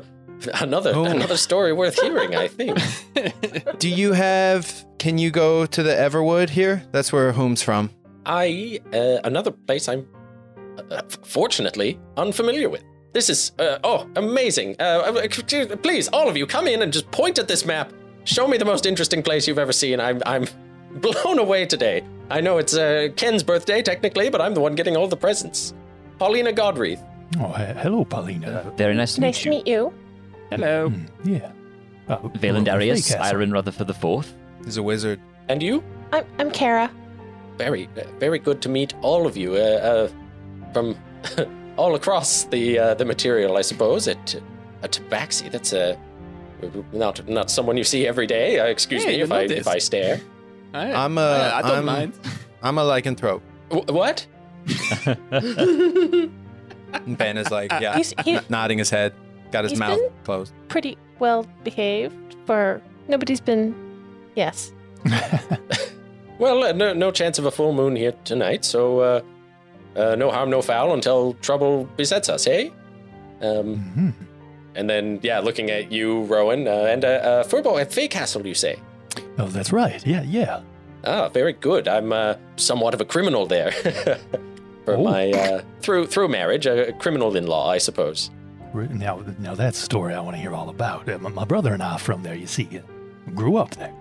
another 0.61 0.91
Oh. 0.95 1.05
another 1.05 1.37
story 1.37 1.73
worth 1.73 1.99
hearing. 2.01 2.35
I 2.35 2.47
think. 2.47 2.77
Do 3.79 3.87
you 3.89 4.13
have? 4.13 4.85
Can 4.97 5.17
you 5.17 5.29
go 5.31 5.65
to 5.67 5.83
the 5.83 5.91
Everwood 5.93 6.49
here? 6.49 6.83
That's 6.91 7.13
where 7.13 7.31
Home's 7.31 7.61
from. 7.61 7.89
I 8.25 8.79
uh, 8.93 9.19
another 9.23 9.51
place 9.51 9.87
I'm 9.87 10.07
uh, 10.91 11.01
fortunately 11.23 11.99
unfamiliar 12.17 12.69
with. 12.69 12.83
This 13.13 13.29
is 13.29 13.51
uh, 13.59 13.77
oh 13.83 14.07
amazing. 14.15 14.75
Uh, 14.79 14.83
uh, 14.83 15.75
please, 15.83 16.07
all 16.09 16.27
of 16.27 16.35
you, 16.35 16.45
come 16.47 16.67
in 16.67 16.81
and 16.81 16.91
just 16.91 17.09
point 17.11 17.37
at 17.39 17.47
this 17.47 17.63
map. 17.65 17.93
Show 18.23 18.47
me 18.47 18.57
the 18.57 18.65
most 18.65 18.85
interesting 18.87 19.21
place 19.23 19.47
you've 19.47 19.59
ever 19.61 19.73
seen. 19.73 19.99
I'm 19.99 20.21
I'm 20.25 20.45
blown 20.95 21.37
away 21.39 21.65
today. 21.67 22.01
I 22.29 22.41
know 22.41 22.57
it's 22.57 22.75
uh, 22.75 23.09
Ken's 23.15 23.43
birthday 23.43 23.81
technically, 23.81 24.29
but 24.29 24.41
I'm 24.41 24.53
the 24.53 24.61
one 24.61 24.75
getting 24.75 24.97
all 24.97 25.07
the 25.07 25.17
presents. 25.17 25.73
Paulina 26.19 26.51
Godreath. 26.51 27.03
Oh, 27.39 27.49
he- 27.53 27.79
hello, 27.81 28.05
Paulina. 28.05 28.71
Very 28.77 28.95
nice 28.95 29.15
to 29.15 29.21
meet 29.21 29.27
you. 29.27 29.27
Nice 29.27 29.43
to 29.43 29.49
meet 29.49 29.67
you. 29.67 29.83
meet 29.85 29.91
you. 29.91 29.93
Hello. 30.51 30.89
Hmm, 30.89 31.29
yeah. 31.29 31.51
Oh, 32.09 32.31
Valen 32.35 32.63
Darius, 32.65 33.07
Castle. 33.07 33.23
Iron 33.39 33.51
Rutherford 33.51 33.87
the 33.87 33.93
Fourth. 33.93 34.33
He's 34.63 34.77
a 34.77 34.83
wizard. 34.83 35.19
And 35.49 35.61
you? 35.61 35.83
I'm 36.13 36.23
I'm 36.39 36.51
Kara. 36.51 36.89
Very, 37.57 37.87
uh, 37.97 38.03
very 38.19 38.37
good 38.39 38.61
to 38.63 38.69
meet 38.69 38.93
all 39.01 39.25
of 39.25 39.35
you 39.37 39.53
uh, 39.55 39.57
uh, 39.57 40.09
from 40.73 40.95
all 41.77 41.95
across 41.95 42.43
the 42.45 42.77
uh, 42.79 42.93
the 42.95 43.05
material, 43.05 43.57
I 43.57 43.61
suppose. 43.61 44.07
At 44.07 44.35
a 44.83 44.87
Tabaxi, 44.87 45.49
that's 45.51 45.73
a 45.73 45.97
not 46.93 47.27
not 47.27 47.49
someone 47.49 47.75
you 47.77 47.83
see 47.83 48.07
every 48.07 48.27
day. 48.27 48.59
Uh, 48.59 48.65
excuse 48.65 49.03
Hey, 49.03 49.11
me 49.11 49.17
you 49.17 49.23
if 49.23 49.31
I 49.31 49.41
noticed. 49.41 49.61
if 49.61 49.67
I 49.67 49.77
stare. 49.79 50.21
I, 50.75 50.93
I'm 51.05 51.17
a- 51.17 51.21
I, 51.21 51.57
I 51.59 51.61
don't 51.61 51.71
I'm- 51.71 51.85
mind. 51.85 52.13
I'm 52.61 52.77
a 52.77 52.83
lycanthrope. 52.83 53.41
Wh- 53.71 53.87
what? 53.93 54.25
And 56.93 57.17
Ben 57.17 57.37
is 57.37 57.51
like, 57.51 57.71
yeah, 57.81 57.95
He's- 57.95 58.13
he- 58.23 58.33
n- 58.35 58.45
nodding 58.49 58.77
his 58.77 58.89
head, 58.89 59.13
got 59.51 59.63
his 59.63 59.71
He's 59.73 59.79
mouth 59.79 59.99
been- 59.99 60.09
closed. 60.23 60.53
Pretty 60.69 60.97
well 61.19 61.45
behaved 61.63 62.35
for 62.45 62.81
nobody's 63.07 63.41
been. 63.41 63.75
Yes. 64.35 64.71
Well, 66.37 66.63
uh, 66.65 66.73
no 66.73 66.91
no 66.93 67.11
chance 67.11 67.39
of 67.39 67.45
a 67.45 67.51
full 67.51 67.71
moon 67.71 67.95
here 67.95 68.11
tonight, 68.25 68.65
so 68.65 68.99
uh, 68.99 69.21
uh, 69.95 70.15
no 70.17 70.29
harm, 70.31 70.49
no 70.49 70.61
foul 70.61 70.93
until 70.93 71.33
trouble 71.35 71.85
besets 71.95 72.27
us, 72.27 72.45
eh? 72.45 72.71
Um, 73.39 73.77
Mhm. 73.95 74.13
and 74.75 74.89
then 74.89 75.21
yeah, 75.23 75.39
looking 75.39 75.71
at 75.71 75.93
you, 75.93 76.23
Rowan, 76.23 76.67
uh, 76.67 76.71
and 76.91 77.05
uh, 77.05 77.07
uh, 77.07 77.43
Furbo 77.45 77.79
at 77.79 77.93
Fay 77.93 78.09
Castle, 78.09 78.45
you 78.45 78.53
say. 78.53 78.75
Oh, 79.37 79.47
that's 79.47 79.71
right. 79.71 80.05
Yeah, 80.05 80.23
yeah. 80.23 80.61
Ah, 81.03 81.29
very 81.29 81.53
good. 81.53 81.87
I'm 81.87 82.11
uh, 82.13 82.35
somewhat 82.55 82.93
of 82.93 83.01
a 83.01 83.05
criminal 83.05 83.45
there. 83.45 83.71
For 84.85 84.95
Oh. 84.95 85.03
my 85.03 85.31
uh, 85.31 85.61
through 85.81 86.07
through 86.07 86.27
marriage, 86.27 86.67
a 86.67 86.93
criminal 86.93 87.35
in 87.35 87.47
law, 87.47 87.69
I 87.71 87.79
suppose. 87.79 88.29
Now, 88.73 89.23
now 89.39 89.55
that's 89.55 89.79
a 89.79 89.85
story 89.85 90.13
I 90.13 90.19
want 90.19 90.35
to 90.35 90.41
hear 90.41 90.53
all 90.53 90.69
about. 90.69 91.07
Uh, 91.09 91.17
my, 91.17 91.29
my 91.29 91.45
brother 91.45 91.73
and 91.73 91.81
I 91.81 91.93
are 91.93 91.99
from 91.99 92.21
there. 92.23 92.35
You 92.35 92.45
see, 92.45 92.67
uh, 92.77 93.31
grew 93.31 93.55
up 93.57 93.71
there. 93.75 93.93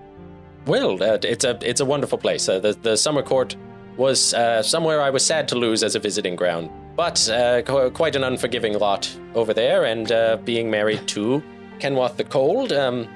Well, 0.66 1.03
uh, 1.03 1.18
it's 1.23 1.44
a 1.44 1.59
it's 1.62 1.81
a 1.81 1.85
wonderful 1.85 2.18
place. 2.18 2.49
Uh, 2.49 2.59
the 2.59 2.73
the 2.83 2.97
summer 2.97 3.23
court 3.23 3.57
was 3.97 4.35
uh, 4.35 4.62
somewhere 4.62 5.01
I 5.01 5.11
was 5.11 5.25
sad 5.25 5.49
to 5.49 5.55
lose 5.57 5.83
as 5.83 5.94
a 5.94 6.01
visiting 6.01 6.37
ground, 6.37 6.68
but 6.97 7.29
uh, 7.31 7.62
qu- 7.62 7.90
quite 7.90 8.16
an 8.16 8.25
unforgiving 8.25 8.79
lot 8.79 9.09
over 9.35 9.55
there. 9.55 9.85
And 9.85 10.11
uh, 10.12 10.37
being 10.44 10.70
married 10.70 11.07
to 11.09 11.42
Kenwath 11.79 12.16
the 12.16 12.25
Cold 12.25 12.73
um, 12.73 13.09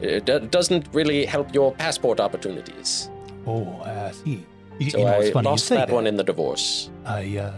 it 0.00 0.24
d- 0.26 0.38
doesn't 0.50 0.86
really 0.92 1.24
help 1.24 1.54
your 1.54 1.72
passport 1.72 2.20
opportunities. 2.20 3.10
Oh, 3.46 3.80
I 3.84 4.12
see. 4.12 4.44
You, 4.78 4.90
So 4.90 4.98
you 4.98 5.04
know, 5.04 5.10
I 5.12 5.16
it's 5.18 5.30
funny 5.30 5.46
you 5.46 5.50
lost 5.52 5.66
say 5.66 5.76
that 5.76 5.88
that. 5.88 5.94
one 5.94 6.06
in 6.06 6.16
the 6.16 6.24
divorce. 6.24 6.90
I, 7.04 7.38
uh, 7.38 7.52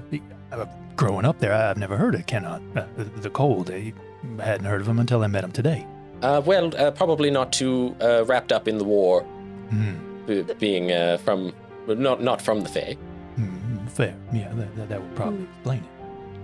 uh, 0.53 0.67
growing 0.97 1.25
up 1.25 1.39
there, 1.41 1.53
I've 1.53 1.77
never 1.79 1.97
heard 1.97 2.15
of 2.15 2.27
Kenneth, 2.27 2.63
uh, 2.77 2.85
the, 2.97 3.05
the 3.05 3.31
cold. 3.31 3.71
I 3.71 3.93
hadn't 4.41 4.67
heard 4.67 4.81
of 4.81 4.89
him 4.89 4.99
until 4.99 5.23
I 5.25 5.27
met 5.27 5.43
him 5.45 5.53
today. 5.53 5.87
Uh, 6.23 6.43
well, 6.45 6.71
uh, 6.77 6.91
probably 6.91 7.31
not 7.31 7.53
too 7.53 7.95
uh, 8.01 8.25
wrapped 8.25 8.53
up 8.53 8.69
in 8.69 8.79
the 8.79 8.85
war, 8.85 9.25
b- 10.27 10.43
being 10.59 10.93
uh, 10.93 11.17
from 11.19 11.53
not 11.87 12.23
not 12.23 12.43
from 12.43 12.61
the 12.61 12.69
Fae. 12.69 12.95
Hmm, 13.37 13.87
fair. 13.87 14.15
Yeah, 14.33 14.53
that, 14.55 14.77
that, 14.77 14.89
that 14.89 15.01
would 15.03 15.15
probably 15.17 15.45
explain 15.45 15.83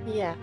it. 0.06 0.14
Yeah. 0.16 0.34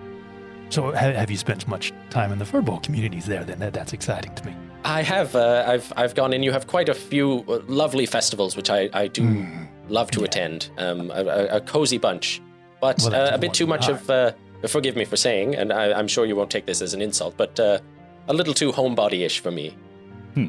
So, 0.70 0.92
ha- 0.92 1.14
have 1.14 1.32
you 1.32 1.38
spent 1.38 1.68
much 1.68 1.92
time 2.10 2.32
in 2.32 2.40
the 2.40 2.46
furbolg 2.46 2.84
communities 2.84 3.26
there? 3.26 3.44
Then 3.44 3.60
that, 3.60 3.74
that's 3.74 3.94
exciting 3.94 4.34
to 4.36 4.46
me. 4.46 4.56
I 4.84 5.04
have. 5.04 5.36
Uh, 5.36 5.64
I've 5.68 5.94
I've 5.96 6.16
gone 6.16 6.34
in. 6.34 6.44
You 6.44 6.52
have 6.52 6.68
quite 6.68 6.90
a 6.90 6.94
few 6.94 7.46
uh, 7.48 7.60
lovely 7.68 8.06
festivals, 8.06 8.56
which 8.56 8.70
I 8.70 8.90
I 8.94 9.08
do 9.08 9.22
Hmm. 9.24 9.66
love 9.90 10.10
to 10.12 10.24
attend. 10.24 10.70
Um, 10.78 11.12
a, 11.12 11.24
a, 11.24 11.46
a 11.58 11.62
cozy 11.62 11.98
bunch, 11.98 12.42
but 12.80 13.00
Well, 13.04 13.14
uh, 13.16 13.36
a 13.36 13.38
bit 13.38 13.54
too 13.54 13.68
much 13.68 13.90
of. 13.90 14.10
Uh, 14.10 14.32
forgive 14.68 14.96
me 14.96 15.06
for 15.06 15.18
saying, 15.18 15.56
and 15.56 15.72
I, 15.74 15.92
I'm 15.94 16.08
sure 16.08 16.26
you 16.26 16.36
won't 16.36 16.52
take 16.52 16.66
this 16.68 16.82
as 16.82 16.94
an 16.94 17.02
insult, 17.02 17.36
but 17.36 17.60
uh, 17.60 17.80
a 18.28 18.34
little 18.34 18.54
too 18.54 18.72
homebody-ish 18.72 19.40
for 19.40 19.50
me. 19.52 19.76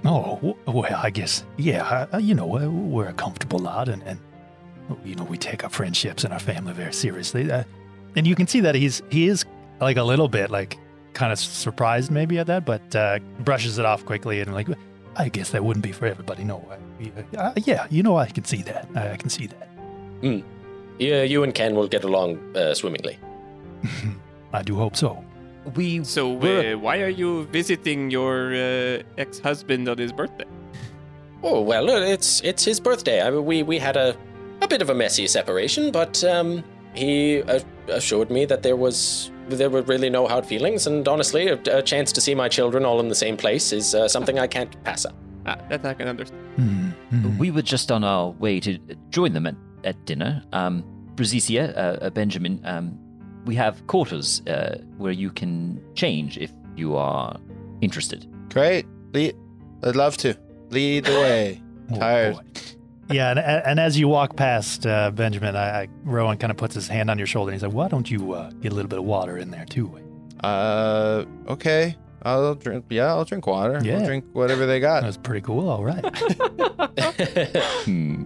Oh, 0.05 0.55
well, 0.67 0.85
I 0.95 1.09
guess, 1.11 1.45
yeah, 1.57 2.07
you 2.19 2.35
know, 2.35 2.47
we're 2.47 3.09
a 3.09 3.13
comfortable 3.15 3.59
lot, 3.59 3.89
and, 3.89 4.03
and, 4.05 4.21
you 5.05 5.15
know, 5.17 5.25
we 5.25 5.39
take 5.39 5.65
our 5.65 5.71
friendships 5.71 6.25
and 6.25 6.33
our 6.33 6.39
family 6.39 6.73
very 6.75 6.93
seriously. 6.93 7.51
Uh, 7.51 7.65
and 8.15 8.27
you 8.27 8.35
can 8.37 8.47
see 8.47 8.61
that 8.61 8.75
he's, 8.75 9.03
he 9.11 9.27
is 9.29 9.45
like 9.81 9.97
a 9.97 10.05
little 10.05 10.29
bit, 10.29 10.51
like, 10.51 10.79
kind 11.15 11.33
of 11.33 11.39
surprised 11.39 12.11
maybe 12.11 12.39
at 12.39 12.47
that, 12.47 12.65
but 12.65 12.95
uh, 12.97 13.19
brushes 13.41 13.79
it 13.79 13.85
off 13.85 14.05
quickly 14.05 14.41
and, 14.41 14.53
like, 14.55 14.69
I 15.17 15.29
guess 15.29 15.51
that 15.51 15.63
wouldn't 15.65 15.85
be 15.85 15.93
for 15.93 16.07
everybody. 16.07 16.45
No, 16.45 16.67
uh, 16.71 17.39
uh, 17.39 17.53
yeah, 17.65 17.87
you 17.91 18.03
know, 18.03 18.17
I 18.17 18.27
can 18.27 18.45
see 18.45 18.63
that. 18.63 18.89
I, 18.95 19.13
I 19.13 19.17
can 19.17 19.29
see 19.31 19.47
that. 19.49 19.69
Yeah, 20.99 21.23
you 21.23 21.43
and 21.43 21.55
Ken 21.55 21.75
will 21.75 21.89
get 21.89 22.05
along 22.05 22.39
uh, 22.57 22.75
swimmingly. 22.75 23.19
I 24.53 24.63
do 24.63 24.77
hope 24.77 24.97
so. 24.97 25.25
We 25.75 26.05
So, 26.05 26.33
were- 26.33 26.75
uh, 26.75 26.79
why 26.79 27.01
are 27.01 27.09
you 27.09 27.45
visiting 27.47 28.11
your 28.11 28.53
uh, 28.55 29.03
ex-husband 29.19 29.89
on 29.89 29.99
his 29.99 30.13
birthday? 30.13 30.45
Oh 31.43 31.61
well, 31.61 31.91
uh, 31.91 32.01
it's 32.03 32.41
it's 32.43 32.65
his 32.65 32.79
birthday. 32.79 33.21
I, 33.21 33.31
mean, 33.31 33.45
we 33.45 33.65
we 33.65 33.79
had 33.81 33.97
a 33.97 34.15
a 34.61 34.69
bit 34.69 34.81
of 34.81 34.91
a 34.91 34.95
messy 34.95 35.27
separation, 35.27 35.91
but 35.91 36.23
um, 36.23 36.63
he 36.95 37.43
uh, 37.43 37.59
assured 37.89 38.31
me 38.31 38.45
that 38.45 38.63
there 38.63 38.77
was 38.77 39.32
there 39.49 39.71
were 39.71 39.83
really 39.83 40.11
no 40.11 40.27
hard 40.27 40.47
feelings, 40.47 40.87
and 40.87 41.07
honestly, 41.09 41.49
a, 41.49 41.59
a 41.71 41.83
chance 41.83 42.13
to 42.13 42.21
see 42.21 42.35
my 42.35 42.49
children 42.49 42.85
all 42.85 43.01
in 43.01 43.09
the 43.09 43.15
same 43.15 43.37
place 43.37 43.73
is 43.73 43.95
uh, 43.95 44.09
something 44.09 44.39
I 44.39 44.47
can't 44.47 44.83
pass 44.85 45.05
up. 45.05 45.15
Ah, 45.45 45.59
that 45.69 45.85
I 45.85 45.95
can 45.95 46.09
understand. 46.09 46.41
Hmm, 46.57 46.89
hmm. 47.11 47.39
we 47.39 47.51
were 47.51 47.63
just 47.63 47.91
on 47.91 48.05
our 48.05 48.31
way 48.31 48.61
to 48.61 48.79
join 49.11 49.33
them 49.33 49.47
at, 49.47 49.57
at 49.85 50.05
dinner. 50.07 50.43
Um, 50.53 50.85
Brazicia, 51.17 51.75
uh, 51.77 52.05
uh, 52.05 52.11
Benjamin, 52.11 52.61
um, 52.65 52.99
we 53.45 53.55
have 53.57 53.85
quarters 53.89 54.41
uh, 54.47 54.79
where 54.99 55.13
you 55.13 55.31
can 55.31 55.83
change 55.95 56.39
if 56.39 56.53
you 56.77 56.97
are 56.97 57.37
interested. 57.81 58.27
Great. 58.51 58.87
Lead, 59.13 59.37
I'd 59.83 59.97
love 59.97 60.17
to. 60.19 60.39
Lead 60.71 61.05
the 61.05 61.13
way. 61.13 61.63
Oh, 61.91 61.99
Tired. 61.99 62.37
boy. 62.37 62.43
Yeah, 63.13 63.31
and, 63.31 63.39
and 63.39 63.81
as 63.81 63.99
you 63.99 64.09
walk 64.09 64.37
past 64.37 64.87
uh, 64.87 65.11
Benjamin, 65.11 65.57
I, 65.57 65.83
I, 65.83 65.89
Rowan 66.05 66.39
kind 66.39 66.51
of 66.51 66.57
puts 66.57 66.75
his 66.75 66.89
hand 66.89 67.11
on 67.11 67.19
your 67.19 67.27
shoulder 67.27 67.51
and 67.53 67.55
he's 67.61 67.63
like, 67.63 67.73
"Why 67.75 67.89
don't 67.89 68.11
you 68.11 68.33
uh, 68.33 68.51
get 68.61 68.73
a 68.73 68.75
little 68.75 68.89
bit 68.89 68.99
of 68.99 69.05
water 69.05 69.39
in 69.39 69.51
there 69.51 69.65
too?" 69.65 69.99
Uh, 70.43 71.25
okay. 71.49 71.97
I'll 72.25 72.55
drink. 72.55 72.85
Yeah, 72.89 73.07
I'll 73.07 73.25
drink 73.25 73.47
water. 73.47 73.81
Yeah. 73.83 73.99
I'll 73.99 74.07
drink 74.07 74.25
whatever 74.33 74.65
they 74.67 74.79
got. 74.79 75.03
That's 75.03 75.17
pretty 75.17 75.41
cool. 75.41 75.69
All 75.69 75.83
right. 75.85 76.05
Hmm. 77.85 78.25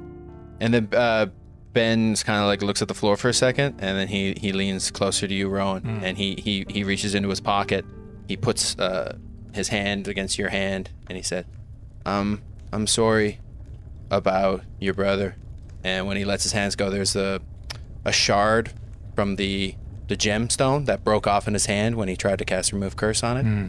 And 0.60 0.74
then 0.74 0.88
uh, 0.92 1.26
Ben's 1.72 2.22
kind 2.22 2.40
of 2.40 2.46
like 2.46 2.62
looks 2.62 2.80
at 2.82 2.88
the 2.88 2.94
floor 2.94 3.16
for 3.16 3.28
a 3.28 3.34
second, 3.34 3.76
and 3.80 3.98
then 3.98 4.08
he 4.08 4.34
he 4.38 4.52
leans 4.52 4.90
closer 4.90 5.26
to 5.26 5.34
you, 5.34 5.48
Rowan, 5.48 5.82
Mm. 5.82 6.02
and 6.02 6.18
he 6.18 6.34
he 6.36 6.64
he 6.68 6.84
reaches 6.84 7.14
into 7.14 7.28
his 7.28 7.40
pocket. 7.40 7.84
He 8.28 8.36
puts 8.36 8.78
uh, 8.78 9.16
his 9.52 9.68
hand 9.68 10.08
against 10.08 10.38
your 10.38 10.48
hand, 10.48 10.90
and 11.08 11.16
he 11.16 11.22
said, 11.22 11.46
"Um, 12.06 12.42
I'm 12.72 12.86
sorry 12.86 13.38
about 14.10 14.62
your 14.78 14.94
brother." 14.94 15.36
And 15.84 16.06
when 16.06 16.16
he 16.16 16.24
lets 16.24 16.42
his 16.42 16.52
hands 16.52 16.76
go, 16.76 16.90
there's 16.90 17.16
a 17.16 17.40
a 18.04 18.12
shard 18.12 18.72
from 19.14 19.36
the 19.36 19.74
the 20.08 20.16
gemstone 20.16 20.86
that 20.86 21.02
broke 21.02 21.26
off 21.26 21.48
in 21.48 21.54
his 21.54 21.66
hand 21.66 21.96
when 21.96 22.08
he 22.08 22.16
tried 22.16 22.38
to 22.38 22.44
cast 22.44 22.72
remove 22.72 22.96
curse 22.96 23.22
on 23.22 23.36
it. 23.36 23.42
Hmm. 23.42 23.68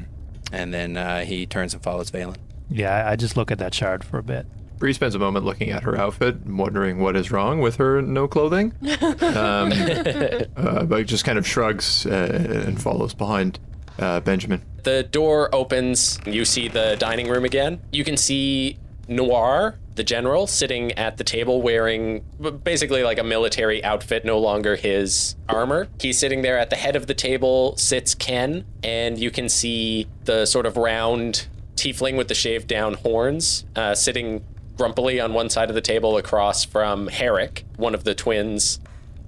And 0.51 0.73
then 0.73 0.95
uh, 0.95 1.25
he 1.25 1.45
turns 1.45 1.73
and 1.73 1.83
follows 1.83 2.11
Valen. 2.11 2.37
Yeah, 2.69 2.93
I, 2.93 3.11
I 3.11 3.15
just 3.15 3.35
look 3.35 3.51
at 3.51 3.57
that 3.59 3.73
shard 3.73 4.03
for 4.03 4.17
a 4.17 4.23
bit. 4.23 4.45
Bree 4.77 4.93
spends 4.93 5.15
a 5.15 5.19
moment 5.19 5.45
looking 5.45 5.71
at 5.71 5.83
her 5.83 5.97
outfit, 5.97 6.35
and 6.45 6.59
wondering 6.59 6.99
what 6.99 7.15
is 7.15 7.31
wrong 7.31 7.59
with 7.59 7.77
her 7.77 8.01
no 8.01 8.27
clothing. 8.27 8.73
Um, 9.37 9.71
uh, 10.55 10.83
but 10.85 11.05
just 11.05 11.25
kind 11.25 11.37
of 11.37 11.45
shrugs 11.47 12.05
uh, 12.05 12.63
and 12.65 12.81
follows 12.81 13.13
behind 13.13 13.59
uh, 13.99 14.19
Benjamin. 14.21 14.61
The 14.83 15.03
door 15.03 15.53
opens. 15.53 16.19
You 16.25 16.45
see 16.45 16.67
the 16.67 16.95
dining 16.97 17.27
room 17.27 17.45
again. 17.45 17.81
You 17.91 18.03
can 18.03 18.17
see 18.17 18.77
Noir, 19.07 19.79
the 19.95 20.03
general, 20.03 20.47
sitting 20.47 20.91
at 20.93 21.17
the 21.17 21.23
table 21.23 21.61
wearing 21.61 22.23
basically 22.63 23.03
like 23.03 23.19
a 23.19 23.23
military 23.23 23.83
outfit, 23.83 24.25
no 24.25 24.37
longer 24.37 24.75
his 24.75 25.35
armor. 25.47 25.87
He's 25.99 26.17
sitting 26.19 26.41
there 26.41 26.57
at 26.57 26.69
the 26.69 26.75
head 26.75 26.95
of 26.95 27.07
the 27.07 27.13
table, 27.13 27.75
sits 27.77 28.13
Ken, 28.15 28.65
and 28.83 29.17
you 29.17 29.31
can 29.31 29.49
see 29.49 30.07
the 30.25 30.45
sort 30.45 30.65
of 30.65 30.77
round 30.77 31.47
tiefling 31.75 32.17
with 32.17 32.27
the 32.27 32.35
shaved 32.35 32.67
down 32.67 32.95
horns 32.95 33.65
uh, 33.75 33.93
sitting 33.95 34.43
grumpily 34.77 35.19
on 35.19 35.33
one 35.33 35.49
side 35.49 35.69
of 35.69 35.75
the 35.75 35.81
table 35.81 36.17
across 36.17 36.63
from 36.63 37.07
Herrick, 37.07 37.65
one 37.77 37.95
of 37.95 38.03
the 38.03 38.15
twins 38.15 38.79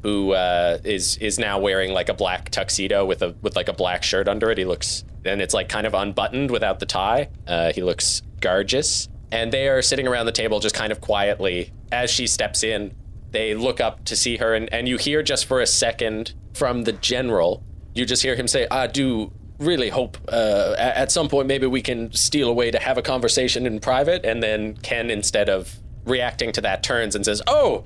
who 0.02 0.32
uh, 0.32 0.78
is 0.84 1.18
is 1.18 1.38
now 1.38 1.60
wearing 1.60 1.92
like 1.92 2.08
a 2.08 2.14
black 2.14 2.50
tuxedo 2.50 3.06
with 3.06 3.22
a 3.22 3.36
with 3.42 3.56
like 3.56 3.68
a 3.68 3.74
black 3.74 4.04
shirt 4.04 4.28
under 4.28 4.50
it. 4.50 4.58
He 4.58 4.66
looks 4.66 5.04
and 5.26 5.42
it's 5.42 5.54
like 5.54 5.68
kind 5.68 5.86
of 5.86 5.94
unbuttoned 5.94 6.52
without 6.52 6.80
the 6.80 6.86
tie. 6.86 7.30
Uh, 7.46 7.74
he 7.74 7.84
looks 7.84 8.22
gorgeous, 8.40 9.10
and 9.32 9.52
they 9.52 9.68
are 9.68 9.82
sitting 9.82 10.08
around 10.08 10.26
the 10.26 10.32
table 10.32 10.60
just 10.60 10.76
kind 10.76 10.92
of 10.92 11.02
quietly 11.02 11.72
as 11.92 12.10
she 12.10 12.28
steps 12.28 12.64
in. 12.64 12.96
They 13.32 13.54
look 13.54 13.80
up 13.80 14.06
to 14.06 14.16
see 14.16 14.38
her, 14.38 14.56
and, 14.56 14.72
and 14.74 14.88
you 14.88 14.98
hear 14.98 15.22
just 15.22 15.46
for 15.46 15.62
a 15.62 15.68
second 15.68 16.34
from 16.54 16.84
the 16.84 16.94
general. 16.94 17.64
You 17.94 18.06
just 18.06 18.24
hear 18.24 18.36
him 18.36 18.48
say, 18.48 18.68
"I 18.70 18.88
do." 18.88 19.32
Really 19.60 19.90
hope 19.90 20.18
uh, 20.30 20.76
at 20.78 21.12
some 21.12 21.28
point 21.28 21.50
maybe 21.50 21.68
we 21.68 21.82
can 21.82 22.14
steal 22.14 22.48
away 22.48 22.72
to 22.72 22.80
have 22.80 22.98
a 22.98 23.02
conversation 23.02 23.66
in 23.66 23.82
private. 23.82 24.24
And 24.24 24.42
then 24.42 24.78
Ken, 24.78 25.10
instead 25.10 25.50
of 25.50 25.76
reacting 26.06 26.54
to 26.54 26.62
that, 26.62 26.82
turns 26.82 27.14
and 27.14 27.26
says, 27.26 27.42
"Oh, 27.46 27.84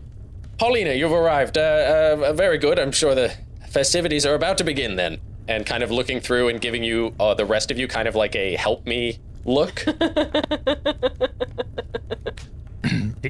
Paulina, 0.60 0.94
you've 0.94 1.12
arrived. 1.12 1.58
Uh, 1.58 2.16
uh, 2.28 2.34
very 2.34 2.58
good. 2.58 2.78
I'm 2.78 2.92
sure 2.92 3.16
the 3.16 3.34
festivities 3.70 4.26
are 4.26 4.36
about 4.36 4.58
to 4.60 4.64
begin 4.64 4.96
then. 4.96 5.20
And 5.48 5.66
kind 5.66 5.84
of 5.84 5.92
looking 5.92 6.20
through 6.20 6.50
and 6.50 6.62
giving 6.62 6.84
you, 6.84 7.14
uh, 7.20 7.34
the 7.34 7.46
rest 7.46 7.72
of 7.72 7.78
you, 7.78 7.88
kind 7.88 8.08
of 8.08 8.16
like 8.16 8.36
a 8.36 8.56
help 8.56 8.86
me 8.86 9.20
look. 9.46 9.86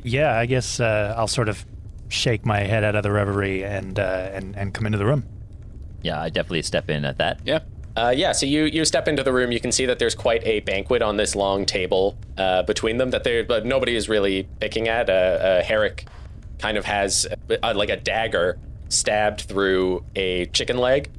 Yeah, 0.03 0.37
I 0.37 0.45
guess 0.45 0.79
uh, 0.79 1.13
I'll 1.15 1.27
sort 1.27 1.49
of 1.49 1.65
shake 2.09 2.45
my 2.45 2.61
head 2.61 2.83
out 2.83 2.95
of 2.95 3.03
the 3.03 3.11
reverie 3.11 3.63
and 3.63 3.97
uh, 3.99 4.29
and 4.33 4.55
and 4.55 4.73
come 4.73 4.85
into 4.85 4.97
the 4.97 5.05
room. 5.05 5.23
Yeah, 6.01 6.21
I 6.21 6.29
definitely 6.29 6.63
step 6.63 6.89
in 6.89 7.05
at 7.05 7.17
that. 7.19 7.39
Yeah. 7.45 7.59
Uh, 7.95 8.11
yeah, 8.15 8.31
so 8.31 8.47
you, 8.47 8.63
you 8.63 8.83
step 8.85 9.07
into 9.07 9.21
the 9.21 9.31
room. 9.31 9.51
You 9.51 9.59
can 9.59 9.71
see 9.71 9.85
that 9.85 9.99
there's 9.99 10.15
quite 10.15 10.43
a 10.47 10.61
banquet 10.61 11.03
on 11.03 11.15
this 11.15 11.35
long 11.35 11.63
table 11.63 12.17
uh, 12.39 12.63
between 12.63 12.97
them 12.97 13.11
that 13.11 13.23
they 13.23 13.43
but 13.43 13.67
nobody 13.67 13.95
is 13.95 14.09
really 14.09 14.47
picking 14.59 14.87
at. 14.87 15.09
Uh, 15.09 15.13
uh, 15.13 15.63
Herrick 15.63 16.05
kind 16.57 16.77
of 16.77 16.85
has 16.85 17.27
uh, 17.61 17.73
like 17.75 17.89
a 17.89 17.97
dagger 17.97 18.57
stabbed 18.89 19.41
through 19.41 20.03
a 20.15 20.47
chicken 20.47 20.77
leg 20.77 21.11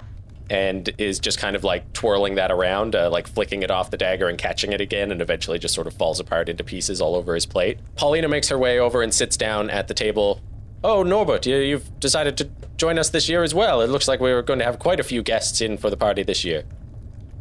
and 0.51 0.91
is 0.99 1.19
just 1.19 1.39
kind 1.39 1.57
of 1.57 1.65
like 1.65 1.93
twirling 1.93 2.35
that 2.35 2.51
around, 2.51 2.95
uh, 2.95 3.11
like 3.11 3.27
flicking 3.27 3.63
it 3.63 3.71
off 3.71 3.91
the 3.91 3.97
dagger 3.97 4.29
and 4.29 4.39
catching 4.39 4.73
it 4.73 4.81
again, 4.81 5.11
and 5.11 5.23
eventually 5.23 5.59
just 5.59 5.75
sort 5.75 5.87
of 5.87 5.95
falls 5.95 6.21
apart 6.21 6.49
into 6.49 6.63
pieces 6.63 7.01
all 7.01 7.15
over 7.15 7.35
his 7.35 7.47
plate. 7.47 7.79
Paulina 7.97 8.29
makes 8.29 8.49
her 8.49 8.59
way 8.59 8.79
over 8.79 9.03
and 9.03 9.13
sits 9.15 9.37
down 9.37 9.71
at 9.71 9.89
the 9.89 9.95
table. 9.95 10.41
Oh, 10.83 11.03
Norbert, 11.03 11.47
you, 11.47 11.57
you've 11.57 11.99
decided 11.99 12.37
to 12.39 12.51
join 12.77 12.99
us 12.99 13.09
this 13.09 13.29
year 13.29 13.43
as 13.43 13.55
well. 13.55 13.81
It 13.81 13.89
looks 13.89 14.07
like 14.07 14.21
we're 14.21 14.43
going 14.43 14.59
to 14.59 14.65
have 14.65 14.79
quite 14.79 15.01
a 15.01 15.05
few 15.05 15.23
guests 15.23 15.61
in 15.61 15.79
for 15.79 15.89
the 15.89 15.97
party 15.97 16.23
this 16.23 16.45
year. 16.45 16.65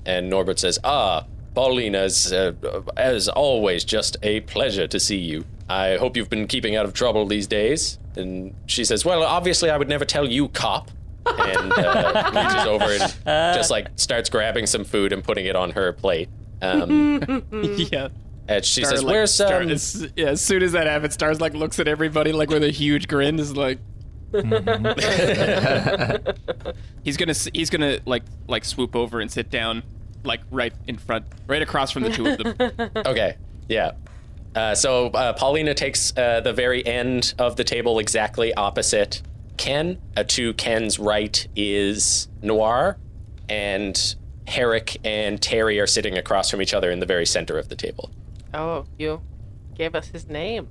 And 0.06 0.30
Norbert 0.30 0.60
says, 0.60 0.80
Ah, 0.84 1.26
Paulina's, 1.54 2.32
uh, 2.32 2.54
as 2.96 3.28
always, 3.28 3.84
just 3.84 4.18
a 4.24 4.42
pleasure 4.42 4.88
to 4.88 5.00
see 5.00 5.18
you. 5.18 5.46
I 5.70 5.98
hope 5.98 6.16
you've 6.18 6.30
been 6.30 6.48
keeping 6.48 6.76
out 6.76 6.86
of 6.86 6.94
trouble 6.94 7.26
these 7.26 7.48
days. 7.48 8.00
And 8.16 8.54
she 8.66 8.86
says, 8.86 9.04
Well, 9.04 9.24
obviously, 9.24 9.70
I 9.70 9.78
would 9.78 9.90
never 9.90 10.06
tell 10.06 10.28
you, 10.30 10.48
cop. 10.50 10.90
And 11.26 11.74
uh, 11.74 12.32
reaches 12.34 12.66
over 12.66 13.14
and 13.26 13.56
just 13.56 13.72
like 13.72 13.88
starts 13.96 14.30
grabbing 14.30 14.66
some 14.68 14.84
food 14.84 15.14
and 15.14 15.24
putting 15.24 15.46
it 15.46 15.56
on 15.56 15.72
her 15.72 15.94
plate. 15.94 16.30
Um, 16.62 17.44
yeah. 17.92 18.10
and 18.48 18.64
she 18.66 18.82
Star, 18.84 18.96
says, 18.96 19.04
like, 19.04 19.14
Where's 19.14 19.34
Star- 19.34 19.62
um, 19.62 19.70
as, 19.70 20.08
yeah, 20.16 20.28
as 20.28 20.42
soon 20.42 20.64
as 20.64 20.72
that 20.74 20.88
happens, 20.88 21.14
Stars 21.14 21.42
like 21.42 21.54
looks 21.54 21.80
at 21.80 21.88
everybody 21.88 22.32
like 22.32 22.50
with 22.50 22.64
a 22.64 22.72
huge 22.72 23.08
grin. 23.08 23.40
Is 23.40 23.56
like, 23.56 23.80
he's 27.04 27.18
gonna 27.18 27.34
he's 27.54 27.70
gonna 27.70 28.00
like 28.06 28.24
like 28.48 28.66
swoop 28.66 28.96
over 28.96 29.20
and 29.20 29.32
sit 29.32 29.50
down 29.50 29.84
like 30.24 30.42
right 30.52 30.74
in 30.88 30.98
front, 30.98 31.26
right 31.48 31.62
across 31.62 31.92
from 31.92 32.04
the 32.04 32.10
two 32.10 32.28
of 32.28 32.38
them. 32.38 32.92
Okay, 33.06 33.36
yeah. 33.68 33.92
Uh, 34.56 34.76
so 34.76 35.08
uh, 35.08 35.34
Paulina 35.34 35.74
takes 35.74 36.16
uh, 36.18 36.40
the 36.42 36.54
very 36.54 36.86
end 36.86 37.34
of 37.40 37.56
the 37.56 37.64
table 37.64 38.00
exactly 38.00 38.54
opposite 38.54 39.22
Ken. 39.58 40.00
Uh, 40.16 40.24
to 40.24 40.54
Ken's 40.54 41.00
right 41.00 41.48
is 41.56 42.28
Noir, 42.42 42.98
and 43.50 44.16
Herrick 44.48 44.98
and 45.04 45.42
Terry 45.42 45.80
are 45.80 45.88
sitting 45.88 46.18
across 46.18 46.50
from 46.50 46.62
each 46.62 46.74
other 46.74 46.92
in 46.92 47.00
the 47.00 47.06
very 47.06 47.26
center 47.26 47.58
of 47.58 47.70
the 47.70 47.76
table. 47.76 48.12
Oh, 48.54 48.86
you 48.98 49.22
gave 49.76 49.96
us 49.96 50.08
his 50.08 50.28
name. 50.28 50.68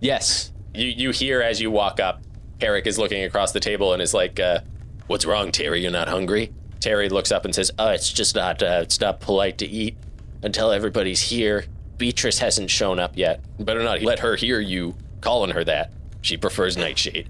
Yes. 0.00 0.52
You 0.74 0.88
you 0.88 1.10
hear 1.10 1.40
as 1.40 1.60
you 1.60 1.70
walk 1.70 2.00
up, 2.00 2.22
Herrick 2.60 2.86
is 2.86 2.98
looking 2.98 3.24
across 3.24 3.52
the 3.52 3.60
table 3.60 3.92
and 3.92 4.02
is 4.02 4.14
like, 4.14 4.40
uh, 4.40 4.60
"What's 5.06 5.24
wrong, 5.24 5.52
Terry? 5.52 5.82
You're 5.82 5.90
not 5.92 6.08
hungry?" 6.08 6.52
Terry 6.80 7.08
looks 7.08 7.32
up 7.32 7.44
and 7.46 7.54
says, 7.54 7.70
Oh, 7.78 7.88
it's 7.88 8.12
just 8.12 8.34
not 8.34 8.62
uh, 8.62 8.80
it's 8.82 9.00
not 9.00 9.20
polite 9.20 9.58
to 9.58 9.66
eat 9.66 9.96
until 10.42 10.70
everybody's 10.70 11.22
here. 11.22 11.64
Beatrice 11.96 12.38
hasn't 12.38 12.70
shown 12.70 12.98
up 12.98 13.16
yet. 13.16 13.40
Better 13.58 13.82
not 13.82 14.02
let 14.02 14.18
her 14.18 14.36
hear 14.36 14.60
you 14.60 14.94
calling 15.20 15.50
her 15.52 15.64
that. 15.64 15.92
She 16.22 16.36
prefers 16.36 16.76
Nightshade." 16.76 17.28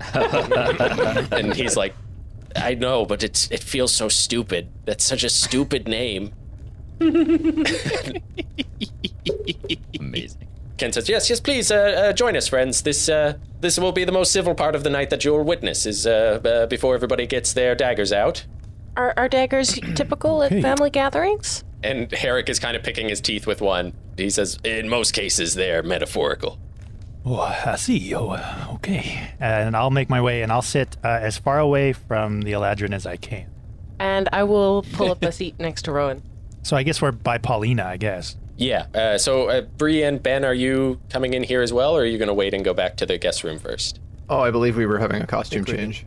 and 1.32 1.54
he's 1.54 1.76
like, 1.76 1.94
"I 2.56 2.74
know, 2.74 3.04
but 3.04 3.22
it's 3.22 3.50
it 3.50 3.62
feels 3.62 3.92
so 3.94 4.08
stupid. 4.08 4.68
That's 4.84 5.04
such 5.04 5.24
a 5.24 5.28
stupid 5.28 5.86
name." 5.88 6.32
Amazing. 9.98 10.48
Ken 10.80 10.92
says, 10.92 11.08
"Yes, 11.08 11.28
yes, 11.28 11.40
please 11.40 11.70
uh, 11.70 11.74
uh, 12.08 12.12
join 12.12 12.36
us, 12.36 12.48
friends. 12.48 12.82
This 12.82 13.08
uh, 13.08 13.34
this 13.60 13.78
will 13.78 13.92
be 13.92 14.04
the 14.04 14.12
most 14.12 14.32
civil 14.32 14.54
part 14.54 14.74
of 14.74 14.82
the 14.82 14.90
night 14.90 15.10
that 15.10 15.24
you'll 15.24 15.44
witness. 15.44 15.84
Is 15.84 16.06
uh, 16.06 16.40
uh, 16.42 16.66
before 16.66 16.94
everybody 16.94 17.26
gets 17.26 17.52
their 17.52 17.74
daggers 17.74 18.12
out." 18.12 18.46
Are, 18.96 19.12
are 19.16 19.28
daggers 19.28 19.74
typical 19.94 20.42
at 20.42 20.50
family 20.62 20.90
gatherings? 20.90 21.64
And 21.82 22.10
Herrick 22.12 22.48
is 22.48 22.58
kind 22.58 22.76
of 22.76 22.82
picking 22.82 23.08
his 23.08 23.20
teeth 23.20 23.46
with 23.46 23.60
one. 23.60 23.92
He 24.16 24.30
says, 24.30 24.58
"In 24.64 24.88
most 24.88 25.12
cases, 25.12 25.54
they're 25.54 25.82
metaphorical." 25.82 26.58
Oh, 27.24 27.40
I 27.40 27.76
see. 27.76 28.14
Oh, 28.14 28.30
uh, 28.30 28.66
okay. 28.74 29.30
And 29.38 29.76
I'll 29.76 29.90
make 29.90 30.08
my 30.08 30.20
way, 30.20 30.42
and 30.42 30.50
I'll 30.50 30.62
sit 30.62 30.96
uh, 31.04 31.08
as 31.08 31.36
far 31.38 31.58
away 31.58 31.92
from 31.92 32.42
the 32.42 32.52
Eladrin 32.52 32.94
as 32.94 33.06
I 33.06 33.16
can. 33.16 33.46
And 33.98 34.28
I 34.32 34.44
will 34.44 34.82
pull 34.92 35.10
up 35.10 35.22
a 35.22 35.32
seat 35.32 35.58
next 35.58 35.82
to 35.82 35.92
Rowan. 35.92 36.22
So 36.62 36.76
I 36.76 36.82
guess 36.82 37.00
we're 37.02 37.12
by 37.12 37.38
Paulina, 37.38 37.84
I 37.84 37.96
guess. 37.96 38.36
Yeah. 38.56 38.86
Uh, 38.94 39.18
so, 39.18 39.48
uh, 39.48 39.62
Bree 39.62 40.02
and 40.02 40.22
Ben, 40.22 40.44
are 40.44 40.54
you 40.54 41.00
coming 41.08 41.34
in 41.34 41.42
here 41.42 41.62
as 41.62 41.72
well, 41.72 41.96
or 41.96 42.02
are 42.02 42.06
you 42.06 42.18
going 42.18 42.28
to 42.28 42.34
wait 42.34 42.52
and 42.54 42.64
go 42.64 42.74
back 42.74 42.96
to 42.98 43.06
the 43.06 43.18
guest 43.18 43.44
room 43.44 43.58
first? 43.58 44.00
Oh, 44.28 44.40
I 44.40 44.50
believe 44.50 44.76
we 44.76 44.86
were 44.86 44.98
having 44.98 45.22
a 45.22 45.26
costume 45.26 45.64
change. 45.64 46.06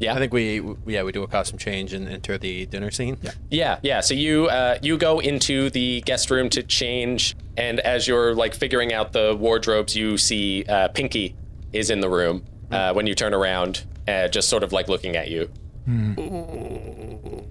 Yeah. 0.00 0.14
I 0.14 0.18
think 0.18 0.32
we, 0.32 0.60
we 0.60 0.94
yeah 0.94 1.02
we 1.04 1.12
do 1.12 1.22
a 1.22 1.28
costume 1.28 1.58
change 1.58 1.92
and 1.92 2.08
enter 2.08 2.36
the 2.38 2.66
dinner 2.66 2.90
scene. 2.90 3.18
Yeah. 3.22 3.30
Yeah, 3.50 3.78
yeah. 3.82 4.00
So 4.00 4.14
you 4.14 4.46
uh, 4.48 4.78
you 4.82 4.98
go 4.98 5.20
into 5.20 5.70
the 5.70 6.00
guest 6.06 6.30
room 6.30 6.48
to 6.50 6.62
change, 6.62 7.36
and 7.56 7.78
as 7.80 8.08
you're 8.08 8.34
like 8.34 8.54
figuring 8.54 8.92
out 8.92 9.12
the 9.12 9.36
wardrobes, 9.38 9.94
you 9.94 10.16
see 10.18 10.64
uh, 10.68 10.88
Pinky 10.88 11.36
is 11.72 11.90
in 11.90 12.00
the 12.00 12.08
room. 12.08 12.44
Uh, 12.72 12.92
when 12.92 13.06
you 13.06 13.14
turn 13.14 13.34
around, 13.34 13.84
uh, 14.08 14.28
just 14.28 14.48
sort 14.48 14.62
of 14.62 14.72
like 14.72 14.88
looking 14.88 15.16
at 15.16 15.28
you. 15.28 15.50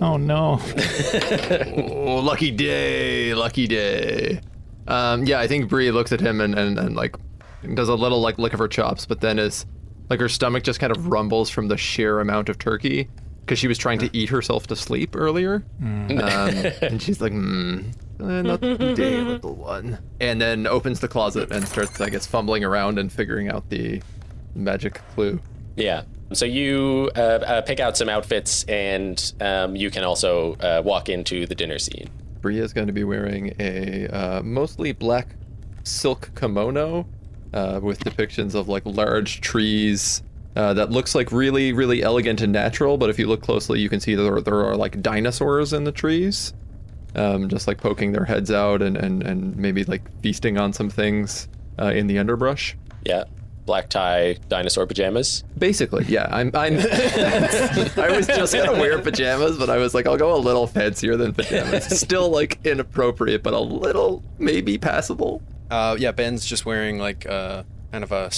Oh 0.00 0.16
no. 0.16 0.60
Oh, 0.60 2.20
lucky 2.24 2.50
day, 2.50 3.34
lucky 3.34 3.66
day. 3.66 4.40
Um, 4.86 5.24
yeah, 5.24 5.40
I 5.40 5.46
think 5.48 5.68
Bree 5.68 5.90
looks 5.90 6.12
at 6.12 6.20
him 6.20 6.40
and, 6.40 6.56
and, 6.56 6.78
and 6.78 6.94
like 6.94 7.16
does 7.74 7.88
a 7.88 7.94
little 7.94 8.20
like 8.20 8.38
lick 8.38 8.52
of 8.52 8.58
her 8.58 8.68
chops, 8.68 9.06
but 9.06 9.20
then 9.20 9.38
is 9.38 9.66
like 10.08 10.20
her 10.20 10.28
stomach 10.28 10.62
just 10.62 10.80
kind 10.80 10.94
of 10.94 11.08
rumbles 11.08 11.50
from 11.50 11.68
the 11.68 11.76
sheer 11.76 12.20
amount 12.20 12.48
of 12.48 12.58
turkey 12.58 13.08
because 13.40 13.58
she 13.58 13.68
was 13.68 13.78
trying 13.78 13.98
to 14.00 14.10
eat 14.12 14.28
herself 14.28 14.66
to 14.66 14.76
sleep 14.76 15.14
earlier. 15.14 15.64
Um, 15.80 16.10
and 16.10 17.00
she's 17.00 17.20
like, 17.20 17.32
hmm, 17.32 17.82
uh, 18.18 18.42
not 18.42 18.60
today, 18.60 19.20
little 19.20 19.54
one. 19.54 19.98
And 20.20 20.40
then 20.40 20.66
opens 20.66 21.00
the 21.00 21.08
closet 21.08 21.52
and 21.52 21.66
starts, 21.66 22.00
I 22.00 22.10
guess, 22.10 22.26
fumbling 22.26 22.64
around 22.64 22.98
and 22.98 23.12
figuring 23.12 23.48
out 23.48 23.68
the 23.70 24.02
magic 24.54 25.00
clue. 25.14 25.40
Yeah. 25.76 26.02
So 26.32 26.44
you 26.44 27.10
uh, 27.14 27.20
uh, 27.20 27.62
pick 27.62 27.78
out 27.78 27.96
some 27.96 28.08
outfits, 28.08 28.64
and 28.64 29.32
um, 29.40 29.76
you 29.76 29.92
can 29.92 30.02
also 30.02 30.54
uh, 30.54 30.82
walk 30.84 31.08
into 31.08 31.46
the 31.46 31.54
dinner 31.54 31.78
scene. 31.78 32.10
Bria 32.40 32.64
is 32.64 32.72
going 32.72 32.88
to 32.88 32.92
be 32.92 33.04
wearing 33.04 33.54
a 33.60 34.08
uh, 34.08 34.42
mostly 34.42 34.90
black 34.90 35.36
silk 35.84 36.30
kimono 36.34 37.06
uh, 37.56 37.80
with 37.82 37.98
depictions 38.00 38.54
of 38.54 38.68
like 38.68 38.82
large 38.84 39.40
trees. 39.40 40.22
Uh, 40.54 40.72
that 40.72 40.90
looks 40.90 41.14
like 41.14 41.32
really, 41.32 41.74
really 41.74 42.02
elegant 42.02 42.40
and 42.40 42.50
natural, 42.50 42.96
but 42.96 43.10
if 43.10 43.18
you 43.18 43.26
look 43.26 43.42
closely, 43.42 43.78
you 43.78 43.90
can 43.90 44.00
see 44.00 44.14
there, 44.14 44.40
there 44.40 44.64
are 44.64 44.74
like 44.74 45.02
dinosaurs 45.02 45.74
in 45.74 45.84
the 45.84 45.92
trees, 45.92 46.54
um, 47.14 47.46
just 47.50 47.68
like 47.68 47.76
poking 47.78 48.12
their 48.12 48.24
heads 48.24 48.50
out 48.50 48.80
and, 48.80 48.96
and, 48.96 49.22
and 49.22 49.54
maybe 49.56 49.84
like 49.84 50.02
feasting 50.22 50.56
on 50.56 50.72
some 50.72 50.88
things 50.88 51.48
uh, 51.78 51.88
in 51.88 52.06
the 52.06 52.18
underbrush. 52.18 52.74
Yeah. 53.04 53.24
Black 53.66 53.90
tie, 53.90 54.38
dinosaur 54.48 54.86
pajamas. 54.86 55.44
Basically, 55.58 56.04
yeah. 56.04 56.28
I'm. 56.30 56.52
I'm 56.54 56.78
I 56.78 58.12
was 58.16 58.28
just 58.28 58.54
gonna 58.54 58.78
wear 58.78 59.00
pajamas, 59.00 59.58
but 59.58 59.68
I 59.68 59.76
was 59.76 59.92
like, 59.92 60.06
I'll 60.06 60.16
go 60.16 60.36
a 60.36 60.38
little 60.38 60.68
fancier 60.68 61.16
than 61.16 61.34
pajamas. 61.34 61.84
Still 61.98 62.30
like 62.30 62.64
inappropriate, 62.64 63.42
but 63.42 63.54
a 63.54 63.58
little 63.58 64.22
maybe 64.38 64.78
passable. 64.78 65.42
Uh, 65.70 65.96
yeah, 65.98 66.12
Ben's 66.12 66.46
just 66.46 66.64
wearing 66.64 66.98
like 66.98 67.26
uh, 67.26 67.64
kind 67.90 68.04
of 68.04 68.12
a 68.12 68.30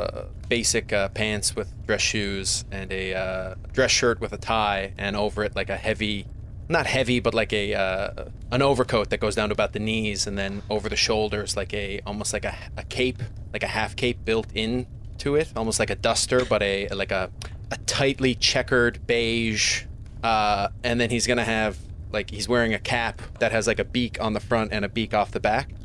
uh, 0.00 0.24
basic 0.48 0.92
uh, 0.92 1.08
pants 1.10 1.54
with 1.54 1.72
dress 1.86 2.00
shoes 2.00 2.64
and 2.70 2.92
a 2.92 3.14
uh, 3.14 3.54
dress 3.72 3.90
shirt 3.90 4.20
with 4.20 4.32
a 4.32 4.38
tie, 4.38 4.92
and 4.98 5.16
over 5.16 5.44
it 5.44 5.54
like 5.54 5.70
a 5.70 5.76
heavy, 5.76 6.26
not 6.68 6.86
heavy, 6.86 7.20
but 7.20 7.32
like 7.34 7.52
a 7.52 7.74
uh, 7.74 8.24
an 8.50 8.62
overcoat 8.62 9.10
that 9.10 9.20
goes 9.20 9.34
down 9.34 9.50
to 9.50 9.52
about 9.52 9.72
the 9.72 9.78
knees, 9.78 10.26
and 10.26 10.36
then 10.36 10.62
over 10.68 10.88
the 10.88 10.96
shoulders 10.96 11.56
like 11.56 11.72
a 11.72 12.00
almost 12.06 12.32
like 12.32 12.44
a, 12.44 12.56
a 12.76 12.82
cape, 12.84 13.22
like 13.52 13.62
a 13.62 13.68
half 13.68 13.94
cape 13.94 14.24
built 14.24 14.48
in 14.54 14.86
to 15.18 15.36
it, 15.36 15.52
almost 15.54 15.78
like 15.78 15.90
a 15.90 15.96
duster, 15.96 16.44
but 16.44 16.62
a 16.62 16.88
like 16.88 17.12
a 17.12 17.30
a 17.70 17.76
tightly 17.86 18.34
checkered 18.34 19.06
beige, 19.06 19.84
and 20.22 21.00
then 21.00 21.10
he's 21.10 21.26
gonna 21.26 21.44
have. 21.44 21.78
Like 22.14 22.30
he's 22.30 22.48
wearing 22.48 22.72
a 22.72 22.78
cap 22.78 23.20
that 23.40 23.52
has 23.52 23.66
like 23.66 23.78
a 23.80 23.84
beak 23.84 24.18
on 24.22 24.32
the 24.32 24.40
front 24.40 24.72
and 24.72 24.84
a 24.84 24.88
beak 24.88 25.12
off 25.12 25.32
the 25.32 25.40
back. 25.40 25.68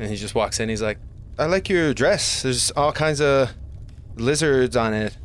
And 0.00 0.08
he 0.08 0.16
just 0.16 0.34
walks 0.34 0.60
in. 0.60 0.68
He's 0.68 0.80
like, 0.80 0.98
"I 1.38 1.46
like 1.46 1.68
your 1.68 1.92
dress. 1.92 2.42
There's 2.42 2.70
all 2.76 2.92
kinds 2.92 3.20
of 3.20 3.50
lizards 4.14 4.76
on 4.76 4.94
it." 4.94 5.16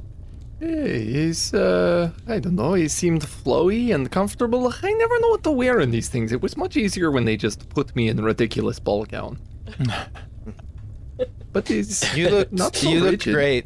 Hey, 0.60 1.04
he's 1.06 1.54
uh 1.54 2.10
I 2.28 2.39
don't 2.39 2.56
know, 2.56 2.74
he 2.74 2.88
seemed 2.88 3.22
flowy 3.22 3.94
and 3.94 4.10
comfortable. 4.10 4.74
I 4.82 4.94
never 4.94 5.20
know 5.20 5.30
what 5.30 5.44
to 5.44 5.52
wear 5.52 5.80
in 5.80 5.92
these 5.92 6.10
things. 6.10 6.32
It 6.32 6.42
was 6.42 6.56
much 6.58 6.76
easier 6.78 7.12
when 7.12 7.26
they 7.26 7.38
just 7.38 7.70
put 7.70 7.96
me 7.96 8.08
in 8.08 8.18
a 8.18 8.24
ridiculous 8.24 8.80
ball 8.80 9.06
gown. 9.06 9.38
but 11.54 11.68
he's 11.68 12.02
You 12.18 12.30
looked, 12.30 12.54
not 12.54 12.76
so 12.76 12.89
you 12.89 13.00
looked 13.02 13.26
rigid. 13.26 13.34
great. 13.34 13.66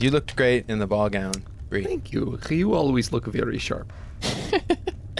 You 0.00 0.10
looked 0.10 0.34
great 0.34 0.64
in 0.68 0.78
the 0.78 0.86
ball 0.86 1.10
gown, 1.10 1.34
Bree. 1.70 1.84
Thank 1.84 2.12
you. 2.12 2.38
You 2.50 2.74
always 2.74 3.12
look 3.12 3.24
very 3.26 3.58
sharp. 3.58 3.92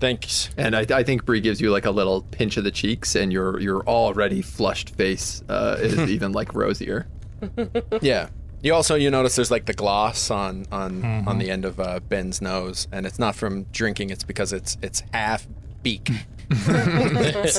Thanks. 0.00 0.50
And 0.56 0.74
I, 0.76 0.84
I 0.90 1.02
think 1.02 1.24
Bree 1.24 1.40
gives 1.40 1.60
you 1.60 1.70
like 1.70 1.86
a 1.86 1.90
little 1.90 2.22
pinch 2.22 2.56
of 2.56 2.64
the 2.64 2.70
cheeks, 2.70 3.14
and 3.14 3.32
your 3.32 3.60
your 3.60 3.82
already 3.86 4.42
flushed 4.42 4.90
face 4.90 5.42
uh, 5.48 5.76
is 5.78 5.98
even 6.10 6.32
like 6.32 6.54
rosier. 6.54 7.06
Yeah. 8.00 8.28
You 8.62 8.74
also 8.74 8.94
you 8.94 9.10
notice 9.10 9.34
there's 9.34 9.50
like 9.50 9.66
the 9.66 9.72
gloss 9.72 10.30
on 10.30 10.66
on 10.70 11.04
on 11.26 11.38
the 11.38 11.50
end 11.50 11.64
of 11.64 11.80
uh, 11.80 11.98
Ben's 11.98 12.40
nose, 12.40 12.86
and 12.92 13.04
it's 13.06 13.18
not 13.18 13.34
from 13.34 13.64
drinking. 13.72 14.10
It's 14.10 14.22
because 14.22 14.52
it's 14.52 14.78
it's 14.82 15.02
half 15.12 15.48
beak. 15.82 16.08
it's 16.48 17.58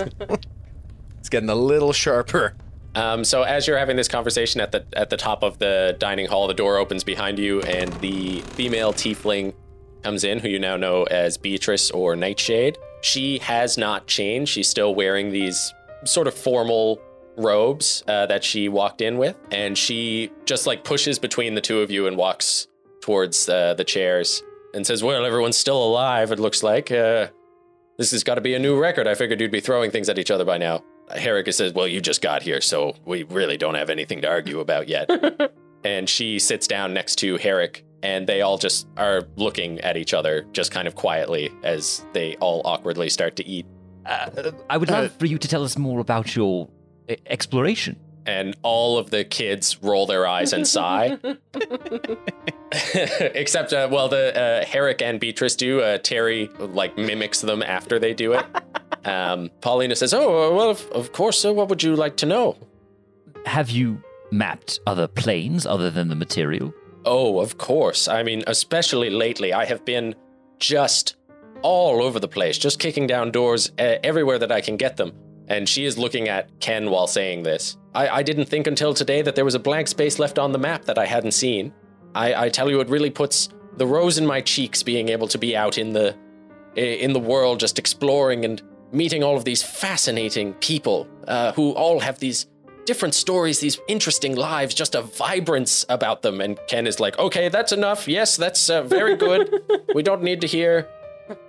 getting 1.30 1.50
a 1.50 1.56
little 1.56 1.92
sharper. 1.92 2.56
Um, 2.96 3.24
so 3.24 3.44
as 3.44 3.68
you're 3.68 3.78
having 3.78 3.96
this 3.96 4.08
conversation 4.08 4.62
at 4.62 4.72
the 4.72 4.86
at 4.94 5.10
the 5.10 5.18
top 5.18 5.44
of 5.44 5.58
the 5.58 5.96
dining 6.00 6.28
hall, 6.28 6.48
the 6.48 6.54
door 6.54 6.78
opens 6.78 7.04
behind 7.04 7.40
you, 7.40 7.62
and 7.62 7.92
the 8.02 8.42
female 8.42 8.94
tiefling 8.94 9.54
comes 10.04 10.24
in, 10.24 10.40
who 10.40 10.50
you 10.50 10.60
now 10.60 10.76
know 10.78 11.04
as 11.04 11.38
Beatrice 11.38 11.90
or 11.92 12.16
Nightshade. 12.16 12.78
She 13.02 13.40
has 13.40 13.78
not 13.78 14.08
changed. 14.08 14.52
She's 14.52 14.70
still 14.70 14.94
wearing 14.94 15.32
these 15.32 15.74
sort 16.06 16.28
of 16.28 16.34
formal 16.34 17.02
robes 17.36 18.04
uh, 18.08 18.28
that 18.28 18.44
she 18.44 18.70
walked 18.70 19.02
in 19.02 19.18
with, 19.18 19.36
and 19.52 19.78
she 19.78 20.32
just 20.46 20.68
like 20.68 20.84
pushes 20.84 21.18
between 21.18 21.56
the 21.56 21.62
two 21.62 21.82
of 21.82 21.90
you 21.90 22.08
and 22.08 22.16
walks 22.16 22.68
towards 23.02 23.50
uh, 23.50 23.74
the 23.74 23.84
chairs 23.84 24.44
and 24.76 24.86
says, 24.86 25.04
"Well, 25.04 25.26
everyone's 25.26 25.58
still 25.58 25.84
alive. 25.84 26.32
It 26.32 26.40
looks 26.40 26.62
like 26.62 26.92
uh, 26.92 27.28
this 27.98 28.12
has 28.12 28.24
got 28.24 28.36
to 28.36 28.42
be 28.42 28.54
a 28.54 28.60
new 28.60 28.80
record. 28.80 29.08
I 29.08 29.16
figured 29.16 29.42
you'd 29.42 29.52
be 29.52 29.62
throwing 29.62 29.90
things 29.90 30.10
at 30.10 30.20
each 30.20 30.30
other 30.30 30.46
by 30.46 30.60
now." 30.60 30.84
Herrick 31.10 31.52
says, 31.54 31.74
Well, 31.74 31.88
you 31.88 32.02
just 32.02 32.22
got 32.22 32.44
here, 32.44 32.62
so 32.62 32.96
we 33.06 33.24
really 33.24 33.58
don't 33.58 33.76
have 33.76 33.89
anything 33.89 34.22
to 34.22 34.30
argue 34.30 34.60
about 34.60 34.88
yet. 34.88 35.10
and 35.84 36.10
she 36.10 36.39
sits 36.39 36.68
down 36.68 36.93
next 36.93 37.18
to 37.18 37.38
Herrick, 37.38 37.86
and 38.01 38.28
they 38.28 38.41
all 38.41 38.58
just 38.58 38.88
are 38.97 39.24
looking 39.36 39.80
at 39.82 39.97
each 39.97 40.14
other, 40.14 40.45
just 40.51 40.72
kind 40.72 40.88
of 40.88 40.95
quietly, 40.95 41.51
as 41.64 42.06
they 42.14 42.36
all 42.38 42.62
awkwardly 42.66 43.10
start 43.10 43.36
to 43.38 43.45
eat. 43.47 43.66
Uh, 44.06 44.51
I 44.70 44.78
would 44.78 44.89
love 44.89 45.12
for 45.14 45.26
you 45.26 45.38
to 45.38 45.47
tell 45.47 45.64
us 45.64 45.78
more 45.78 45.99
about 45.99 46.36
your 46.36 46.70
e- 47.10 47.16
exploration. 47.26 47.97
And 48.26 48.56
all 48.62 48.97
of 48.97 49.10
the 49.10 49.26
kids 49.26 49.84
roll 49.84 50.06
their 50.06 50.26
eyes 50.26 50.54
and 50.54 50.66
sigh. 50.66 51.18
Except, 52.93 53.74
uh, 53.74 53.89
well, 53.91 54.08
the 54.08 54.38
uh, 54.38 54.66
Herrick 54.66 55.01
and 55.01 55.20
Beatrice 55.20 55.56
do. 55.56 55.82
Uh, 55.82 55.97
Terry 55.97 56.49
like 56.58 56.97
mimics 56.97 57.41
them 57.41 57.62
after 57.62 57.99
they 57.99 58.14
do 58.14 58.34
it. 58.34 58.45
Um, 59.06 59.49
Paulina 59.62 59.95
says, 59.95 60.14
"Oh, 60.14 60.56
well, 60.56 60.70
of, 60.70 60.88
of 60.91 61.12
course. 61.12 61.39
So, 61.39 61.54
what 61.54 61.70
would 61.70 61.84
you 61.84 61.95
like 61.95 62.16
to 62.18 62.26
know?" 62.26 62.58
Have 63.45 63.70
you 63.70 64.01
mapped 64.32 64.80
other 64.88 65.08
planes 65.08 65.66
other 65.66 65.91
than 65.91 66.08
the 66.10 66.16
material? 66.16 66.74
Oh, 67.06 67.39
of 67.39 67.58
course. 67.58 68.08
I 68.08 68.24
mean, 68.24 68.43
especially 68.47 69.10
lately, 69.10 69.54
I 69.54 69.66
have 69.66 69.84
been 69.84 70.16
just 70.60 71.16
all 71.62 72.01
over 72.01 72.20
the 72.20 72.28
place, 72.28 72.58
just 72.58 72.80
kicking 72.80 73.08
down 73.08 73.32
doors 73.32 73.72
uh, 73.80 73.95
everywhere 74.04 74.39
that 74.39 74.51
I 74.51 74.62
can 74.62 74.78
get 74.78 74.97
them. 74.97 75.14
And 75.47 75.68
she 75.68 75.86
is 75.86 75.97
looking 75.97 76.30
at 76.30 76.60
Ken 76.62 76.89
while 76.89 77.08
saying 77.08 77.43
this. 77.43 77.78
I, 77.93 78.08
I 78.08 78.24
didn't 78.24 78.45
think 78.45 78.68
until 78.68 78.93
today 78.93 79.22
that 79.22 79.36
there 79.36 79.45
was 79.45 79.56
a 79.56 79.60
blank 79.60 79.88
space 79.88 80.20
left 80.20 80.39
on 80.39 80.51
the 80.51 80.58
map 80.58 80.86
that 80.86 80.97
I 80.97 81.06
hadn't 81.06 81.34
seen. 81.34 81.74
I, 82.16 82.45
I 82.45 82.49
tell 82.49 82.70
you, 82.70 82.80
it 82.80 82.89
really 82.89 83.10
puts 83.10 83.49
the 83.76 83.86
rose 83.86 84.18
in 84.18 84.26
my 84.26 84.41
cheeks 84.41 84.84
being 84.84 85.10
able 85.10 85.28
to 85.28 85.38
be 85.38 85.56
out 85.56 85.78
in 85.78 85.93
the 85.93 86.16
in 86.76 87.14
the 87.14 87.20
world, 87.20 87.60
just 87.60 87.78
exploring 87.78 88.45
and 88.45 88.60
meeting 88.94 89.24
all 89.24 89.36
of 89.36 89.44
these 89.44 89.64
fascinating 89.64 90.54
people 90.56 91.08
uh, 91.28 91.52
who 91.54 91.72
all 91.72 92.00
have 92.00 92.20
these 92.20 92.48
different 92.86 93.16
stories, 93.16 93.60
these 93.60 93.80
interesting 93.88 94.36
lives, 94.36 94.76
just 94.76 94.94
a 94.96 95.02
vibrance 95.02 95.86
about 95.89 96.22
them. 96.22 96.41
And 96.41 96.60
Ken 96.68 96.86
is 96.86 97.00
like, 97.00 97.18
okay, 97.18 97.50
that's 97.50 97.72
enough. 97.72 98.08
Yes, 98.08 98.38
that's 98.38 98.70
uh, 98.70 98.84
very 98.84 99.16
good. 99.16 99.62
we 99.96 100.04
don't 100.04 100.22
need 100.22 100.41
to 100.41 100.48
hear 100.48 100.88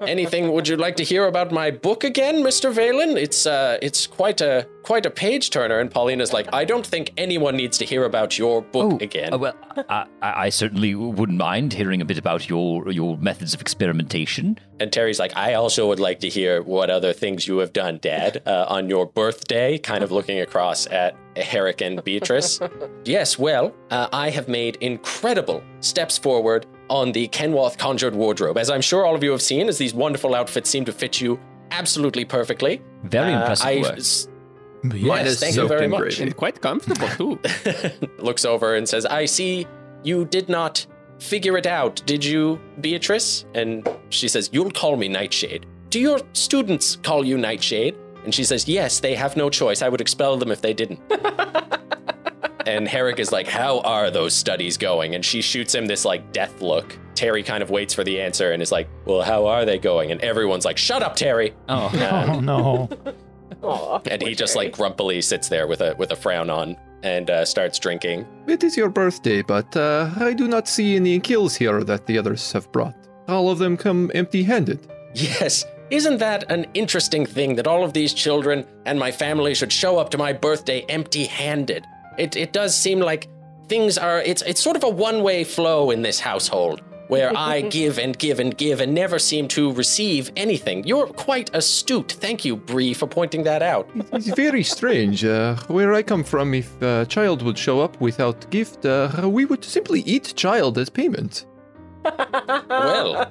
anything. 0.00 0.52
Would 0.52 0.68
you 0.68 0.76
like 0.76 0.96
to 0.96 1.04
hear 1.04 1.26
about 1.26 1.52
my 1.52 1.70
book 1.70 2.04
again, 2.04 2.36
Mr. 2.36 2.72
Valen? 2.72 3.16
It's 3.16 3.46
uh, 3.46 3.78
it's 3.82 4.06
quite 4.06 4.40
a 4.40 4.66
quite 4.82 5.06
a 5.06 5.10
page 5.10 5.50
turner. 5.50 5.78
And 5.80 5.90
Paulina's 5.90 6.32
like, 6.32 6.48
I 6.52 6.64
don't 6.64 6.86
think 6.86 7.12
anyone 7.16 7.56
needs 7.56 7.78
to 7.78 7.84
hear 7.84 8.04
about 8.04 8.38
your 8.38 8.62
book 8.62 9.02
again. 9.02 9.32
Uh, 9.32 9.38
well, 9.38 9.54
I, 9.88 10.06
I 10.22 10.44
I 10.44 10.48
certainly 10.50 10.94
wouldn't 10.94 11.38
mind 11.38 11.72
hearing 11.72 12.00
a 12.00 12.04
bit 12.04 12.18
about 12.18 12.48
your 12.48 12.90
your 12.90 13.16
methods 13.18 13.54
of 13.54 13.60
experimentation. 13.60 14.58
And 14.80 14.92
Terry's 14.92 15.18
like, 15.18 15.36
I 15.36 15.54
also 15.54 15.86
would 15.88 16.00
like 16.00 16.20
to 16.20 16.28
hear 16.28 16.60
what 16.62 16.90
other 16.90 17.12
things 17.12 17.46
you 17.46 17.58
have 17.58 17.72
done, 17.72 17.98
Dad, 18.02 18.42
uh, 18.44 18.66
on 18.68 18.88
your 18.88 19.06
birthday, 19.06 19.78
kind 19.78 20.02
of 20.02 20.10
looking 20.10 20.40
across 20.40 20.86
at 20.88 21.16
Herrick 21.36 21.80
and 21.80 22.02
Beatrice. 22.02 22.60
yes, 23.04 23.38
well, 23.38 23.72
uh, 23.90 24.08
I 24.12 24.30
have 24.30 24.48
made 24.48 24.76
incredible 24.80 25.62
steps 25.80 26.18
forward 26.18 26.66
on 26.90 27.12
the 27.12 27.28
Kenworth 27.28 27.78
conjured 27.78 28.14
wardrobe. 28.14 28.58
As 28.58 28.70
I'm 28.70 28.80
sure 28.82 29.04
all 29.06 29.14
of 29.14 29.22
you 29.24 29.30
have 29.30 29.42
seen, 29.42 29.68
as 29.68 29.78
these 29.78 29.94
wonderful 29.94 30.34
outfits 30.34 30.68
seem 30.70 30.84
to 30.84 30.92
fit 30.92 31.20
you 31.20 31.38
absolutely 31.70 32.24
perfectly. 32.24 32.82
Very 33.04 33.32
Uh, 33.32 33.40
impressive 33.40 33.66
I- 33.66 33.80
work. 33.80 33.98
s- 33.98 34.28
Mine 34.82 34.98
Yes, 35.02 35.26
is 35.28 35.40
thank 35.40 35.56
you 35.56 35.66
very 35.66 35.88
much. 35.88 36.00
gravy. 36.00 36.22
And 36.24 36.36
quite 36.36 36.60
comfortable 36.60 37.08
too. 37.16 37.38
looks 38.18 38.44
over 38.44 38.74
and 38.74 38.86
says, 38.86 39.06
I 39.06 39.24
see 39.24 39.66
you 40.02 40.26
did 40.26 40.50
not 40.50 40.84
figure 41.18 41.56
it 41.56 41.66
out, 41.66 42.02
did 42.04 42.22
you, 42.22 42.60
Beatrice? 42.82 43.46
And 43.54 43.88
she 44.10 44.28
says, 44.28 44.50
You'll 44.52 44.70
call 44.70 44.96
me 44.98 45.08
Nightshade. 45.08 45.64
Do 45.88 45.98
your 46.00 46.18
students 46.34 46.96
call 46.96 47.24
you 47.24 47.38
Nightshade? 47.38 47.94
And 48.24 48.34
she 48.34 48.44
says, 48.44 48.68
Yes, 48.68 49.00
they 49.00 49.14
have 49.14 49.38
no 49.38 49.48
choice. 49.48 49.80
I 49.80 49.88
would 49.88 50.02
expel 50.02 50.36
them 50.36 50.50
if 50.50 50.60
they 50.60 50.74
didn't. 50.74 51.00
and 52.66 52.86
Herrick 52.88 53.18
is 53.18 53.32
like, 53.32 53.46
How 53.46 53.80
are 53.80 54.10
those 54.10 54.34
studies 54.34 54.76
going? 54.76 55.14
And 55.14 55.24
she 55.24 55.40
shoots 55.42 55.74
him 55.74 55.86
this 55.86 56.04
like 56.04 56.32
death 56.32 56.60
look. 56.62 56.98
Terry 57.14 57.42
kind 57.42 57.62
of 57.62 57.70
waits 57.70 57.94
for 57.94 58.02
the 58.04 58.20
answer 58.20 58.52
and 58.52 58.62
is 58.62 58.72
like, 58.72 58.88
Well, 59.04 59.22
how 59.22 59.46
are 59.46 59.64
they 59.64 59.78
going? 59.78 60.10
And 60.12 60.20
everyone's 60.20 60.64
like, 60.64 60.78
Shut 60.78 61.02
up, 61.02 61.16
Terry. 61.16 61.54
Oh, 61.68 61.90
Oh 62.30 62.40
no. 62.40 62.88
Aw, 63.62 64.00
And 64.10 64.22
he 64.22 64.34
just 64.34 64.54
Terry. 64.54 64.66
like 64.66 64.76
grumpily 64.76 65.20
sits 65.22 65.48
there 65.48 65.66
with 65.66 65.80
a 65.80 65.94
with 65.98 66.10
a 66.12 66.16
frown 66.16 66.50
on 66.50 66.76
and 67.02 67.28
uh, 67.30 67.44
starts 67.44 67.78
drinking. 67.78 68.26
It 68.46 68.64
is 68.64 68.76
your 68.76 68.88
birthday, 68.88 69.42
but 69.42 69.76
uh, 69.76 70.10
I 70.16 70.32
do 70.32 70.48
not 70.48 70.66
see 70.68 70.96
any 70.96 71.20
kills 71.20 71.54
here 71.54 71.84
that 71.84 72.06
the 72.06 72.16
others 72.18 72.50
have 72.52 72.70
brought. 72.72 72.96
All 73.28 73.50
of 73.50 73.58
them 73.58 73.76
come 73.76 74.10
empty 74.14 74.42
handed. 74.42 74.80
Yes, 75.14 75.64
isn't 75.90 76.16
that 76.18 76.50
an 76.50 76.66
interesting 76.74 77.26
thing 77.26 77.56
that 77.56 77.66
all 77.66 77.84
of 77.84 77.92
these 77.92 78.14
children 78.14 78.66
and 78.86 78.98
my 78.98 79.12
family 79.12 79.54
should 79.54 79.70
show 79.70 79.98
up 79.98 80.10
to 80.10 80.18
my 80.18 80.32
birthday 80.32 80.80
empty 80.88 81.24
handed? 81.24 81.86
It, 82.18 82.36
it 82.36 82.52
does 82.52 82.76
seem 82.76 83.00
like 83.00 83.28
things 83.68 83.98
are, 83.98 84.20
it's, 84.20 84.42
it's 84.42 84.60
sort 84.60 84.76
of 84.76 84.84
a 84.84 84.88
one 84.88 85.22
way 85.22 85.44
flow 85.44 85.90
in 85.90 86.02
this 86.02 86.20
household 86.20 86.82
where 87.08 87.32
I 87.52 87.62
give 87.62 87.98
and 87.98 88.18
give 88.18 88.40
and 88.40 88.56
give 88.56 88.80
and 88.80 88.94
never 88.94 89.18
seem 89.18 89.48
to 89.48 89.72
receive 89.72 90.30
anything. 90.36 90.84
You're 90.84 91.06
quite 91.06 91.50
astute. 91.54 92.12
Thank 92.12 92.44
you, 92.44 92.56
Bree, 92.56 92.94
for 92.94 93.06
pointing 93.06 93.42
that 93.44 93.62
out. 93.62 93.88
It's 94.12 94.28
very 94.28 94.62
strange. 94.62 95.24
Uh, 95.24 95.56
where 95.68 95.94
I 95.94 96.02
come 96.02 96.24
from, 96.24 96.54
if 96.54 96.80
a 96.82 97.06
child 97.06 97.42
would 97.42 97.58
show 97.58 97.80
up 97.80 98.00
without 98.00 98.50
gift, 98.50 98.84
uh, 98.86 99.28
we 99.28 99.44
would 99.44 99.64
simply 99.64 100.00
eat 100.00 100.34
child 100.36 100.78
as 100.78 100.90
payment. 100.90 101.46
Well, 102.68 103.30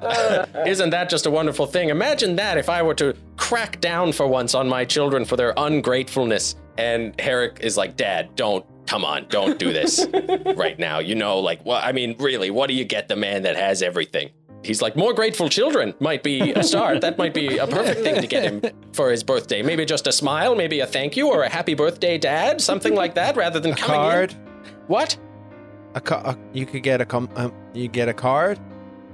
isn't 0.65 0.89
that 0.89 1.07
just 1.09 1.27
a 1.27 1.31
wonderful 1.31 1.67
thing? 1.67 1.89
Imagine 1.89 2.35
that 2.37 2.57
if 2.57 2.69
I 2.69 2.81
were 2.81 2.95
to 2.95 3.13
crack 3.37 3.79
down 3.81 4.13
for 4.13 4.25
once 4.25 4.55
on 4.55 4.67
my 4.67 4.83
children 4.85 5.25
for 5.25 5.35
their 5.35 5.53
ungratefulness. 5.57 6.55
And 6.77 7.19
Herrick 7.19 7.59
is 7.61 7.77
like, 7.77 7.95
Dad, 7.95 8.35
don't, 8.35 8.65
come 8.87 9.05
on, 9.05 9.27
don't 9.29 9.59
do 9.59 9.71
this 9.71 10.05
right 10.57 10.77
now. 10.79 10.99
You 10.99 11.15
know, 11.15 11.39
like, 11.39 11.65
well, 11.65 11.79
I 11.83 11.91
mean, 11.91 12.15
really, 12.19 12.49
what 12.49 12.67
do 12.67 12.73
you 12.73 12.83
get 12.85 13.07
the 13.07 13.15
man 13.15 13.43
that 13.43 13.55
has 13.55 13.81
everything? 13.81 14.31
He's 14.63 14.81
like, 14.81 14.95
more 14.95 15.13
grateful 15.13 15.49
children 15.49 15.93
might 15.99 16.23
be 16.23 16.51
a 16.53 16.63
start. 16.63 17.01
that 17.01 17.17
might 17.17 17.33
be 17.33 17.57
a 17.57 17.67
perfect 17.67 17.99
thing 18.01 18.21
to 18.21 18.27
get 18.27 18.43
him 18.43 18.61
for 18.93 19.11
his 19.11 19.21
birthday. 19.21 19.61
Maybe 19.61 19.83
just 19.85 20.07
a 20.07 20.11
smile, 20.11 20.55
maybe 20.55 20.79
a 20.79 20.87
thank 20.87 21.17
you 21.17 21.27
or 21.29 21.43
a 21.43 21.49
happy 21.49 21.73
birthday, 21.73 22.17
Dad, 22.17 22.61
something 22.61 22.95
like 22.95 23.13
that, 23.15 23.35
rather 23.35 23.59
than 23.59 23.73
A 23.73 23.75
coming 23.75 23.95
card. 23.95 24.31
in. 24.31 24.37
What? 24.87 25.17
A, 25.95 26.01
ca- 26.01 26.21
a 26.31 26.37
you 26.53 26.65
could 26.65 26.81
get 26.81 27.01
a 27.01 27.05
com- 27.05 27.29
um, 27.35 27.53
you 27.73 27.87
get 27.89 28.07
a 28.07 28.13
card. 28.13 28.57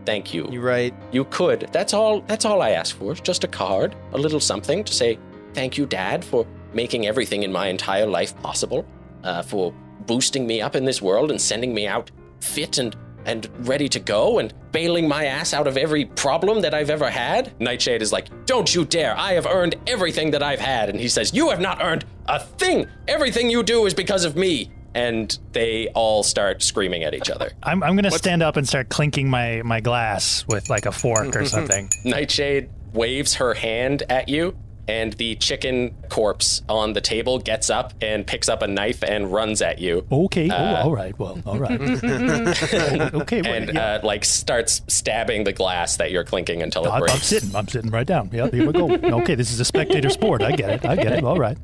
Thank 0.06 0.34
you. 0.34 0.48
You 0.52 0.62
write 0.62 0.94
You 1.12 1.26
could. 1.26 1.68
That's 1.74 1.94
all. 1.94 2.22
That's 2.22 2.46
all 2.46 2.62
I 2.62 2.70
ask 2.72 2.96
for. 2.96 3.14
Just 3.16 3.44
a 3.44 3.48
card, 3.48 3.96
a 4.14 4.18
little 4.18 4.40
something 4.40 4.84
to 4.84 4.94
say 4.94 5.18
thank 5.54 5.78
you, 5.78 5.86
Dad, 5.88 6.24
for 6.24 6.46
making 6.74 7.08
everything 7.08 7.44
in 7.44 7.52
my 7.52 7.68
entire 7.68 8.06
life 8.06 8.40
possible, 8.42 8.86
uh, 9.24 9.42
for 9.42 9.74
boosting 10.06 10.48
me 10.48 10.62
up 10.62 10.76
in 10.76 10.86
this 10.86 11.02
world 11.02 11.32
and 11.32 11.40
sending 11.42 11.74
me 11.74 11.88
out 11.88 12.12
fit 12.40 12.78
and 12.78 12.96
and 13.26 13.50
ready 13.68 13.90
to 13.90 14.00
go 14.00 14.40
and 14.40 14.54
bailing 14.72 15.08
my 15.08 15.26
ass 15.26 15.54
out 15.54 15.68
of 15.68 15.78
every 15.78 16.06
problem 16.06 16.62
that 16.62 16.74
I've 16.74 16.90
ever 16.90 17.10
had. 17.10 17.52
Nightshade 17.60 18.02
is 18.02 18.12
like, 18.12 18.30
"Don't 18.46 18.74
you 18.74 18.86
dare! 18.86 19.16
I 19.18 19.34
have 19.34 19.46
earned 19.46 19.76
everything 19.88 20.32
that 20.32 20.42
I've 20.42 20.60
had." 20.60 20.90
And 20.90 21.00
he 21.00 21.10
says, 21.10 21.34
"You 21.34 21.50
have 21.50 21.60
not 21.60 21.84
earned 21.84 22.06
a 22.28 22.40
thing. 22.40 22.88
Everything 23.08 23.50
you 23.50 23.62
do 23.62 23.86
is 23.86 23.94
because 23.94 24.24
of 24.24 24.36
me." 24.36 24.72
And 24.96 25.38
they 25.52 25.90
all 25.90 26.24
start 26.24 26.64
screaming 26.64 27.04
at 27.04 27.14
each 27.14 27.30
other. 27.30 27.52
I'm, 27.62 27.84
I'm 27.84 27.96
gonna 27.96 28.10
stand 28.10 28.42
up 28.42 28.56
and 28.56 28.68
start 28.68 28.90
clinking 28.90 29.30
my 29.30 29.62
my 29.64 29.82
glass 29.82 30.46
with 30.48 30.70
like 30.70 30.86
a 30.86 30.92
fork 30.92 31.36
or 31.36 31.46
something. 31.58 31.90
Nightshade 32.06 32.70
waves 32.94 33.36
her 33.36 33.54
hand 33.54 34.04
at 34.10 34.30
you, 34.30 34.58
and 34.90 35.14
the 35.14 35.36
chicken 35.36 35.96
corpse 36.10 36.64
on 36.68 36.94
the 36.94 37.02
table 37.02 37.38
gets 37.38 37.70
up 37.70 37.94
and 38.02 38.26
picks 38.26 38.50
up 38.50 38.64
a 38.64 38.68
knife 38.68 39.04
and 39.04 39.32
runs 39.32 39.62
at 39.62 39.78
you. 39.78 40.04
Okay. 40.12 40.50
Uh, 40.50 40.56
oh, 40.58 40.88
all 40.88 40.96
right. 40.96 41.18
Well, 41.20 41.40
all 41.46 41.60
right. 41.60 41.80
okay. 42.04 43.42
well, 43.44 43.54
And 43.54 43.74
yeah. 43.74 43.86
uh, 43.86 44.00
like 44.04 44.26
starts 44.26 44.82
stabbing 44.88 45.44
the 45.44 45.54
glass 45.54 45.98
that 45.98 46.10
you're 46.10 46.24
clinking 46.24 46.64
until 46.64 46.86
it 46.86 46.90
I'm, 46.90 47.04
I'm 47.04 47.20
sitting. 47.20 47.56
I'm 47.56 47.68
sitting 47.68 47.92
right 47.92 48.08
down. 48.08 48.32
Yeah, 48.34 48.50
here 48.50 48.66
we 48.66 48.74
go. 48.74 48.90
Okay, 49.20 49.36
this 49.36 49.52
is 49.52 49.60
a 49.60 49.66
spectator 49.66 50.10
sport. 50.10 50.42
I 50.42 50.54
get 50.54 50.70
it. 50.70 50.86
I 50.86 50.96
get 50.96 51.14
it. 51.14 51.24
All 51.24 51.38
right. 51.38 51.58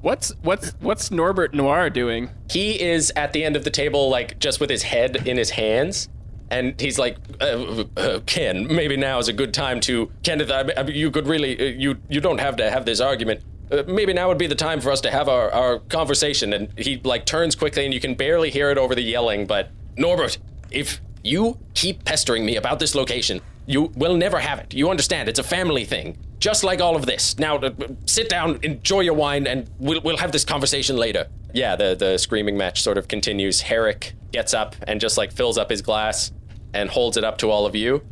What's 0.00 0.30
what's 0.42 0.70
what's 0.80 1.10
Norbert 1.10 1.54
Noir 1.54 1.90
doing? 1.90 2.30
He 2.48 2.80
is 2.80 3.12
at 3.16 3.32
the 3.32 3.44
end 3.44 3.56
of 3.56 3.64
the 3.64 3.70
table, 3.70 4.08
like 4.08 4.38
just 4.38 4.60
with 4.60 4.70
his 4.70 4.84
head 4.84 5.26
in 5.26 5.36
his 5.36 5.50
hands. 5.50 6.08
And 6.50 6.80
he's 6.80 6.98
like, 6.98 7.18
uh, 7.40 7.84
uh, 7.96 8.20
Ken, 8.26 8.66
maybe 8.74 8.96
now 8.96 9.18
is 9.18 9.28
a 9.28 9.32
good 9.32 9.52
time 9.52 9.80
to, 9.80 10.10
Kenneth, 10.22 10.50
I, 10.50 10.70
I, 10.76 10.82
you 10.86 11.10
could 11.10 11.26
really, 11.26 11.58
uh, 11.58 11.64
you 11.78 11.98
you 12.08 12.20
don't 12.20 12.40
have 12.40 12.56
to 12.56 12.70
have 12.70 12.86
this 12.86 13.00
argument. 13.00 13.42
Uh, 13.70 13.82
maybe 13.86 14.14
now 14.14 14.28
would 14.28 14.38
be 14.38 14.46
the 14.46 14.54
time 14.54 14.80
for 14.80 14.90
us 14.90 15.00
to 15.02 15.10
have 15.10 15.28
our, 15.28 15.50
our 15.52 15.78
conversation. 15.80 16.54
And 16.54 16.72
he 16.78 17.00
like 17.04 17.26
turns 17.26 17.54
quickly, 17.54 17.84
and 17.84 17.92
you 17.92 18.00
can 18.00 18.14
barely 18.14 18.50
hear 18.50 18.70
it 18.70 18.78
over 18.78 18.94
the 18.94 19.02
yelling. 19.02 19.46
But 19.46 19.70
Norbert, 19.96 20.38
if 20.70 21.00
you 21.22 21.58
keep 21.74 22.04
pestering 22.04 22.46
me 22.46 22.56
about 22.56 22.78
this 22.78 22.94
location, 22.94 23.42
you 23.66 23.92
will 23.94 24.16
never 24.16 24.38
have 24.38 24.58
it. 24.58 24.72
You 24.72 24.88
understand? 24.88 25.28
It's 25.28 25.38
a 25.38 25.42
family 25.42 25.84
thing, 25.84 26.16
just 26.38 26.64
like 26.64 26.80
all 26.80 26.96
of 26.96 27.04
this. 27.04 27.38
Now, 27.38 27.56
uh, 27.58 27.70
sit 28.06 28.30
down, 28.30 28.58
enjoy 28.62 29.00
your 29.00 29.12
wine, 29.12 29.46
and 29.46 29.68
we'll 29.78 30.00
we'll 30.00 30.16
have 30.16 30.32
this 30.32 30.46
conversation 30.46 30.96
later. 30.96 31.26
Yeah, 31.52 31.76
the 31.76 31.94
the 31.94 32.16
screaming 32.16 32.56
match 32.56 32.80
sort 32.80 32.96
of 32.96 33.08
continues. 33.08 33.60
Herrick 33.60 34.14
gets 34.32 34.54
up 34.54 34.76
and 34.86 34.98
just 34.98 35.18
like 35.18 35.32
fills 35.32 35.58
up 35.58 35.68
his 35.68 35.82
glass 35.82 36.32
and 36.74 36.88
holds 36.90 37.16
it 37.16 37.24
up 37.24 37.38
to 37.38 37.50
all 37.50 37.66
of 37.66 37.74
you. 37.74 38.02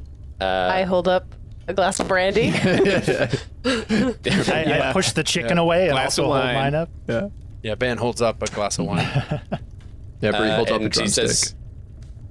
I 0.40 0.82
hold 0.84 1.08
up 1.08 1.26
a 1.68 1.74
glass 1.74 1.98
of 2.00 2.08
brandy. 2.08 2.50
I, 3.64 4.14
I 4.90 4.92
push 4.92 5.12
the 5.12 5.24
chicken 5.24 5.58
away 5.58 5.84
and 5.88 5.92
Glass 5.92 6.18
also 6.18 6.24
of 6.32 6.42
hold 6.42 6.44
wine. 6.44 6.54
mine 6.54 6.74
up. 6.74 6.90
yeah. 7.62 7.74
Ben 7.74 7.98
holds 7.98 8.22
up 8.22 8.42
a 8.42 8.46
glass 8.46 8.78
of 8.78 8.86
wine. 8.86 9.06
Yeah, 10.22 10.30
Bree 10.30 10.48
Uh, 10.48 10.56
holds 10.56 10.70
up 10.70 10.80
a 10.80 10.84
and 10.84 10.94
he 10.94 10.98
drumstick. 11.00 11.28
says, 11.28 11.54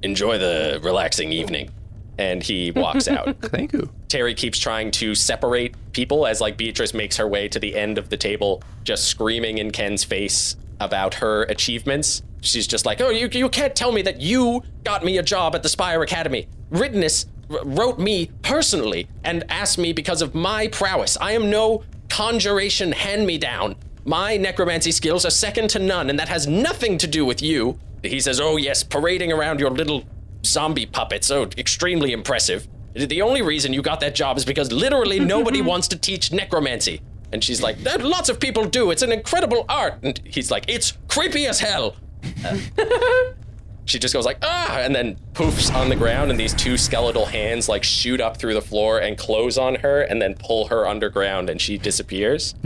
"Enjoy 0.02 0.40
the 0.40 0.80
relaxing 0.82 1.32
evening," 1.32 1.70
and 2.18 2.42
he 2.42 2.72
walks 2.72 3.08
out. 3.08 3.36
Thank 3.44 3.74
you. 3.74 3.92
Terry 4.08 4.34
keeps 4.34 4.58
trying 4.58 4.90
to 4.92 5.14
separate 5.14 5.76
people 5.94 6.26
as 6.26 6.42
like 6.42 6.58
Beatrice 6.58 6.96
makes 6.96 7.16
her 7.18 7.28
way 7.28 7.48
to 7.48 7.60
the 7.60 7.76
end 7.76 8.00
of 8.00 8.10
the 8.10 8.18
table, 8.18 8.64
just 8.84 9.04
screaming 9.06 9.60
in 9.60 9.70
Ken's 9.70 10.04
face 10.04 10.56
about 10.80 11.14
her 11.16 11.44
achievements. 11.44 12.24
She's 12.46 12.68
just 12.68 12.86
like, 12.86 13.02
"Oh, 13.02 13.10
you 13.10 13.28
you 13.32 13.50
can't 13.50 13.76
tell 13.76 13.92
me 13.92 14.02
that 14.04 14.22
you 14.22 14.64
got 14.84 15.04
me 15.04 15.18
a 15.18 15.24
job 15.24 15.56
at 15.56 15.64
the 15.64 15.70
Spire 15.70 16.02
Academy. 16.04 16.48
Rittenus 16.72 17.26
r- 17.50 17.60
wrote 17.64 18.00
me 18.00 18.32
personally 18.42 19.08
and 19.24 19.44
asked 19.50 19.78
me 19.78 19.94
because 19.94 20.22
of 20.22 20.36
my 20.36 20.68
prowess. 20.68 21.18
I 21.20 21.32
am 21.32 21.50
no 21.50 21.84
conjuration 22.10 22.92
hand-me-down. 22.92 23.76
My 24.06 24.38
necromancy 24.38 24.92
skills 24.92 25.26
are 25.26 25.32
second 25.32 25.70
to 25.72 25.80
none, 25.80 26.10
and 26.10 26.20
that 26.20 26.30
has 26.30 26.48
nothing 26.48 26.98
to 27.00 27.08
do 27.08 27.26
with 27.26 27.42
you." 27.42 27.80
He 28.04 28.20
says, 28.20 28.40
"Oh 28.40 28.58
yes, 28.58 28.84
parading 28.84 29.32
around 29.32 29.60
your 29.60 29.72
little 29.72 30.04
zombie 30.46 30.86
puppet 30.86 31.24
so 31.24 31.44
oh, 31.44 31.50
extremely 31.58 32.12
impressive. 32.12 32.68
The 32.94 33.22
only 33.22 33.42
reason 33.42 33.74
you 33.74 33.82
got 33.82 34.00
that 34.00 34.16
job 34.16 34.38
is 34.38 34.46
because 34.46 34.72
literally 34.72 35.20
nobody 35.36 35.62
wants 35.62 35.88
to 35.90 35.98
teach 35.98 36.32
necromancy. 36.32 37.02
And 37.34 37.44
she's 37.44 37.62
like, 37.62 37.78
lots 38.00 38.30
of 38.30 38.40
people 38.40 38.66
do. 38.66 38.92
It's 38.92 39.02
an 39.02 39.12
incredible 39.12 39.66
art. 39.68 39.96
And 40.04 40.22
he's 40.24 40.52
like, 40.52 40.66
it's 40.70 40.94
creepy 41.10 41.48
as 41.48 41.60
hell. 41.60 41.96
She 43.88 44.00
just 44.00 44.16
goes 44.16 44.26
like, 44.26 44.40
ah, 44.42 44.80
and 44.80 44.96
then 44.96 45.16
poofs 45.34 45.74
on 45.74 45.90
the 45.90 45.96
ground, 45.96 46.32
and 46.32 46.40
these 46.40 46.56
two 46.56 46.76
skeletal 46.76 47.26
hands 47.26 47.70
like 47.70 47.84
shoot 47.84 48.20
up 48.20 48.38
through 48.38 48.56
the 48.56 48.62
floor 48.62 49.00
and 49.00 49.16
close 49.16 49.60
on 49.60 49.76
her, 49.76 50.02
and 50.02 50.20
then 50.20 50.34
pull 50.34 50.68
her 50.68 50.88
underground, 50.88 51.52
and 51.52 51.62
she 51.62 51.78
disappears. 51.78 52.56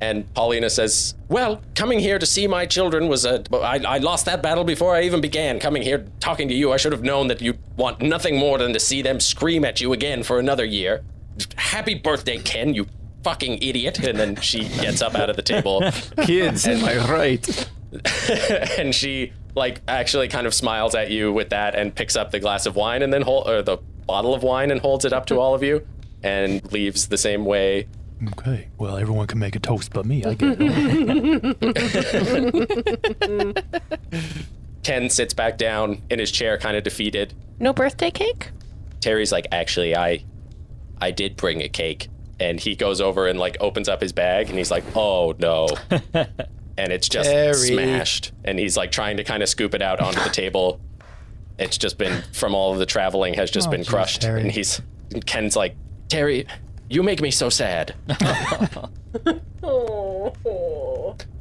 and 0.00 0.32
Paulina 0.34 0.70
says, 0.70 1.16
"Well, 1.28 1.60
coming 1.74 1.98
here 1.98 2.20
to 2.20 2.26
see 2.26 2.46
my 2.46 2.66
children 2.66 3.08
was 3.08 3.24
a. 3.24 3.42
I, 3.52 3.80
I 3.84 3.98
lost 3.98 4.26
that 4.26 4.40
battle 4.40 4.62
before 4.62 4.94
I 4.94 5.02
even 5.02 5.20
began. 5.20 5.58
Coming 5.58 5.82
here, 5.82 6.06
talking 6.20 6.46
to 6.48 6.54
you, 6.54 6.72
I 6.72 6.76
should 6.76 6.92
have 6.92 7.02
known 7.02 7.26
that 7.28 7.42
you 7.42 7.54
want 7.76 8.00
nothing 8.00 8.38
more 8.38 8.58
than 8.58 8.72
to 8.74 8.80
see 8.80 9.02
them 9.02 9.18
scream 9.18 9.64
at 9.64 9.80
you 9.80 9.92
again 9.92 10.22
for 10.22 10.38
another 10.38 10.64
year. 10.64 11.02
Happy 11.56 11.94
birthday, 11.94 12.38
Ken, 12.38 12.74
you." 12.74 12.86
Fucking 13.24 13.60
idiot. 13.60 13.98
And 13.98 14.16
then 14.16 14.36
she 14.36 14.68
gets 14.80 15.02
up 15.02 15.16
out 15.16 15.28
of 15.28 15.34
the 15.34 15.42
table 15.42 15.82
Kids, 16.22 16.66
am 16.68 16.84
I 16.84 16.96
right? 17.10 17.68
and 18.78 18.94
she 18.94 19.32
like 19.54 19.80
actually 19.88 20.28
kind 20.28 20.46
of 20.46 20.54
smiles 20.54 20.94
at 20.94 21.10
you 21.10 21.32
with 21.32 21.50
that 21.50 21.74
and 21.74 21.94
picks 21.94 22.16
up 22.16 22.30
the 22.30 22.40
glass 22.40 22.66
of 22.66 22.76
wine 22.76 23.02
and 23.02 23.12
then 23.12 23.22
hold 23.22 23.48
or 23.48 23.62
the 23.62 23.78
bottle 24.06 24.34
of 24.34 24.42
wine 24.42 24.70
and 24.70 24.80
holds 24.80 25.04
it 25.04 25.12
up 25.12 25.26
to 25.26 25.38
all 25.38 25.54
of 25.54 25.62
you 25.62 25.86
and 26.22 26.72
leaves 26.72 27.08
the 27.08 27.16
same 27.18 27.44
way. 27.44 27.86
Okay. 28.32 28.68
Well, 28.78 28.96
everyone 28.96 29.26
can 29.26 29.38
make 29.38 29.54
a 29.54 29.60
toast 29.60 29.92
but 29.92 30.04
me. 30.04 30.24
I 30.24 30.34
get 30.34 30.56
it. 30.60 31.94
Ken 34.82 35.08
sits 35.10 35.34
back 35.34 35.58
down 35.58 36.02
in 36.10 36.18
his 36.18 36.30
chair, 36.30 36.58
kind 36.58 36.76
of 36.76 36.82
defeated. 36.82 37.34
No 37.60 37.72
birthday 37.72 38.10
cake? 38.10 38.50
Terry's 39.00 39.30
like, 39.30 39.46
actually, 39.52 39.94
I, 39.94 40.24
I 41.00 41.10
did 41.10 41.36
bring 41.36 41.62
a 41.62 41.68
cake, 41.68 42.08
and 42.40 42.58
he 42.58 42.74
goes 42.74 43.00
over 43.00 43.28
and 43.28 43.38
like 43.38 43.56
opens 43.60 43.88
up 43.88 44.00
his 44.00 44.12
bag, 44.12 44.48
and 44.48 44.58
he's 44.58 44.70
like, 44.70 44.84
oh 44.96 45.36
no, 45.38 45.68
and 46.78 46.92
it's 46.92 47.08
just 47.08 47.28
Terry. 47.28 47.54
smashed, 47.54 48.32
and 48.44 48.58
he's 48.58 48.76
like 48.76 48.90
trying 48.90 49.18
to 49.18 49.24
kind 49.24 49.42
of 49.42 49.48
scoop 49.50 49.74
it 49.74 49.82
out 49.82 50.00
onto 50.00 50.20
the 50.22 50.30
table. 50.30 50.80
It's 51.58 51.76
just 51.76 51.98
been 51.98 52.22
from 52.32 52.54
all 52.54 52.72
of 52.72 52.78
the 52.78 52.86
traveling 52.86 53.34
has 53.34 53.50
just 53.50 53.68
Oh, 53.68 53.72
been 53.72 53.80
geez, 53.80 53.88
crushed, 53.90 54.22
Terry. 54.22 54.40
and 54.42 54.50
he's 54.52 54.80
Ken's 55.26 55.56
like, 55.56 55.74
Terry, 56.08 56.46
you 56.88 57.02
make 57.02 57.20
me 57.20 57.30
so 57.30 57.50
sad. 57.50 57.94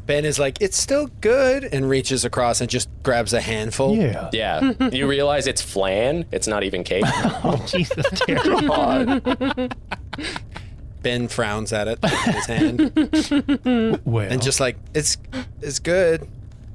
Ben 0.07 0.23
is 0.23 0.39
like, 0.39 0.61
it's 0.61 0.77
still 0.77 1.07
good, 1.19 1.65
and 1.65 1.89
reaches 1.89 2.23
across 2.23 2.61
and 2.61 2.69
just 2.69 2.87
grabs 3.03 3.33
a 3.33 3.41
handful. 3.41 3.93
yeah. 3.95 4.29
Yeah, 4.31 4.71
you 4.91 5.05
realize 5.05 5.47
it's 5.47 5.61
flan. 5.61 6.25
It's 6.31 6.47
not 6.47 6.63
even 6.63 6.83
cake. 6.85 7.03
Oh, 7.43 7.61
Jesus, 7.67 8.05
Terry. 8.21 8.39
Ben 11.03 11.27
frowns 11.27 11.71
at 11.73 11.87
it 11.87 11.99
with 12.01 12.11
his 12.11 12.45
hand 12.45 13.99
Well, 14.05 14.27
and 14.31 14.41
just 14.41 14.59
like, 14.59 14.77
it's 14.93 15.17
it's 15.61 15.79
good. 15.79 16.27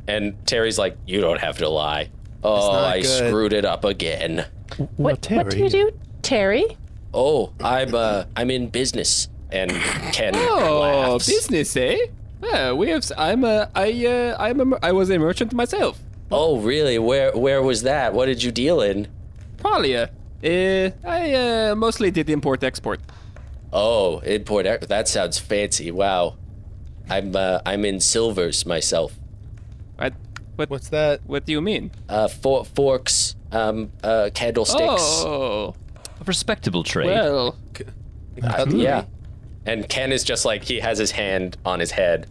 And 0.09 0.35
Terry's 0.47 0.79
like, 0.79 0.97
you 1.07 1.21
don't 1.21 1.41
have 1.41 1.59
to 1.59 1.69
lie. 1.69 2.11
Oh, 2.43 2.73
I 2.73 3.03
good. 3.03 3.29
screwed 3.29 3.53
it 3.53 3.65
up 3.65 3.85
again. 3.85 4.47
well, 4.79 4.89
What, 4.97 5.23
Terry. 5.23 5.45
what 5.45 5.51
do 5.51 5.59
you 5.59 5.69
do, 5.71 5.93
Terry? 6.23 6.77
Oh, 7.15 7.53
I'm 7.63 7.95
uh, 7.95 8.25
I'm 8.37 8.51
in 8.51 8.69
business. 8.69 9.29
And 9.51 9.71
Ken 10.15 10.33
Oh, 10.35 10.81
laughs. 11.11 11.27
business, 11.27 11.77
eh? 11.77 11.99
Yeah, 12.43 12.73
we 12.73 12.89
have. 12.89 13.03
s- 13.03 13.13
I'm 13.19 13.45
a. 13.45 13.69
I. 13.75 14.07
Uh, 14.07 14.37
I'm 14.41 14.61
a. 14.61 14.65
mer- 14.65 14.79
I 14.83 14.93
was 14.93 15.11
a 15.11 15.19
merchant 15.19 15.53
myself. 15.53 16.01
Oh, 16.31 16.59
really? 16.59 16.99
Where 16.99 17.37
where 17.37 17.63
was 17.63 17.83
that? 17.83 18.15
What 18.15 18.27
did 18.27 18.43
you 18.43 18.51
deal 18.51 18.81
in? 18.81 19.09
Pralia. 19.59 20.09
Uh, 20.43 20.91
I 21.07 21.35
uh, 21.35 21.75
mostly 21.77 22.11
did 22.11 22.31
import 22.31 22.65
export. 22.65 22.99
Oh, 23.73 24.19
import. 24.21 24.67
ex- 24.67 24.87
That 24.87 25.09
sounds 25.09 25.39
fancy. 25.39 25.91
Wow. 25.91 26.37
I'm 27.09 27.35
uh, 27.35 27.61
I'm 27.67 27.85
in 27.85 28.01
silvers 28.01 28.65
myself. 28.67 29.19
What? 29.97 30.13
What? 30.57 30.71
What's 30.71 30.89
that? 30.91 31.21
What 31.27 31.47
do 31.47 31.53
you 31.53 31.61
mean? 31.61 31.91
Uh, 32.09 32.29
for- 32.29 32.65
forks, 32.65 33.35
um, 33.51 33.91
uh, 34.03 34.31
candlesticks. 34.35 35.23
Oh, 35.25 35.75
A 36.21 36.25
respectable 36.25 36.85
trade. 36.85 37.07
well. 37.07 37.57
Uh, 38.43 38.67
yeah. 38.69 39.05
And 39.67 39.89
Ken 39.89 40.13
is 40.13 40.25
just 40.25 40.45
like 40.45 40.63
he 40.65 40.81
has 40.81 40.99
his 40.99 41.11
hand 41.13 41.57
on 41.65 41.81
his 41.81 41.91
head, 41.91 42.27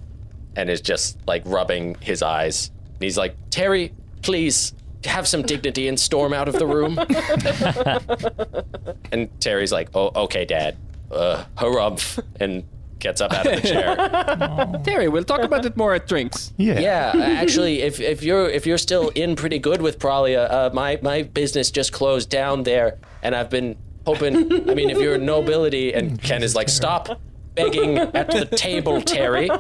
and 0.55 0.69
is 0.69 0.81
just 0.81 1.17
like 1.27 1.43
rubbing 1.45 1.95
his 1.99 2.21
eyes. 2.21 2.71
And 2.93 3.03
he's 3.03 3.17
like, 3.17 3.35
Terry, 3.49 3.93
please 4.21 4.73
have 5.05 5.27
some 5.27 5.41
dignity 5.41 5.87
and 5.87 5.99
storm 5.99 6.33
out 6.33 6.47
of 6.47 6.55
the 6.59 6.67
room. 6.67 6.99
and 9.11 9.29
Terry's 9.39 9.71
like, 9.71 9.89
Oh, 9.95 10.11
okay, 10.25 10.45
Dad. 10.45 10.77
Uh, 11.11 11.43
harumph, 11.57 12.23
and 12.39 12.63
gets 12.99 13.19
up 13.19 13.33
out 13.33 13.45
of 13.45 13.61
the 13.61 13.67
chair. 13.67 14.81
Terry, 14.85 15.09
we'll 15.09 15.25
talk 15.25 15.41
about 15.41 15.65
it 15.65 15.75
more 15.75 15.93
at 15.93 16.07
drinks. 16.07 16.53
Yeah. 16.57 16.79
Yeah, 16.79 17.11
actually, 17.15 17.81
if, 17.81 17.99
if 17.99 18.23
you're 18.23 18.49
if 18.49 18.65
you're 18.65 18.77
still 18.77 19.09
in 19.09 19.35
pretty 19.35 19.59
good 19.59 19.81
with 19.81 19.99
Pralia, 19.99 20.49
uh, 20.49 20.69
my 20.73 20.99
my 21.01 21.23
business 21.23 21.69
just 21.71 21.91
closed 21.91 22.29
down 22.29 22.63
there, 22.63 22.97
and 23.23 23.35
I've 23.35 23.49
been 23.49 23.75
hoping. 24.05 24.69
I 24.69 24.73
mean, 24.73 24.89
if 24.89 24.99
you're 24.99 25.17
nobility, 25.17 25.93
and 25.93 26.21
Ken 26.21 26.43
is 26.43 26.55
like, 26.55 26.69
stop 26.69 27.19
begging 27.55 27.97
at 27.97 28.31
the 28.31 28.45
table, 28.45 29.01
Terry. 29.01 29.49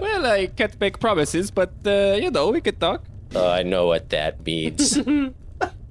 Well, 0.00 0.26
I 0.26 0.46
can't 0.46 0.78
make 0.80 1.00
promises, 1.00 1.50
but 1.50 1.72
uh, 1.84 2.16
you 2.22 2.30
know, 2.30 2.50
we 2.50 2.60
could 2.60 2.78
talk. 2.78 3.02
Uh, 3.34 3.50
I 3.50 3.62
know 3.64 3.86
what 3.88 4.10
that 4.10 4.44
means. 4.46 4.96
and 4.96 5.34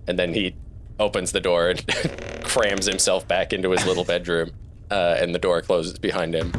then 0.07 0.33
he 0.33 0.55
opens 0.99 1.31
the 1.31 1.39
door 1.39 1.69
and 1.69 1.85
crams 2.43 2.85
himself 2.85 3.27
back 3.27 3.53
into 3.53 3.71
his 3.71 3.85
little 3.85 4.03
bedroom, 4.03 4.51
uh, 4.91 5.17
and 5.19 5.33
the 5.35 5.39
door 5.39 5.61
closes 5.61 5.97
behind 5.99 6.33
him. 6.35 6.51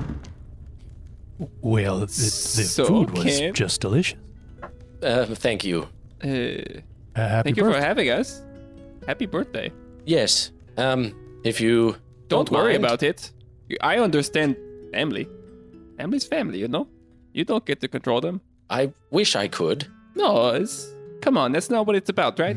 Well, 1.60 2.00
the, 2.00 2.06
the 2.06 2.12
So, 2.12 2.84
food 2.84 3.10
was 3.10 3.24
Ken- 3.24 3.54
just 3.54 3.80
delicious. 3.80 4.18
Uh, 5.02 5.24
thank 5.26 5.64
you. 5.64 5.88
Uh, 6.22 6.28
Uh, 6.28 7.28
happy 7.28 7.48
thank 7.48 7.56
you 7.56 7.64
for 7.64 7.70
birthday. 7.70 7.86
having 7.86 8.10
us. 8.10 8.42
Happy 9.06 9.26
birthday. 9.26 9.72
Yes. 10.06 10.52
Um, 10.76 11.14
if 11.44 11.60
you 11.60 11.96
Don't, 12.28 12.48
don't, 12.48 12.50
worry 12.50 12.72
mind- 12.74 12.84
about 12.84 13.02
it. 13.02 13.32
I 13.80 13.98
understand 13.98 14.56
family. 14.92 15.28
Family's 15.96 16.24
family, 16.26 16.58
you 16.58 16.68
know? 16.68 16.86
You 17.32 17.44
don't 17.44 17.64
get 17.64 17.80
to 17.80 17.88
control 17.88 18.20
them. 18.20 18.40
I 18.70 18.92
wish 19.10 19.34
I 19.36 19.48
could. 19.48 19.86
No, 20.14 20.50
it's. 20.50 20.86
Come 21.22 21.36
on, 21.36 21.52
that's 21.52 21.70
not 21.70 21.86
what 21.86 21.96
it's 21.96 22.08
about, 22.10 22.38
right? 22.38 22.56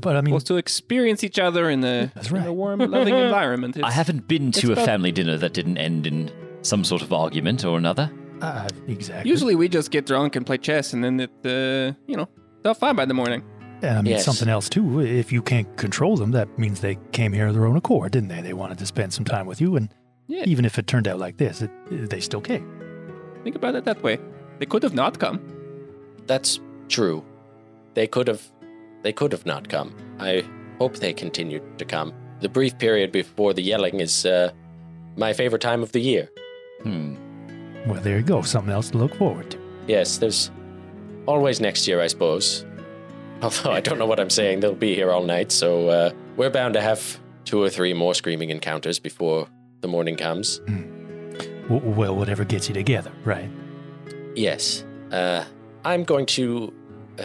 But 0.00 0.16
I 0.16 0.20
mean, 0.20 0.32
Supposed 0.32 0.46
to 0.48 0.56
experience 0.56 1.24
each 1.24 1.38
other 1.38 1.68
in 1.70 1.82
a, 1.84 2.10
That's 2.14 2.30
in 2.30 2.36
a 2.36 2.40
right. 2.40 2.50
warm, 2.50 2.78
loving 2.80 3.14
environment. 3.26 3.78
I 3.82 3.90
haven't 3.90 4.28
been 4.28 4.52
to 4.52 4.68
a 4.68 4.72
about- 4.72 4.84
family 4.86 5.12
dinner 5.12 5.36
that 5.38 5.52
didn't 5.54 5.78
end 5.78 6.06
in 6.06 6.30
some 6.62 6.84
sort 6.84 7.02
of 7.02 7.12
argument 7.12 7.64
or 7.64 7.76
another. 7.78 8.10
uh, 8.40 8.68
exactly. 8.86 9.30
Usually 9.30 9.54
we 9.56 9.68
just 9.68 9.90
get 9.90 10.06
drunk 10.06 10.36
and 10.36 10.44
play 10.46 10.58
chess, 10.58 10.92
and 10.92 11.02
then 11.02 11.20
it, 11.20 11.30
uh, 11.44 11.94
you 12.06 12.16
know, 12.16 12.28
it's 12.58 12.66
all 12.66 12.74
fine 12.74 12.94
by 12.96 13.04
the 13.04 13.14
morning. 13.14 13.42
And 13.82 13.98
I 13.98 14.02
mean, 14.02 14.12
Yes. 14.12 14.24
something 14.24 14.48
else 14.48 14.68
too. 14.68 15.00
If 15.00 15.30
you 15.32 15.40
can't 15.42 15.76
control 15.76 16.16
them, 16.16 16.32
that 16.32 16.48
means 16.58 16.80
they 16.80 16.96
came 17.12 17.32
here 17.32 17.46
of 17.48 17.54
their 17.54 17.66
own 17.66 17.76
accord, 17.76 18.12
didn't 18.12 18.28
they? 18.28 18.40
They 18.42 18.52
wanted 18.52 18.78
to 18.78 18.86
spend 18.86 19.12
some 19.12 19.24
time 19.24 19.46
with 19.46 19.60
you, 19.60 19.76
and 19.76 19.88
Yeah. 20.26 20.44
even 20.46 20.64
if 20.64 20.78
it 20.78 20.86
turned 20.86 21.06
out 21.08 21.18
like 21.18 21.36
this, 21.36 21.62
it, 21.62 21.70
they 21.90 22.20
still 22.20 22.40
came. 22.40 22.64
Think 23.44 23.56
about 23.56 23.74
it 23.76 23.84
that 23.84 24.02
way. 24.02 24.18
They 24.58 24.66
could 24.66 24.82
have 24.82 24.94
not 24.94 25.18
come. 25.20 25.40
That's 26.26 26.60
true. 26.88 27.24
They 27.94 28.06
could 28.06 28.26
have 28.28 28.42
they 29.02 29.12
could 29.12 29.32
have 29.32 29.46
not 29.46 29.68
come. 29.68 29.94
I 30.18 30.44
hope 30.78 30.96
they 30.96 31.12
continued 31.12 31.78
to 31.78 31.84
come. 31.84 32.12
The 32.40 32.48
brief 32.48 32.78
period 32.78 33.12
before 33.12 33.52
the 33.54 33.62
yelling 33.62 34.00
is 34.00 34.24
uh, 34.26 34.52
my 35.16 35.32
favorite 35.32 35.62
time 35.62 35.82
of 35.82 35.92
the 35.92 36.00
year. 36.00 36.30
Hmm. 36.82 37.16
Well, 37.86 38.00
there 38.00 38.18
you 38.18 38.22
go. 38.22 38.42
Something 38.42 38.72
else 38.72 38.90
to 38.90 38.98
look 38.98 39.14
forward 39.14 39.50
to. 39.52 39.58
Yes, 39.86 40.18
there's 40.18 40.50
always 41.26 41.60
next 41.60 41.88
year, 41.88 42.00
I 42.00 42.06
suppose. 42.06 42.64
Although 43.42 43.70
I 43.72 43.80
don't 43.80 43.98
know 43.98 44.06
what 44.06 44.20
I'm 44.20 44.30
saying, 44.30 44.60
they'll 44.60 44.74
be 44.74 44.94
here 44.94 45.10
all 45.12 45.22
night, 45.24 45.52
so 45.52 45.88
uh, 45.88 46.10
we're 46.36 46.50
bound 46.50 46.74
to 46.74 46.80
have 46.80 47.18
two 47.44 47.62
or 47.62 47.70
three 47.70 47.94
more 47.94 48.14
screaming 48.14 48.50
encounters 48.50 48.98
before 48.98 49.48
the 49.80 49.88
morning 49.88 50.16
comes. 50.16 50.58
W- 51.68 51.80
well, 51.94 52.14
whatever 52.16 52.44
gets 52.44 52.68
you 52.68 52.74
together, 52.74 53.12
right? 53.24 53.48
Yes. 54.34 54.84
Uh, 55.12 55.44
I'm 55.84 56.04
going 56.04 56.26
to 56.26 56.74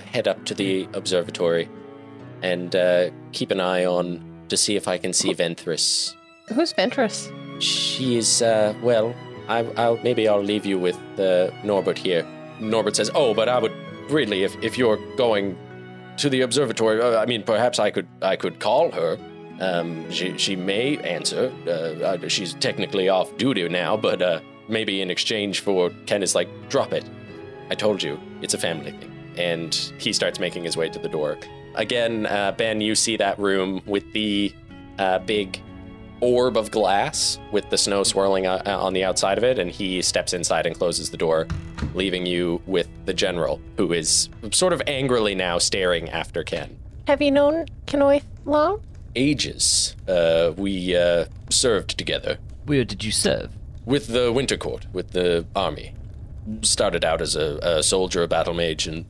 head 0.01 0.27
up 0.27 0.45
to 0.45 0.53
the 0.53 0.87
observatory 0.93 1.69
and 2.41 2.75
uh, 2.75 3.09
keep 3.31 3.51
an 3.51 3.59
eye 3.59 3.85
on 3.85 4.45
to 4.49 4.57
see 4.57 4.75
if 4.75 4.87
I 4.87 4.97
can 4.97 5.13
see 5.13 5.33
Ventress. 5.33 6.15
Who's 6.49 6.73
Ventress? 6.73 7.31
She 7.61 8.17
is, 8.17 8.41
uh, 8.41 8.73
well, 8.81 9.15
I, 9.47 9.59
I'll 9.77 9.97
maybe 9.97 10.27
I'll 10.27 10.41
leave 10.41 10.65
you 10.65 10.77
with 10.77 10.97
uh, 11.19 11.51
Norbert 11.63 11.97
here. 11.97 12.25
Norbert 12.59 12.95
says, 12.95 13.11
"Oh, 13.13 13.33
but 13.33 13.49
I 13.49 13.59
would 13.59 13.73
really, 14.09 14.43
if, 14.43 14.55
if 14.61 14.77
you're 14.77 14.99
going 15.15 15.57
to 16.17 16.29
the 16.29 16.41
observatory, 16.41 17.01
uh, 17.01 17.19
I 17.19 17.25
mean, 17.25 17.43
perhaps 17.43 17.79
I 17.79 17.91
could 17.91 18.07
I 18.21 18.35
could 18.35 18.59
call 18.59 18.91
her. 18.91 19.17
Um, 19.59 20.09
she 20.11 20.37
she 20.37 20.55
may 20.55 20.97
answer. 20.97 21.51
Uh, 21.67 21.71
uh, 21.71 22.27
she's 22.27 22.53
technically 22.55 23.09
off 23.09 23.35
duty 23.37 23.67
now, 23.69 23.97
but 23.97 24.21
uh, 24.21 24.39
maybe 24.67 25.01
in 25.01 25.09
exchange 25.09 25.61
for 25.61 25.91
Ken 26.05 26.23
is 26.23 26.35
like, 26.35 26.49
drop 26.69 26.93
it. 26.93 27.09
I 27.69 27.75
told 27.75 28.03
you, 28.03 28.19
it's 28.41 28.53
a 28.53 28.59
family 28.59 28.91
thing." 28.91 29.12
And 29.37 29.73
he 29.97 30.13
starts 30.13 30.39
making 30.39 30.63
his 30.63 30.77
way 30.77 30.89
to 30.89 30.99
the 30.99 31.09
door. 31.09 31.37
again, 31.75 32.25
uh, 32.27 32.51
Ben, 32.57 32.81
you 32.81 32.95
see 32.95 33.17
that 33.17 33.37
room 33.39 33.81
with 33.85 34.11
the 34.13 34.53
uh, 34.99 35.19
big 35.19 35.59
orb 36.19 36.55
of 36.55 36.71
glass 36.71 37.37
with 37.51 37.69
the 37.69 37.77
snow 37.77 38.03
swirling 38.03 38.45
uh, 38.47 38.61
on 38.65 38.93
the 38.93 39.03
outside 39.03 39.37
of 39.37 39.43
it, 39.43 39.59
and 39.59 39.69
he 39.71 40.01
steps 40.01 40.33
inside 40.33 40.65
and 40.65 40.77
closes 40.77 41.09
the 41.09 41.17
door, 41.17 41.47
leaving 41.95 42.25
you 42.25 42.61
with 42.65 42.87
the 43.05 43.13
general, 43.13 43.59
who 43.77 43.91
is 43.91 44.29
sort 44.51 44.71
of 44.71 44.81
angrily 44.87 45.35
now 45.35 45.57
staring 45.57 46.09
after 46.11 46.43
Ken. 46.43 46.77
Have 47.07 47.21
you 47.21 47.31
known 47.31 47.65
Kenneth 47.87 48.25
long? 48.45 48.81
Ages. 49.15 49.95
Uh, 50.07 50.53
we 50.55 50.95
uh, 50.95 51.25
served 51.49 51.97
together 51.97 52.37
Where 52.65 52.85
did 52.85 53.03
you 53.03 53.11
serve? 53.11 53.51
with 53.85 54.07
the 54.07 54.31
Winter 54.31 54.55
Court, 54.57 54.87
with 54.93 55.11
the 55.11 55.45
army. 55.55 55.93
Started 56.61 57.03
out 57.03 57.21
as 57.21 57.35
a, 57.35 57.59
a 57.61 57.83
soldier, 57.83 58.23
a 58.23 58.27
battle 58.29 58.53
mage, 58.53 58.87
and 58.87 59.05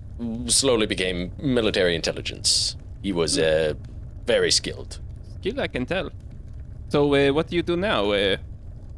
slowly 0.47 0.85
became 0.85 1.31
military 1.39 1.95
intelligence. 1.95 2.75
He 3.01 3.11
was 3.11 3.37
uh, 3.37 3.73
very 4.25 4.51
skilled. 4.51 4.99
Skill, 5.39 5.59
I 5.59 5.67
can 5.67 5.85
tell. 5.85 6.09
So, 6.89 7.13
uh, 7.15 7.33
what 7.33 7.47
do 7.47 7.55
you 7.55 7.63
do 7.63 7.75
now, 7.75 8.11
uh, 8.11 8.37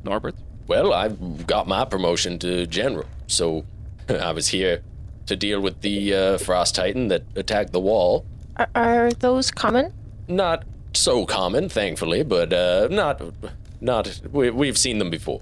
Norbert? 0.04 0.36
Well, 0.68 0.94
I've 0.94 1.48
got 1.48 1.68
my 1.68 1.86
promotion 1.86 2.40
to 2.40 2.66
general, 2.68 3.08
so 3.28 3.66
I 4.10 4.32
was 4.32 4.50
here 4.50 4.82
to 5.28 5.36
deal 5.36 5.60
with 5.60 5.82
the 5.82 6.14
uh, 6.14 6.38
frost 6.38 6.76
titan 6.76 7.08
that 7.08 7.24
attacked 7.36 7.72
the 7.72 7.80
wall. 7.80 8.26
Are, 8.58 8.70
are 8.76 9.12
those 9.12 9.52
common? 9.52 9.94
Not 10.28 10.64
so 10.94 11.26
common, 11.26 11.70
thankfully, 11.70 12.24
but 12.24 12.54
uh, 12.54 12.88
not 12.90 13.22
not 13.82 14.22
we, 14.32 14.50
we've 14.50 14.78
seen 14.78 15.00
them 15.00 15.10
before. 15.10 15.42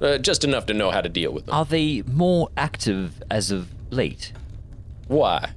Uh, 0.00 0.18
just 0.18 0.44
enough 0.44 0.66
to 0.66 0.74
know 0.74 0.90
how 0.90 1.00
to 1.00 1.08
deal 1.08 1.32
with 1.32 1.46
them. 1.46 1.54
Are 1.54 1.64
they 1.64 2.02
more 2.02 2.48
active 2.56 3.22
as 3.30 3.50
of 3.50 3.68
late? 3.90 4.32
Why? 5.08 5.50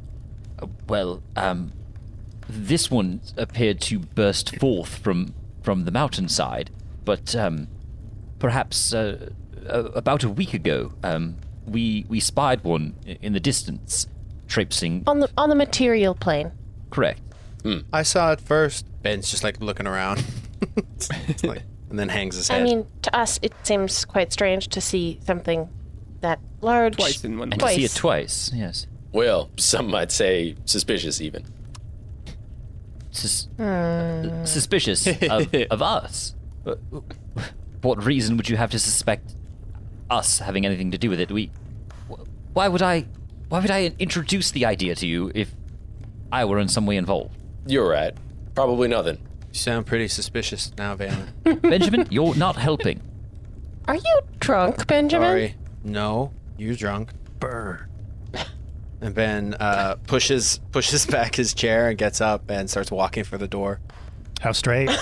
Uh, 0.61 0.67
Well, 0.87 1.21
um, 1.35 1.71
this 2.49 2.89
one 2.89 3.21
appeared 3.37 3.81
to 3.81 3.99
burst 3.99 4.55
forth 4.57 4.97
from 4.99 5.33
from 5.61 5.83
the 5.85 5.91
mountainside, 5.91 6.69
but 7.03 7.35
um, 7.35 7.67
perhaps 8.39 8.93
uh, 8.93 9.29
uh, 9.69 9.83
about 9.95 10.23
a 10.23 10.29
week 10.29 10.53
ago, 10.53 10.93
um, 11.03 11.35
we 11.65 12.05
we 12.07 12.19
spied 12.21 12.63
one 12.63 12.95
in 13.21 13.33
the 13.33 13.39
distance, 13.41 14.07
traipsing. 14.47 15.03
On 15.07 15.19
the 15.19 15.29
on 15.37 15.49
the 15.49 15.55
material 15.55 16.15
plane. 16.15 16.51
Correct. 16.89 17.21
I 17.91 18.03
saw 18.03 18.31
it 18.31 18.39
first. 18.39 18.85
Ben's 19.03 19.29
just 19.29 19.43
like 19.43 19.59
looking 19.59 19.87
around. 19.87 20.23
Like- 21.43 21.63
and 21.89 21.97
then 21.99 22.09
hangs 22.09 22.35
his 22.35 22.47
head. 22.49 22.61
I 22.61 22.63
mean, 22.65 22.85
to 23.03 23.15
us, 23.15 23.39
it 23.41 23.53
seems 23.63 24.03
quite 24.03 24.33
strange 24.33 24.67
to 24.69 24.81
see 24.81 25.19
something 25.25 25.69
that 26.21 26.39
large. 26.61 26.95
Twice 26.97 27.23
in 27.23 27.37
one 27.39 27.51
And 27.53 27.61
day. 27.61 27.67
to 27.67 27.73
see 27.75 27.83
it 27.85 27.95
twice, 27.95 28.51
yes. 28.53 28.87
Well, 29.11 29.49
some 29.57 29.87
might 29.89 30.11
say 30.11 30.55
suspicious, 30.65 31.21
even. 31.21 31.45
Sus- 33.11 33.47
suspicious 34.43 35.07
of, 35.07 35.53
of 35.71 35.81
us. 35.81 36.35
Uh, 36.65 36.75
What 37.81 38.03
reason 38.03 38.37
would 38.37 38.49
you 38.49 38.57
have 38.57 38.71
to 38.71 38.79
suspect 38.79 39.33
us 40.09 40.39
having 40.39 40.65
anything 40.65 40.91
to 40.91 40.97
do 40.97 41.09
with 41.09 41.19
it? 41.19 41.31
We, 41.31 41.51
why 42.53 42.67
would 42.67 42.81
I, 42.81 43.05
why 43.49 43.59
would 43.59 43.71
I 43.71 43.93
introduce 43.99 44.51
the 44.51 44.65
idea 44.65 44.95
to 44.95 45.07
you 45.07 45.31
if 45.33 45.53
I 46.31 46.45
were 46.45 46.59
in 46.59 46.67
some 46.67 46.85
way 46.85 46.97
involved? 46.97 47.35
You're 47.65 47.87
right. 47.89 48.13
Probably 48.55 48.87
nothing. 48.87 49.17
you 49.53 49.59
sound 49.59 49.85
pretty 49.85 50.07
suspicious 50.07 50.71
now, 50.77 50.95
Van. 50.95 51.33
Benjamin, 51.61 52.07
you're 52.09 52.35
not 52.35 52.55
helping. 52.57 53.01
Are 53.87 53.95
you 53.95 54.19
drunk, 54.39 54.85
Benjamin? 54.87 55.27
Sorry. 55.29 55.55
No, 55.83 56.31
you're 56.57 56.75
drunk. 56.75 57.11
Burr. 57.39 57.87
And 59.01 59.13
Ben 59.13 59.53
uh, 59.59 59.95
pushes 60.07 60.59
pushes 60.71 61.05
back 61.17 61.35
his 61.35 61.53
chair 61.53 61.89
and 61.89 61.97
gets 61.97 62.19
up 62.21 62.49
and 62.49 62.69
starts 62.69 62.91
walking 62.91 63.23
for 63.23 63.37
the 63.37 63.47
door. 63.47 63.79
How 64.41 64.51
straight? 64.51 64.89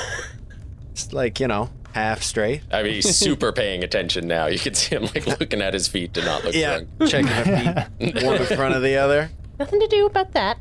It's 0.91 1.12
like 1.12 1.41
you 1.41 1.48
know, 1.50 1.70
half 1.93 2.24
straight. 2.24 2.62
I 2.72 2.82
mean, 2.82 2.93
he's 2.93 3.18
super 3.18 3.52
paying 3.52 3.84
attention 3.84 4.30
now. 4.30 4.46
You 4.46 4.58
can 4.58 4.74
see 4.74 4.96
him 4.96 5.04
like 5.14 5.28
looking 5.28 5.62
at 5.62 5.74
his 5.74 5.89
feet 5.89 6.14
to 6.14 6.24
not 6.24 6.46
look 6.46 6.54
drunk. 6.54 6.88
checking 7.10 7.26
the 7.28 7.89
feet, 8.00 8.24
one 8.24 8.38
in 8.38 8.46
front 8.46 8.76
of 8.76 8.82
the 8.82 8.96
other. 8.96 9.30
Nothing 9.60 9.82
to 9.82 9.88
do 9.88 10.06
about 10.06 10.32
that. 10.32 10.58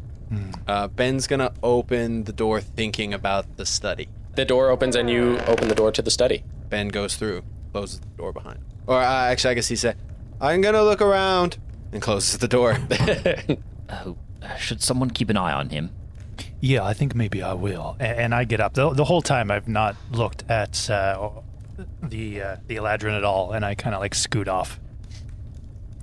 Uh, 0.67 0.89
Ben's 0.89 1.29
gonna 1.29 1.53
open 1.63 2.25
the 2.25 2.33
door, 2.33 2.61
thinking 2.61 3.15
about 3.15 3.57
the 3.57 3.65
study. 3.65 4.09
The 4.35 4.45
door 4.45 4.71
opens 4.71 4.97
and 4.97 5.09
you 5.09 5.39
open 5.47 5.69
the 5.69 5.75
door 5.77 5.93
to 5.93 6.03
the 6.03 6.11
study. 6.11 6.43
Ben 6.69 6.89
goes 6.89 7.15
through, 7.15 7.45
closes 7.73 8.01
the 8.01 8.07
door 8.17 8.33
behind. 8.33 8.59
Or 8.89 8.97
uh, 9.01 9.05
actually, 9.31 9.53
I 9.53 9.55
guess 9.55 9.69
he 9.69 9.77
said, 9.77 9.97
"I'm 10.41 10.61
gonna 10.63 10.83
look 10.83 11.01
around," 11.01 11.59
and 11.95 12.03
closes 12.03 12.37
the 12.39 12.49
door. 12.49 12.77
Oh, 13.91 14.17
should 14.59 14.83
someone 14.83 15.11
keep 15.11 15.29
an 15.31 15.37
eye 15.37 15.53
on 15.53 15.69
him? 15.69 15.91
Yeah, 16.61 16.83
I 16.83 16.95
think 16.95 17.15
maybe 17.15 17.43
I 17.43 17.53
will. 17.53 17.97
A- 18.01 18.03
And, 18.21 18.35
I 18.35 18.45
get 18.45 18.59
up. 18.59 18.73
The, 18.75 18.91
the 18.91 19.05
whole 19.05 19.21
time 19.21 19.51
I've 19.51 19.69
not 19.69 19.95
looked 20.11 20.43
at 20.49 20.89
uh, 20.91 21.31
the 22.03 22.41
uh, 22.41 22.57
the 22.67 22.77
Eladrin 22.77 23.15
at 23.17 23.25
all, 23.25 23.53
and 23.53 23.63
I 23.65 23.75
kind 23.75 23.95
of 23.95 24.01
like 24.01 24.15
scoot 24.15 24.49
off. 24.49 24.81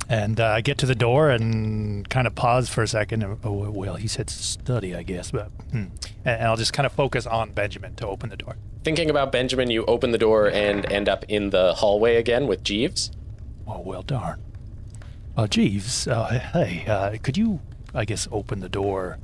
And 0.07 0.39
uh, 0.39 0.45
I 0.47 0.61
get 0.61 0.77
to 0.79 0.85
the 0.85 0.93
door 0.95 1.31
and 1.31 2.07
kind 2.09 2.27
of 2.27 2.35
pause 2.35 2.69
for 2.69 2.83
a 2.83 2.87
second. 2.87 3.23
and, 3.23 3.39
Oh, 3.43 3.69
well, 3.71 3.95
he 3.95 4.07
said 4.07 4.29
study, 4.29 4.93
I 4.95 5.01
guess, 5.03 5.31
but 5.31 5.47
hmm. 5.71 5.77
and, 5.77 5.91
and 6.25 6.43
I'll 6.43 6.57
just 6.57 6.73
kind 6.73 6.85
of 6.85 6.91
focus 6.91 7.25
on 7.25 7.51
Benjamin 7.51 7.95
to 7.95 8.07
open 8.07 8.29
the 8.29 8.37
door. 8.37 8.57
Thinking 8.83 9.09
about 9.09 9.31
Benjamin, 9.31 9.71
you 9.71 9.85
open 9.85 10.11
the 10.11 10.17
door 10.19 10.47
and 10.49 10.85
end 10.91 11.09
up 11.09 11.25
in 11.27 11.49
the 11.49 11.73
hallway 11.73 12.17
again 12.17 12.45
with 12.47 12.63
Jeeves. 12.63 13.11
Oh, 13.67 13.79
well, 13.81 14.03
darn. 14.03 14.39
Uh, 15.37 15.47
Jeeves, 15.47 16.07
uh, 16.07 16.25
hey, 16.53 16.85
uh, 16.87 17.15
could 17.23 17.37
you, 17.37 17.59
I 17.93 18.05
guess, 18.05 18.27
open 18.31 18.59
the 18.59 18.69
door 18.69 19.17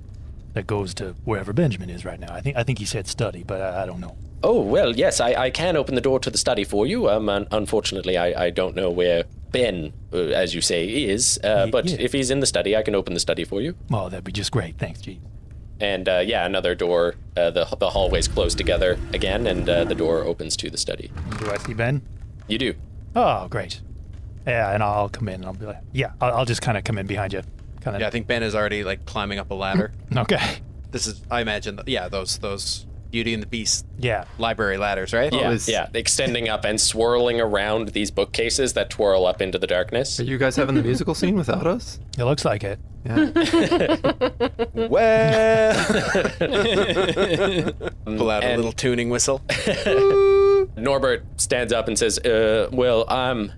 that 0.53 0.65
goes 0.65 0.93
to 0.95 1.15
wherever 1.25 1.51
Benjamin 1.53 1.89
is 1.89 2.05
right 2.05 2.19
now? 2.19 2.33
I 2.33 2.41
think 2.41 2.55
I 2.57 2.63
think 2.63 2.79
he 2.79 2.85
said 2.85 3.07
study, 3.07 3.43
but 3.43 3.61
I, 3.61 3.83
I 3.83 3.85
don't 3.85 3.99
know. 3.99 4.15
Oh, 4.43 4.61
well, 4.61 4.95
yes, 4.95 5.19
I, 5.19 5.33
I 5.33 5.49
can 5.49 5.75
open 5.75 5.95
the 5.95 6.01
door 6.01 6.19
to 6.19 6.29
the 6.29 6.37
study 6.37 6.63
for 6.63 6.85
you. 6.85 7.09
Um, 7.09 7.27
unfortunately, 7.27 8.17
I, 8.17 8.45
I 8.45 8.49
don't 8.51 8.75
know 8.75 8.89
where 8.91 9.23
Ben, 9.51 9.93
uh, 10.13 10.17
as 10.17 10.53
you 10.53 10.61
say, 10.61 10.87
is. 10.87 11.39
Uh, 11.43 11.63
Ye- 11.65 11.71
but 11.71 11.85
yeah. 11.89 11.97
if 11.99 12.13
he's 12.13 12.29
in 12.29 12.39
the 12.39 12.45
study, 12.45 12.75
I 12.75 12.83
can 12.83 12.93
open 12.95 13.13
the 13.15 13.19
study 13.19 13.43
for 13.43 13.61
you. 13.61 13.75
Oh, 13.91 14.09
that'd 14.09 14.23
be 14.23 14.31
just 14.31 14.51
great. 14.51 14.77
Thanks, 14.77 15.01
Jeeves. 15.01 15.25
And 15.79 16.07
uh, 16.07 16.23
yeah, 16.25 16.45
another 16.45 16.73
door. 16.75 17.15
Uh, 17.35 17.49
the, 17.51 17.65
the 17.79 17.89
hallways 17.89 18.27
close 18.27 18.55
together 18.55 18.97
again, 19.13 19.45
and 19.47 19.67
uh, 19.67 19.83
the 19.85 19.95
door 19.95 20.23
opens 20.23 20.55
to 20.57 20.69
the 20.69 20.77
study. 20.77 21.11
Do 21.39 21.51
I 21.51 21.57
see 21.57 21.73
Ben? 21.73 22.01
You 22.47 22.57
do. 22.59 22.73
Oh, 23.15 23.47
great. 23.47 23.81
Yeah, 24.47 24.73
and 24.73 24.81
I'll 24.81 25.09
come 25.09 25.27
in 25.29 25.35
and 25.35 25.45
I'll 25.45 25.53
be 25.53 25.65
like, 25.65 25.81
yeah, 25.93 26.11
I'll, 26.21 26.37
I'll 26.37 26.45
just 26.45 26.61
kind 26.61 26.77
of 26.77 26.83
come 26.85 26.97
in 26.97 27.05
behind 27.05 27.33
you. 27.33 27.41
Kind 27.81 27.95
of. 27.95 28.01
yeah, 28.01 28.07
I 28.07 28.09
think 28.09 28.25
Ben 28.27 28.41
is 28.43 28.55
already 28.55 28.83
like 28.83 29.05
climbing 29.05 29.37
up 29.39 29.51
a 29.51 29.53
ladder. 29.53 29.91
Okay. 30.17 30.59
this 30.91 31.05
is, 31.05 31.21
I 31.29 31.41
imagine, 31.41 31.79
yeah, 31.85 32.07
those 32.09 32.37
those 32.39 32.85
Beauty 33.11 33.33
and 33.33 33.41
the 33.41 33.47
Beast 33.47 33.85
Yeah. 33.97 34.25
library 34.37 34.77
ladders, 34.77 35.13
right? 35.13 35.31
Yeah, 35.31 35.51
is- 35.51 35.69
yeah, 35.69 35.87
extending 35.93 36.49
up 36.49 36.65
and 36.65 36.79
swirling 36.79 37.39
around 37.39 37.89
these 37.89 38.11
bookcases 38.11 38.73
that 38.73 38.89
twirl 38.89 39.25
up 39.25 39.41
into 39.41 39.57
the 39.57 39.67
darkness. 39.67 40.19
Are 40.19 40.23
you 40.23 40.37
guys 40.37 40.55
having 40.57 40.75
the 40.75 40.83
musical 40.83 41.13
scene 41.15 41.35
without 41.37 41.65
us? 41.67 41.99
It 42.17 42.23
looks 42.25 42.43
like 42.45 42.63
it. 42.63 42.79
Yeah. 43.05 43.95
Well, 44.89 45.73
pull 48.05 48.29
out 48.29 48.43
a 48.43 48.55
little 48.55 48.71
tuning 48.71 49.09
whistle. 49.09 49.41
Norbert 50.77 51.23
stands 51.37 51.73
up 51.73 51.87
and 51.87 51.97
says, 51.97 52.19
uh, 52.19 52.69
"Well, 52.71 53.05
I'm 53.09 53.51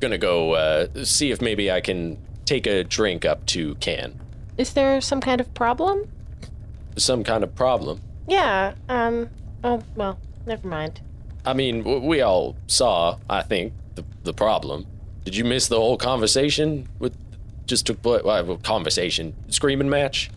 gonna 0.00 0.18
go 0.18 0.52
uh, 0.52 0.86
see 1.04 1.30
if 1.30 1.40
maybe 1.40 1.70
I 1.70 1.80
can 1.80 2.18
take 2.44 2.66
a 2.66 2.84
drink 2.84 3.24
up 3.24 3.44
to 3.46 3.74
Ken. 3.76 4.18
Is 4.56 4.72
there 4.72 5.00
some 5.00 5.20
kind 5.20 5.40
of 5.40 5.52
problem? 5.54 6.08
Some 6.96 7.22
kind 7.24 7.44
of 7.44 7.54
problem. 7.54 8.00
Yeah. 8.26 8.74
Um. 8.88 9.30
Oh 9.64 9.82
well. 9.96 10.18
Never 10.46 10.66
mind. 10.66 11.00
I 11.44 11.52
mean, 11.52 11.78
w- 11.82 12.00
we 12.06 12.20
all 12.20 12.56
saw, 12.66 13.18
I 13.28 13.42
think, 13.42 13.72
the 13.94 14.04
the 14.24 14.32
problem. 14.32 14.86
Did 15.24 15.36
you 15.36 15.44
miss 15.44 15.68
the 15.68 15.76
whole 15.76 15.96
conversation 15.98 16.88
with 16.98 17.14
just 17.66 17.86
took 17.86 18.02
place? 18.02 18.22
Well, 18.24 18.56
conversation, 18.62 19.34
screaming 19.48 19.88
match. 19.90 20.30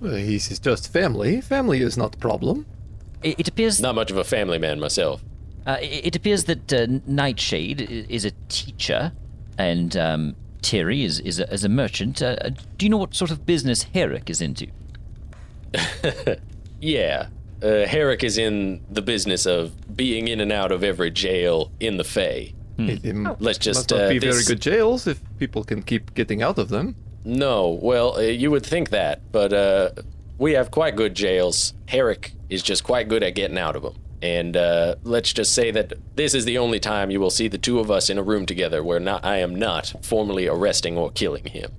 Well, 0.00 0.16
he's 0.16 0.46
he's 0.48 0.58
just 0.58 0.92
family. 0.92 1.40
Family 1.40 1.80
is 1.80 1.96
not 1.96 2.12
the 2.12 2.18
problem. 2.18 2.66
It, 3.22 3.40
it 3.40 3.48
appears. 3.48 3.80
Not 3.80 3.94
much 3.94 4.10
of 4.10 4.16
a 4.16 4.24
family 4.24 4.58
man 4.58 4.78
myself. 4.78 5.22
Uh, 5.68 5.76
it, 5.82 6.06
it 6.06 6.16
appears 6.16 6.44
that 6.44 6.72
uh, 6.72 6.86
Nightshade 7.06 7.82
is 8.08 8.24
a 8.24 8.32
teacher, 8.48 9.12
and 9.58 9.96
um, 9.96 10.34
Terry 10.62 11.04
is 11.04 11.20
is 11.20 11.38
a, 11.38 11.52
is 11.52 11.62
a 11.62 11.68
merchant. 11.68 12.22
Uh, 12.22 12.36
uh, 12.40 12.50
do 12.78 12.86
you 12.86 12.90
know 12.90 12.96
what 12.96 13.14
sort 13.14 13.30
of 13.30 13.44
business 13.46 13.84
Herrick 13.94 14.30
is 14.30 14.40
into? 14.40 14.66
Yeah. 16.80 17.28
Uh, 17.60 17.86
Herrick 17.86 18.22
is 18.22 18.38
in 18.38 18.80
the 18.88 19.02
business 19.02 19.46
of 19.46 19.96
being 19.96 20.28
in 20.28 20.40
and 20.40 20.52
out 20.52 20.70
of 20.70 20.84
every 20.84 21.10
jail 21.10 21.72
in 21.80 21.96
the 21.96 22.04
Fae. 22.04 22.52
It, 22.78 23.04
it 23.04 23.16
Let's 23.16 23.40
must 23.40 23.60
just 23.60 23.90
not 23.90 24.00
uh, 24.00 24.08
be 24.08 24.20
very 24.20 24.44
good 24.44 24.60
jails 24.60 25.08
if 25.08 25.20
people 25.38 25.64
can 25.64 25.82
keep 25.82 26.14
getting 26.14 26.40
out 26.40 26.58
of 26.58 26.68
them. 26.68 26.94
No, 27.24 27.70
well, 27.82 28.16
uh, 28.16 28.20
you 28.20 28.52
would 28.52 28.64
think 28.64 28.90
that, 28.90 29.32
but 29.32 29.52
uh, 29.52 29.90
we 30.38 30.52
have 30.52 30.70
quite 30.70 30.94
good 30.94 31.16
jails. 31.16 31.74
Herrick 31.86 32.34
is 32.48 32.62
just 32.62 32.84
quite 32.84 33.08
good 33.08 33.24
at 33.24 33.34
getting 33.34 33.58
out 33.58 33.74
of 33.74 33.82
them. 33.82 33.96
And 34.20 34.56
uh, 34.56 34.96
let's 35.04 35.32
just 35.32 35.54
say 35.54 35.70
that 35.70 35.92
this 36.16 36.34
is 36.34 36.44
the 36.44 36.58
only 36.58 36.80
time 36.80 37.10
you 37.10 37.20
will 37.20 37.30
see 37.30 37.46
the 37.48 37.58
two 37.58 37.78
of 37.78 37.90
us 37.90 38.10
in 38.10 38.18
a 38.18 38.22
room 38.22 38.46
together 38.46 38.82
where 38.82 38.98
not, 38.98 39.24
I 39.24 39.36
am 39.38 39.54
not 39.54 39.92
formally 40.02 40.48
arresting 40.48 40.96
or 40.98 41.10
killing 41.12 41.44
him. 41.44 41.70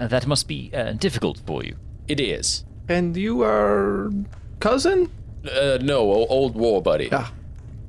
Uh, 0.00 0.08
that 0.08 0.26
must 0.26 0.48
be 0.48 0.70
uh, 0.74 0.92
difficult 0.92 1.40
for 1.46 1.62
you. 1.62 1.76
It 2.08 2.18
is. 2.18 2.64
And 2.88 3.16
you 3.16 3.42
are 3.42 4.10
cousin? 4.58 5.10
Uh, 5.44 5.78
no, 5.82 6.00
o- 6.10 6.26
old 6.26 6.54
war 6.56 6.80
buddy. 6.82 7.08
Ah, 7.12 7.32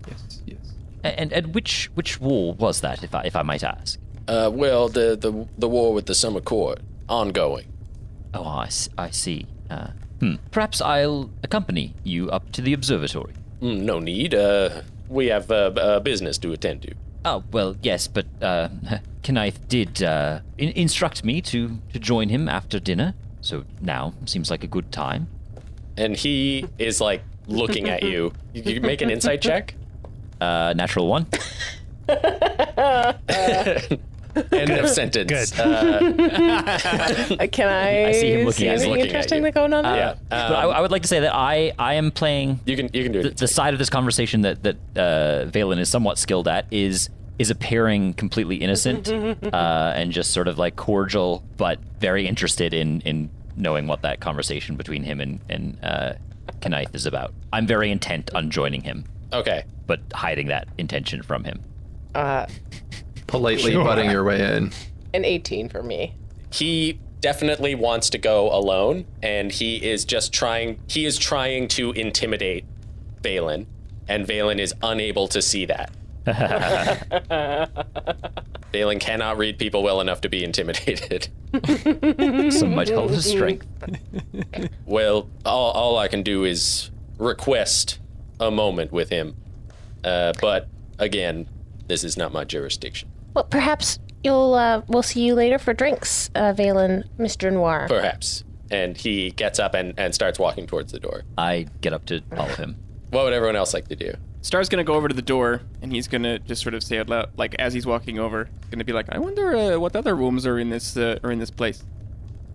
yes, 0.08 0.42
yes. 0.46 0.58
And 1.04 1.32
and 1.34 1.56
which 1.56 1.90
which 1.96 2.20
war 2.20 2.54
was 2.54 2.82
that, 2.82 3.04
if 3.04 3.16
I 3.16 3.22
if 3.24 3.36
I 3.36 3.42
might 3.42 3.64
ask? 3.64 4.00
Uh, 4.28 4.50
well, 4.54 4.90
the, 4.90 5.16
the 5.16 5.48
the 5.58 5.68
war 5.68 5.94
with 5.94 6.06
the 6.06 6.16
Summer 6.16 6.42
Court 6.42 6.80
ongoing. 7.10 7.66
Oh, 8.34 8.46
I 8.98 9.10
see. 9.12 9.46
Uh, 9.70 9.88
hmm. 10.24 10.36
Perhaps 10.52 10.82
I'll 10.82 11.30
accompany 11.44 11.94
you 12.04 12.30
up 12.30 12.52
to 12.54 12.62
the 12.62 12.74
observatory. 12.74 13.34
Mm, 13.62 13.82
no 13.82 14.00
need. 14.00 14.34
Uh, 14.34 14.82
we 15.10 15.28
have 15.28 15.50
uh, 15.52 15.70
b- 15.70 15.82
uh, 15.82 16.00
business 16.00 16.38
to 16.40 16.52
attend 16.54 16.82
to. 16.84 16.94
Oh 17.26 17.44
well, 17.52 17.76
yes, 17.82 18.08
but 18.08 18.26
uh, 18.42 18.70
Knife 19.30 19.60
did 19.68 20.04
uh, 20.04 20.40
in- 20.58 20.74
instruct 20.76 21.24
me 21.24 21.42
to 21.42 21.78
to 21.94 22.00
join 22.00 22.30
him 22.30 22.50
after 22.50 22.80
dinner. 22.80 23.14
So 23.42 23.66
now 23.82 24.14
seems 24.26 24.50
like 24.50 24.64
a 24.64 24.68
good 24.68 24.92
time. 24.92 25.28
And 25.98 26.16
he 26.16 26.66
is 26.80 27.00
like 27.02 27.24
looking 27.48 27.90
at 27.90 28.04
you. 28.04 28.34
You 28.54 28.64
you 28.64 28.82
make 28.82 29.02
an 29.02 29.10
insight 29.10 29.42
check. 29.42 29.76
Uh, 30.42 30.74
natural 30.76 31.08
one. 31.08 31.28
End 34.52 34.70
of 34.72 34.90
sentence. 34.90 35.52
Good. 35.52 35.60
Uh, 35.60 35.64
Uh, 37.40 37.48
Can 37.52 37.68
I, 37.70 38.06
I 38.08 38.12
see 38.14 38.32
him 38.34 38.46
looking 38.46 38.68
at- 38.68 38.74
anything 38.76 38.90
looking 38.90 39.02
at 39.02 39.08
interesting 39.08 39.44
you. 39.46 39.52
going 39.52 39.74
on 39.74 39.84
there? 39.84 39.96
yeah. 39.96 40.16
but 40.30 40.54
I, 40.56 40.64
I 40.64 40.82
would 40.82 40.92
like 40.92 41.02
to 41.04 41.08
say 41.08 41.20
that 41.22 41.34
I 41.36 41.74
I 41.80 41.96
am 41.96 42.12
playing 42.12 42.60
you 42.66 42.76
can 42.76 42.90
you 42.94 43.04
can 43.04 43.12
do 43.12 43.22
the, 43.24 43.30
it. 43.30 43.38
the 43.38 43.48
side 43.48 43.74
of 43.74 43.80
this 43.80 43.90
conversation 43.90 44.42
that 44.42 44.64
that 44.64 44.76
uh, 44.96 45.46
Valen 45.50 45.80
is 45.80 45.90
somewhat 45.90 46.18
skilled 46.18 46.48
at 46.48 46.66
is 46.72 47.10
is 47.40 47.50
appearing 47.50 48.14
completely 48.14 48.58
innocent 48.58 49.10
uh, 49.54 49.94
and 49.96 50.12
just 50.12 50.32
sort 50.32 50.48
of 50.48 50.58
like 50.58 50.76
cordial, 50.76 51.44
but 51.58 51.80
very 52.00 52.28
interested 52.28 52.74
in 52.74 53.02
in 53.02 53.30
knowing 53.56 53.88
what 53.88 54.02
that 54.02 54.20
conversation 54.20 54.76
between 54.76 55.04
him 55.04 55.20
and 55.20 55.40
and 55.50 55.78
uh, 55.84 56.14
Knife 56.68 56.94
is 56.96 57.06
about. 57.06 57.34
I'm 57.52 57.68
very 57.68 57.92
intent 57.92 58.34
on 58.34 58.50
joining 58.50 58.82
him, 58.82 59.04
okay. 59.34 59.64
but 59.86 60.00
hiding 60.14 60.48
that 60.48 60.68
intention 60.78 61.22
from 61.22 61.44
him. 61.44 61.62
Uh, 62.16 62.46
Politely 63.28 63.72
Sure. 63.72 63.84
butting 63.84 64.10
your 64.12 64.24
way 64.24 64.42
in. 64.58 64.72
an 65.14 65.26
18 65.26 65.70
for 65.70 65.82
me. 65.84 66.14
he 66.52 67.00
definitely 67.22 67.74
wants 67.74 68.10
to 68.10 68.18
go 68.18 68.52
alone 68.54 69.06
and 69.22 69.52
he 69.52 69.78
is 69.78 70.04
just 70.04 70.34
trying 70.34 70.78
he 70.88 71.06
is 71.06 71.18
trying 71.18 71.68
to 71.70 71.92
intimidate 71.94 72.66
Valen 73.22 73.66
and 74.10 74.28
Valen 74.28 74.60
is 74.60 74.74
unable 74.84 75.28
to 75.30 75.42
see 75.42 75.66
that. 75.66 75.90
Valen 78.74 79.00
cannot 79.00 79.38
read 79.38 79.58
people 79.58 79.84
well 79.84 80.02
enough 80.02 80.20
to 80.22 80.30
be 80.30 80.44
intimidated. 80.44 81.28
Some 82.52 82.76
might 82.76 82.90
call 82.90 83.12
it 83.12 83.22
strength. 83.22 83.66
Well, 84.86 85.30
all, 85.46 85.72
all 85.72 85.98
I 85.98 86.08
can 86.10 86.24
do 86.24 86.44
is 86.44 86.92
request 87.18 88.00
a 88.40 88.52
moment 88.52 88.92
with 88.92 89.10
him. 89.10 89.36
Uh, 90.04 90.34
but 90.42 90.68
again, 91.00 91.48
this 91.88 92.04
is 92.04 92.18
not 92.18 92.32
my 92.34 92.44
jurisdiction. 92.44 93.10
Well, 93.34 93.46
perhaps 93.46 94.00
you'll 94.24 94.54
uh, 94.54 94.82
we'll 94.88 95.04
see 95.04 95.26
you 95.26 95.36
later 95.36 95.60
for 95.60 95.74
drinks, 95.74 96.30
uh, 96.36 96.54
Valen, 96.54 97.08
Mr. 97.18 97.52
Noir. 97.52 97.86
Perhaps. 97.88 98.44
And 98.72 98.98
he 98.98 99.32
gets 99.32 99.60
up 99.60 99.74
and, 99.74 99.94
and 99.98 100.16
starts 100.16 100.40
walking 100.40 100.66
towards 100.66 100.92
the 100.92 101.00
door. 101.00 101.24
I 101.38 101.68
get 101.82 101.94
up 101.94 102.06
to 102.08 102.22
follow 102.36 102.50
him. 102.56 102.76
What 103.12 103.26
would 103.26 103.34
everyone 103.34 103.56
else 103.56 103.74
like 103.74 103.88
to 103.90 103.96
do? 103.96 104.14
Star's 104.42 104.68
gonna 104.68 104.84
go 104.84 104.96
over 104.96 105.08
to 105.08 105.14
the 105.16 105.22
door 105.22 105.62
and 105.82 105.92
he's 105.92 106.08
gonna 106.08 106.40
just 106.40 106.62
sort 106.62 106.74
of 106.74 106.84
say 106.84 106.98
out 106.98 107.08
loud, 107.10 107.30
like 107.38 107.56
as 107.60 107.74
he's 107.74 107.86
walking 107.86 108.20
over, 108.20 108.50
gonna 108.72 108.84
be 108.84 108.92
like, 108.94 109.06
"I 109.10 109.20
wonder 109.20 109.56
uh, 109.56 109.80
what 109.80 109.96
other 109.96 110.16
rooms 110.16 110.46
are 110.46 110.60
in 110.60 110.70
this 110.70 110.98
uh, 110.98 111.20
are 111.24 111.32
in 111.32 111.40
this 111.40 111.52
place." 111.52 111.84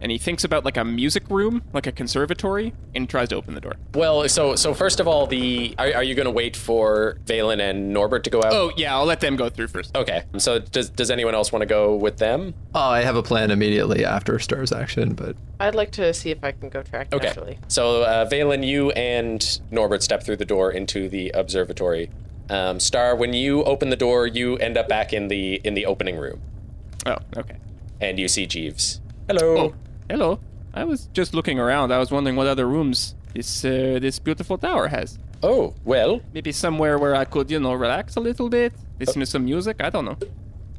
And 0.01 0.13
he 0.13 0.19
thinks 0.19 0.45
about 0.45 0.65
like 0.65 0.77
a 0.77 0.85
music 0.85 1.25
room, 1.29 1.63
like 1.73 1.87
a 1.89 1.93
conservatory, 1.93 2.73
and 2.95 3.09
tries 3.11 3.31
to 3.31 3.37
open 3.37 3.55
the 3.55 3.61
door. 3.61 3.75
Well, 3.95 4.29
so 4.29 4.55
so 4.55 4.73
first 4.73 5.01
of 5.01 5.09
all, 5.09 5.27
the 5.27 5.75
are, 5.77 5.93
are 5.93 6.03
you 6.05 6.15
going 6.15 6.27
to 6.27 6.31
wait 6.31 6.57
for 6.57 7.19
Valen 7.27 7.59
and 7.61 7.93
Norbert 7.93 8.23
to 8.25 8.31
go 8.31 8.39
out? 8.39 8.53
Oh 8.53 8.71
yeah, 8.77 8.95
I'll 8.97 9.07
let 9.07 9.19
them 9.21 9.35
go 9.35 9.49
through 9.49 9.67
first. 9.69 9.97
okay. 9.97 10.23
So 10.39 10.61
does 10.61 10.89
does 10.91 11.11
anyone 11.11 11.35
else 11.35 11.51
want 11.51 11.63
to 11.63 11.67
go 11.67 11.97
with 11.97 12.19
them? 12.19 12.55
Oh, 12.77 12.81
I 12.91 13.03
have 13.03 13.17
a 13.17 13.23
plan 13.25 13.51
immediately 13.51 14.05
after 14.05 14.39
Star's 14.39 14.71
action, 14.71 15.15
but 15.15 15.35
I'd 15.59 15.75
like 15.75 15.91
to 15.93 16.15
see 16.15 16.31
if 16.31 16.45
I 16.45 16.53
can 16.53 16.69
go 16.69 16.83
track 16.83 17.13
Okay. 17.13 17.27
actually. 17.27 17.59
So 17.67 18.03
uh, 18.05 18.29
Valen, 18.31 18.65
you 18.65 18.93
and 18.93 19.61
Norbert 19.73 20.05
step 20.05 20.23
through 20.23 20.37
the 20.37 20.45
door 20.45 20.71
into 20.71 21.09
the 21.09 21.31
observatory. 21.31 22.09
Um, 22.51 22.79
Star, 22.79 23.17
when 23.17 23.33
you 23.33 23.65
open 23.65 23.91
the 23.91 23.97
door, 23.97 24.27
you 24.29 24.57
end 24.59 24.79
up 24.79 24.89
back 24.89 25.13
in 25.13 25.27
the 25.27 25.57
in 25.65 25.75
the 25.75 25.87
opening 25.87 26.17
room, 26.19 26.41
Oh, 27.05 27.17
okay. 27.37 27.57
and 28.01 28.19
you 28.21 28.29
see 28.29 28.47
Jeeves. 28.47 29.01
Hello. 29.27 29.59
Oh, 29.59 29.75
hello. 30.09 30.41
I 30.75 30.85
was 30.85 31.09
just 31.13 31.35
looking 31.35 31.59
around. 31.59 31.93
I 31.93 31.99
was 31.99 32.11
wondering 32.11 32.37
what 32.37 32.47
other 32.47 32.67
rooms 32.67 33.15
this 33.35 33.65
uh, 33.65 33.99
this 34.01 34.19
beautiful 34.19 34.59
tower 34.59 34.89
has. 34.89 35.19
Oh, 35.43 35.75
well, 35.85 36.21
Maybe 36.35 36.53
somewhere 36.53 36.99
where 36.99 37.15
I 37.15 37.25
could, 37.25 37.51
you 37.51 37.61
know, 37.61 37.73
relax 37.75 38.17
a 38.17 38.21
little 38.21 38.49
bit, 38.49 38.73
listen 38.99 39.21
to 39.21 39.27
some 39.27 39.45
music. 39.45 39.77
I 39.81 39.91
don't 39.91 40.05
know. 40.05 40.17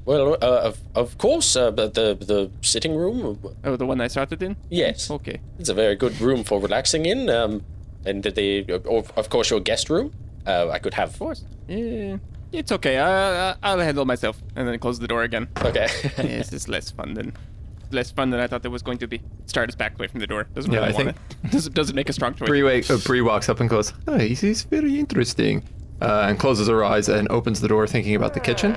well, 0.06 0.34
uh, 0.42 0.62
of 0.70 0.78
of 0.96 1.18
course, 1.18 1.56
uh, 1.56 1.72
the 1.72 1.88
the 1.90 2.26
the 2.26 2.52
sitting 2.62 2.96
room. 2.96 3.40
Oh, 3.64 3.76
the 3.76 3.86
one 3.86 4.02
I 4.02 4.08
started 4.10 4.42
in. 4.44 4.56
Yes, 4.70 5.10
Okay. 5.12 5.40
it's 5.60 5.70
a 5.70 5.74
very 5.74 5.96
good 5.96 6.20
room 6.22 6.44
for 6.44 6.60
relaxing 6.60 7.06
in. 7.06 7.30
Um, 7.30 7.64
and 8.06 8.24
the 8.24 8.66
of 8.86 9.12
of 9.18 9.30
course 9.30 9.50
your 9.50 9.60
guest 9.62 9.90
room. 9.90 10.12
Uh, 10.46 10.70
I 10.70 10.80
could 10.80 10.94
have. 10.94 11.10
Of 11.14 11.20
course. 11.20 11.44
Yeah. 11.68 12.18
It's 12.52 12.72
okay. 12.72 12.98
I, 12.98 13.52
I 13.52 13.56
I'll 13.62 13.80
handle 13.80 14.06
myself. 14.06 14.42
And 14.56 14.68
then 14.68 14.80
close 14.80 14.98
the 15.00 15.08
door 15.08 15.24
again. 15.24 15.48
Okay. 15.62 15.88
yes, 16.18 16.52
it's 16.54 16.68
less 16.68 16.90
fun 16.92 17.14
than 17.14 17.34
less 17.92 18.12
fun 18.12 18.30
than 18.30 18.40
I 18.40 18.48
thought 18.48 18.62
there 18.62 18.72
was 18.72 18.82
going 18.82 18.98
to 19.00 19.08
be. 19.08 19.22
Start 19.46 19.70
is 19.70 19.76
backed 19.76 20.00
away 20.00 20.08
from 20.08 20.20
the 20.20 20.28
door. 20.28 20.44
Doesn't 20.56 20.72
Yeah, 20.72 20.80
really 20.80 20.94
I 20.94 20.96
want 20.96 21.08
it. 21.10 21.16
Doesn't 21.52 21.74
doesn't 21.74 21.96
make 21.96 22.10
a 22.10 22.14
strong 22.14 22.34
choice. 22.36 22.48
Bree, 22.48 22.64
wake, 22.64 22.90
uh, 22.90 22.98
Bree 22.98 23.22
walks 23.22 23.50
up 23.50 23.60
and 23.60 23.70
goes, 23.70 23.94
"Oh, 24.08 24.18
this 24.18 24.44
is 24.44 24.64
very 24.64 25.00
interesting," 25.00 25.64
uh, 26.02 26.26
and 26.30 26.38
closes 26.40 26.68
her 26.68 26.84
eyes 26.84 27.10
and 27.10 27.28
opens 27.30 27.62
the 27.62 27.68
door, 27.68 27.88
thinking 27.88 28.16
about 28.16 28.34
the 28.34 28.40
kitchen. 28.40 28.74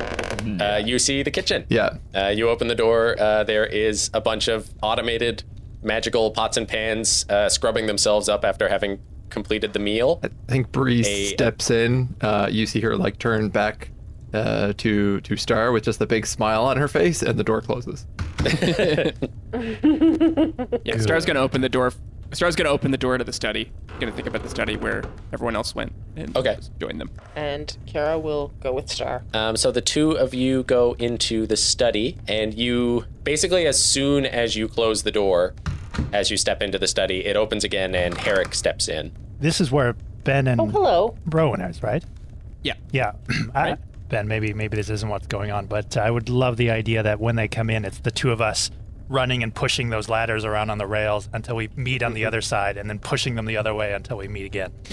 uh, 0.60 0.80
you 0.84 0.98
see 0.98 1.22
the 1.22 1.30
kitchen. 1.30 1.64
Yeah, 1.68 1.96
Uh, 2.14 2.28
you 2.34 2.48
open 2.48 2.68
the 2.68 2.74
door. 2.74 3.16
Uh, 3.18 3.44
there 3.44 3.66
is 3.66 4.10
a 4.14 4.20
bunch 4.20 4.48
of 4.48 4.70
automated 4.82 5.42
magical 5.82 6.30
pots 6.30 6.56
and 6.56 6.66
pans 6.68 7.26
uh, 7.28 7.48
scrubbing 7.48 7.86
themselves 7.86 8.28
up 8.28 8.44
after 8.44 8.68
having 8.68 9.00
completed 9.30 9.72
the 9.72 9.78
meal. 9.78 10.20
I 10.22 10.28
think 10.48 10.70
Bree 10.72 11.00
A- 11.00 11.26
steps 11.30 11.70
in. 11.70 12.14
Uh, 12.20 12.48
you 12.50 12.66
see 12.66 12.80
her 12.80 12.96
like 12.96 13.18
turn 13.18 13.48
back 13.48 13.88
uh, 14.32 14.72
to 14.78 15.20
to 15.22 15.36
Star 15.36 15.72
with 15.72 15.84
just 15.84 16.00
a 16.00 16.06
big 16.06 16.26
smile 16.26 16.64
on 16.64 16.76
her 16.76 16.88
face, 16.88 17.22
and 17.22 17.38
the 17.38 17.44
door 17.44 17.60
closes. 17.60 18.06
Yeah, 20.84 20.98
Star's 20.98 21.24
gonna 21.24 21.40
open 21.40 21.60
the 21.60 21.68
door. 21.68 21.92
Star's 22.32 22.56
gonna 22.56 22.70
open 22.70 22.90
the 22.90 22.98
door 22.98 23.18
to 23.18 23.24
the 23.24 23.32
study. 23.32 23.70
Gonna 24.00 24.12
think 24.12 24.26
about 24.26 24.42
the 24.42 24.48
study 24.48 24.76
where 24.76 25.02
everyone 25.32 25.54
else 25.54 25.74
went 25.74 25.92
and 26.16 26.34
Okay. 26.36 26.56
join 26.80 26.98
them. 26.98 27.10
And 27.36 27.76
Kara 27.86 28.18
will 28.18 28.52
go 28.60 28.72
with 28.72 28.88
Star. 28.90 29.22
Um, 29.34 29.56
so 29.56 29.70
the 29.70 29.82
two 29.82 30.12
of 30.12 30.32
you 30.34 30.62
go 30.64 30.94
into 30.98 31.46
the 31.46 31.56
study, 31.56 32.16
and 32.26 32.54
you 32.54 33.04
basically, 33.22 33.66
as 33.66 33.78
soon 33.80 34.24
as 34.24 34.56
you 34.56 34.66
close 34.66 35.02
the 35.02 35.10
door, 35.12 35.54
as 36.12 36.30
you 36.30 36.36
step 36.38 36.62
into 36.62 36.78
the 36.78 36.86
study, 36.88 37.24
it 37.26 37.36
opens 37.36 37.64
again, 37.64 37.94
and 37.94 38.16
Herrick 38.16 38.54
steps 38.54 38.88
in. 38.88 39.12
This 39.40 39.60
is 39.60 39.70
where 39.70 39.94
Ben 40.24 40.46
and 40.48 40.60
Oh, 40.60 40.66
hello. 40.66 41.16
Rowan 41.26 41.60
is, 41.60 41.82
right? 41.82 42.02
Yeah. 42.62 42.74
Yeah. 42.92 43.12
I, 43.54 43.76
ben, 44.12 44.28
maybe 44.28 44.52
maybe 44.54 44.76
this 44.76 44.90
isn't 44.90 45.08
what's 45.08 45.26
going 45.26 45.50
on, 45.50 45.66
but 45.66 45.96
I 45.96 46.10
would 46.10 46.28
love 46.28 46.56
the 46.58 46.70
idea 46.70 47.02
that 47.02 47.18
when 47.18 47.34
they 47.34 47.48
come 47.48 47.70
in, 47.70 47.84
it's 47.84 47.98
the 47.98 48.10
two 48.12 48.30
of 48.30 48.40
us 48.40 48.70
running 49.08 49.42
and 49.42 49.54
pushing 49.54 49.90
those 49.90 50.08
ladders 50.08 50.42
around 50.44 50.70
on 50.70 50.78
the 50.78 50.86
rails 50.86 51.28
until 51.34 51.54
we 51.56 51.68
meet 51.76 52.02
on 52.02 52.14
the 52.14 52.24
other 52.24 52.40
side, 52.40 52.76
and 52.78 52.88
then 52.88 52.98
pushing 52.98 53.34
them 53.34 53.44
the 53.46 53.56
other 53.58 53.74
way 53.74 53.92
until 53.92 54.16
we 54.16 54.28
meet 54.28 54.46
again. 54.46 54.70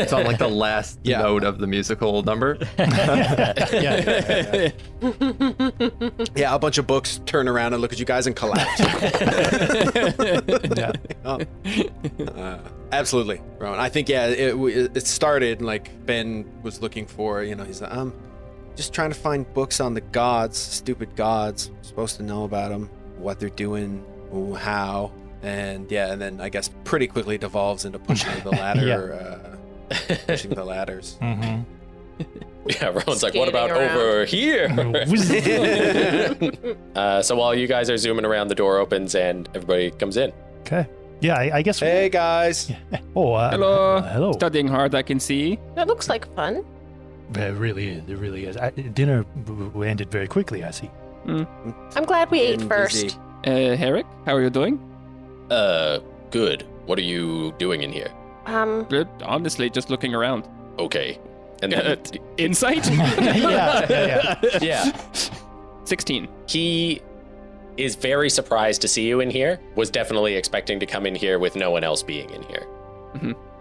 It's 0.00 0.12
on 0.12 0.24
like 0.24 0.38
the 0.38 0.46
last 0.48 0.98
Yeah. 1.02 1.22
note 1.22 1.42
of 1.44 1.58
the 1.58 1.66
musical 1.66 2.22
number. 2.22 2.58
yeah. 2.78 4.70
Yeah, 6.36 6.54
a 6.54 6.58
bunch 6.58 6.78
of 6.78 6.86
books 6.86 7.20
turn 7.26 7.48
around 7.48 7.72
and 7.72 7.82
look 7.82 7.92
at 7.92 7.98
you 7.98 8.04
guys 8.04 8.26
and 8.26 8.34
collapse. 8.36 8.80
yeah. 10.76 10.92
Oh. 11.24 11.38
Uh, 12.34 12.58
absolutely, 12.92 13.40
Rowan. 13.58 13.78
I 13.80 13.88
think 13.88 14.08
yeah, 14.08 14.26
it, 14.26 14.50
w- 14.52 14.88
it 14.94 15.06
started 15.06 15.62
like 15.62 15.90
Ben 16.06 16.44
was 16.62 16.80
looking 16.80 17.06
for. 17.06 17.42
You 17.42 17.54
know, 17.56 17.64
he's 17.64 17.80
like, 17.82 17.92
um, 17.94 18.12
just 18.78 18.94
trying 18.94 19.10
to 19.10 19.18
find 19.18 19.52
books 19.52 19.80
on 19.80 19.92
the 19.92 20.00
gods, 20.00 20.56
stupid 20.56 21.14
gods. 21.16 21.70
supposed 21.82 22.16
to 22.16 22.22
know 22.22 22.44
about 22.44 22.70
them, 22.70 22.88
what 23.18 23.38
they're 23.40 23.50
doing, 23.50 24.04
how, 24.56 25.10
and 25.42 25.90
yeah, 25.90 26.12
and 26.12 26.22
then 26.22 26.40
I 26.40 26.48
guess 26.48 26.70
pretty 26.84 27.08
quickly 27.08 27.36
devolves 27.38 27.84
into 27.84 27.98
pushing 27.98 28.30
the 28.44 28.50
ladder, 28.62 29.12
uh, 29.90 30.14
pushing 30.26 30.50
the 30.52 30.64
ladders. 30.64 31.16
hmm 31.20 31.60
Yeah, 32.66 32.88
Rowan's 32.88 33.22
like, 33.22 33.34
what 33.34 33.48
about 33.48 33.70
around. 33.70 33.96
over 33.96 34.24
here? 34.24 34.68
uh, 36.94 37.22
so 37.22 37.36
while 37.36 37.54
you 37.54 37.66
guys 37.66 37.90
are 37.90 37.96
zooming 37.96 38.24
around, 38.24 38.48
the 38.48 38.54
door 38.54 38.78
opens 38.78 39.14
and 39.14 39.48
everybody 39.54 39.90
comes 39.92 40.16
in. 40.16 40.32
okay. 40.60 40.86
Yeah, 41.20 41.34
I, 41.34 41.58
I 41.58 41.62
guess. 41.62 41.80
hey 41.80 42.08
guys, 42.08 42.70
Oh, 43.16 43.32
uh, 43.32 43.50
Hello. 43.50 43.96
uh, 43.96 44.02
hello. 44.12 44.32
Studying 44.32 44.68
hard, 44.68 44.94
I 44.94 45.02
can 45.02 45.18
see. 45.18 45.58
That 45.74 45.88
looks 45.88 46.08
like 46.08 46.32
fun. 46.36 46.64
It 47.34 47.54
really 47.56 47.88
is. 47.88 48.04
There 48.06 48.16
really 48.16 48.46
is. 48.46 48.56
I, 48.56 48.70
dinner 48.70 49.24
w- 49.44 49.66
w- 49.70 49.88
ended 49.90 50.10
very 50.10 50.26
quickly. 50.28 50.64
I 50.64 50.70
see. 50.70 50.90
I'm 51.26 52.04
glad 52.06 52.30
we 52.30 52.40
ate 52.40 52.62
first. 52.62 53.02
busy. 53.04 53.18
Uh, 53.46 53.76
Herrick, 53.76 54.06
how 54.24 54.34
are 54.34 54.42
you 54.42 54.50
doing? 54.50 54.78
Uh, 55.50 55.98
Good. 56.30 56.64
What 56.86 56.98
are 56.98 57.02
you 57.02 57.52
doing 57.58 57.82
in 57.82 57.92
here? 57.92 58.10
Um, 58.46 58.86
Uh, 58.92 59.04
Honestly, 59.24 59.68
just 59.70 59.90
looking 59.90 60.14
around. 60.14 60.48
Okay. 60.78 61.18
And 61.62 61.72
Uh, 61.74 61.82
then, 61.82 62.02
t- 62.02 62.20
insight? 62.38 62.88
yeah, 62.90 63.86
yeah, 63.90 64.38
yeah. 64.42 64.58
yeah, 64.62 64.92
16. 65.84 66.28
he 66.46 67.02
is 67.76 67.94
very 67.94 68.30
surprised 68.30 68.80
to 68.82 68.88
see 68.88 69.06
you 69.06 69.20
in 69.20 69.30
here. 69.30 69.60
Was 69.76 69.90
definitely 69.90 70.34
expecting 70.34 70.80
to 70.80 70.86
come 70.86 71.04
in 71.06 71.14
here 71.14 71.38
with 71.38 71.56
no 71.56 71.70
one 71.70 71.84
else 71.84 72.02
being 72.02 72.30
in 72.30 72.42
here. 72.42 72.66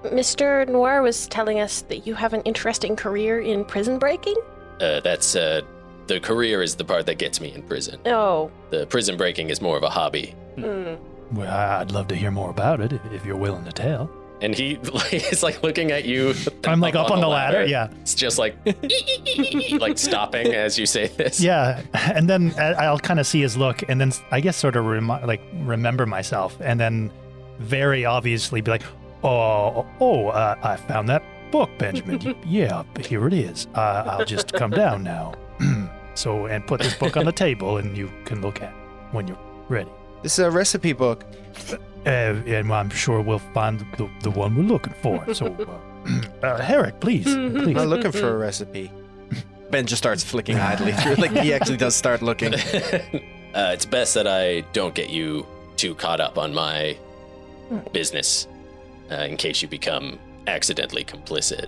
Mr. 0.03 0.67
Noir 0.69 1.01
was 1.01 1.27
telling 1.27 1.59
us 1.59 1.81
that 1.83 2.05
you 2.07 2.13
have 2.15 2.33
an 2.33 2.41
interesting 2.43 2.95
career 2.95 3.39
in 3.41 3.65
prison 3.65 3.97
breaking. 3.99 4.35
Uh, 4.79 4.99
that's 5.01 5.35
uh, 5.35 5.61
the 6.07 6.19
career 6.19 6.61
is 6.61 6.75
the 6.75 6.85
part 6.85 7.05
that 7.07 7.15
gets 7.17 7.41
me 7.41 7.53
in 7.53 7.61
prison. 7.63 7.99
Oh, 8.05 8.51
The 8.69 8.85
prison 8.87 9.17
breaking 9.17 9.49
is 9.49 9.61
more 9.61 9.75
of 9.77 9.83
a 9.83 9.89
hobby. 9.89 10.35
mm. 10.55 10.97
Well, 11.33 11.51
I'd 11.53 11.91
love 11.91 12.07
to 12.09 12.15
hear 12.15 12.31
more 12.31 12.49
about 12.49 12.79
it 12.79 12.93
if- 12.93 13.11
if 13.13 13.25
you're 13.25 13.35
willing 13.35 13.65
to 13.65 13.71
tell. 13.73 14.09
And 14.39 14.53
he 14.55 14.73
is 15.11 15.41
like 15.43 15.61
looking 15.63 15.91
at 15.91 16.05
you. 16.05 16.33
I'm 16.65 16.79
like 16.79 16.95
up 16.95 17.09
on 17.11 17.19
the 17.19 17.27
ladder. 17.27 17.65
Yeah, 17.65 17.89
It's 18.01 18.13
just 18.15 18.37
like 18.37 18.55
like 19.79 19.97
stopping 19.97 20.53
as 20.53 20.77
you 20.79 20.85
say 20.85 21.07
this. 21.07 21.41
yeah. 21.41 21.81
And 21.93 22.29
then 22.29 22.53
I- 22.57 22.85
I'll 22.85 22.99
kind 22.99 23.19
of 23.19 23.27
see 23.27 23.41
his 23.41 23.57
look, 23.57 23.83
and 23.89 23.99
then 23.99 24.13
I 24.31 24.39
guess 24.41 24.55
sort 24.57 24.75
of 24.75 24.85
remi- 24.85 25.25
like 25.25 25.41
remember 25.63 26.05
myself, 26.05 26.55
and 26.61 26.79
then 26.79 27.11
very 27.59 28.05
obviously 28.05 28.61
be 28.61 28.71
like, 28.71 28.83
"Oh, 29.23 29.85
oh, 29.99 30.27
uh, 30.27 30.55
I 30.61 30.75
found 30.75 31.09
that 31.09 31.23
book, 31.51 31.69
Benjamin. 31.77 32.35
yeah, 32.45 32.83
here 33.01 33.27
it 33.27 33.33
is. 33.33 33.67
Uh, 33.75 34.03
I'll 34.07 34.25
just 34.25 34.53
come 34.53 34.71
down 34.71 35.03
now. 35.03 35.33
so, 36.15 36.45
and 36.47 36.65
put 36.65 36.81
this 36.81 36.95
book 36.95 37.17
on 37.17 37.25
the 37.25 37.31
table, 37.31 37.77
and 37.77 37.97
you 37.97 38.11
can 38.25 38.41
look 38.41 38.61
at 38.61 38.69
it 38.69 38.75
when 39.11 39.27
you're 39.27 39.39
ready. 39.69 39.89
This 40.23 40.33
is 40.33 40.45
a 40.45 40.51
recipe 40.51 40.93
book. 40.93 41.25
Uh, 42.05 42.39
and 42.45 42.71
I'm 42.71 42.89
sure 42.89 43.21
we'll 43.21 43.39
find 43.39 43.79
the, 43.97 44.09
the 44.21 44.31
one 44.31 44.55
we're 44.55 44.63
looking 44.63 44.93
for. 45.01 45.33
So, 45.33 45.47
uh, 46.03 46.15
uh, 46.45 46.61
Herrick, 46.61 46.99
please, 46.99 47.27
I'm 47.27 47.73
not 47.73 47.87
looking 47.87 48.11
for 48.11 48.33
a 48.33 48.37
recipe. 48.37 48.91
Ben 49.71 49.85
just 49.85 50.01
starts 50.01 50.23
flicking 50.23 50.57
idly 50.57 50.93
through. 50.93 51.15
Like 51.15 51.31
he 51.31 51.53
actually 51.53 51.75
does 51.75 51.95
start 51.95 52.21
looking. 52.21 52.53
uh, 52.53 52.59
it's 53.53 53.85
best 53.85 54.13
that 54.13 54.25
I 54.25 54.61
don't 54.71 54.95
get 54.95 55.09
you 55.09 55.45
too 55.75 55.95
caught 55.95 56.21
up 56.21 56.37
on 56.37 56.53
my 56.53 56.97
business 57.91 58.47
uh, 59.11 59.15
in 59.29 59.37
case 59.37 59.61
you 59.61 59.67
become 59.67 60.19
accidentally 60.47 61.03
complicit. 61.03 61.67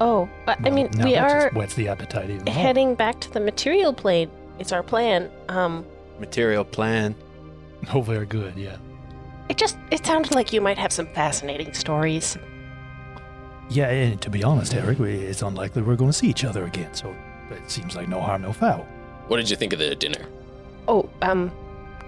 oh, 0.00 0.28
but 0.46 0.58
I 0.64 0.70
mean, 0.70 0.88
Now 0.94 1.04
we 1.04 1.16
are 1.16 1.50
whets 1.50 1.74
the 1.74 1.88
appetite 1.88 2.30
even 2.30 2.44
more. 2.44 2.54
heading 2.54 2.94
back 2.94 3.20
to 3.20 3.32
the 3.32 3.40
material 3.40 3.92
plane. 3.92 4.30
It's 4.58 4.72
our 4.72 4.82
plan. 4.82 5.30
Um, 5.48 5.84
Material 6.20 6.64
plan. 6.64 7.14
Oh, 7.92 8.00
very 8.00 8.26
good. 8.26 8.56
Yeah. 8.56 8.76
it 9.48 9.56
just 9.58 9.76
it 9.90 10.04
sounded 10.06 10.34
like 10.34 10.52
you 10.52 10.60
might 10.60 10.78
have 10.78 10.92
some 10.92 11.06
fascinating 11.14 11.72
stories. 11.74 12.38
Yeah, 13.68 13.88
and 13.90 14.20
to 14.22 14.30
be 14.30 14.44
honest, 14.44 14.72
Herrick, 14.72 15.00
it's 15.00 15.42
unlikely 15.42 15.82
we're 15.82 15.96
going 15.96 16.10
to 16.12 16.16
see 16.16 16.28
each 16.28 16.44
other 16.44 16.64
again. 16.64 16.94
So 16.94 17.14
it 17.50 17.68
seems 17.70 17.96
like 17.96 18.08
no 18.08 18.20
harm, 18.20 18.42
no 18.42 18.52
foul. 18.52 18.86
What 19.28 19.38
did 19.38 19.50
you 19.50 19.56
think 19.56 19.72
of 19.72 19.78
the 19.80 19.94
dinner? 19.96 20.24
Oh, 20.86 21.08
um, 21.22 21.50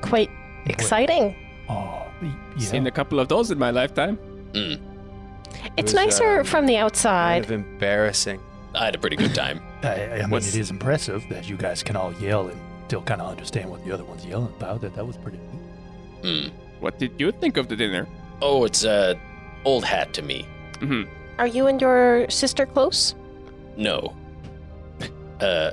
quite 0.01 0.31
exciting. 0.67 1.35
Oh, 1.69 2.07
y- 2.23 2.33
yeah. 2.57 2.65
Seen 2.69 2.87
a 2.87 2.91
couple 2.93 3.19
of 3.19 3.27
those 3.29 3.51
in 3.51 3.59
my 3.59 3.71
lifetime. 3.73 4.19
Mm, 4.53 4.81
It's 5.77 5.93
was, 5.93 5.95
nicer 5.95 6.41
um, 6.41 6.45
from 6.45 6.67
the 6.67 6.77
outside. 6.77 7.43
Kind 7.43 7.45
outside. 7.45 7.45
of 7.45 7.51
embarrassing. 7.53 8.41
I 8.75 8.85
had 8.87 8.95
a 8.95 8.99
pretty 8.99 9.17
good 9.17 9.35
time. 9.35 9.61
I, 9.83 10.21
I 10.23 10.27
mean, 10.27 10.39
it 10.39 10.55
is 10.57 10.71
impressive 10.71 11.25
that 11.31 11.49
you 11.49 11.57
guys 11.57 11.83
can 11.83 11.97
all 11.97 12.13
yell 12.15 12.49
and 12.49 12.61
still 12.87 13.03
kind 13.03 13.21
of 13.21 13.31
understand 13.31 13.71
what 13.71 13.85
the 13.85 13.93
other 13.93 14.05
one's 14.05 14.25
yelling 14.25 14.53
about. 14.57 14.81
That 14.81 14.95
that 14.95 15.07
was 15.07 15.17
pretty 15.17 15.39
neat. 15.39 16.23
Mm. 16.23 16.51
What 16.81 16.99
did 16.99 17.13
you 17.19 17.33
think 17.33 17.57
of 17.57 17.69
the 17.69 17.77
dinner? 17.77 18.07
Oh, 18.43 18.65
it's 18.65 18.85
uh, 18.85 19.15
old 19.65 19.85
hat 19.85 20.13
to 20.15 20.23
me. 20.23 20.47
hmm 20.81 21.03
Are 21.39 21.47
you 21.47 21.67
and 21.67 21.81
your 21.81 22.29
sister 22.31 22.67
close? 22.67 23.15
No. 23.77 24.15
Uh, 25.41 25.71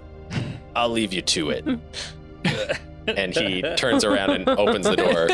I'll 0.75 0.89
leave 0.89 1.13
you 1.13 1.21
to 1.23 1.49
it. 1.51 1.65
and 3.07 3.35
he 3.35 3.61
turns 3.75 4.03
around 4.03 4.31
and 4.31 4.49
opens 4.49 4.85
the 4.87 4.95
door 4.95 5.29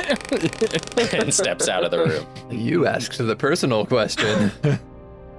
and 1.20 1.34
steps 1.34 1.68
out 1.68 1.84
of 1.84 1.92
the 1.92 2.00
room. 2.00 2.26
You 2.50 2.86
asked 2.88 3.18
the 3.18 3.36
personal 3.36 3.86
question. 3.86 4.52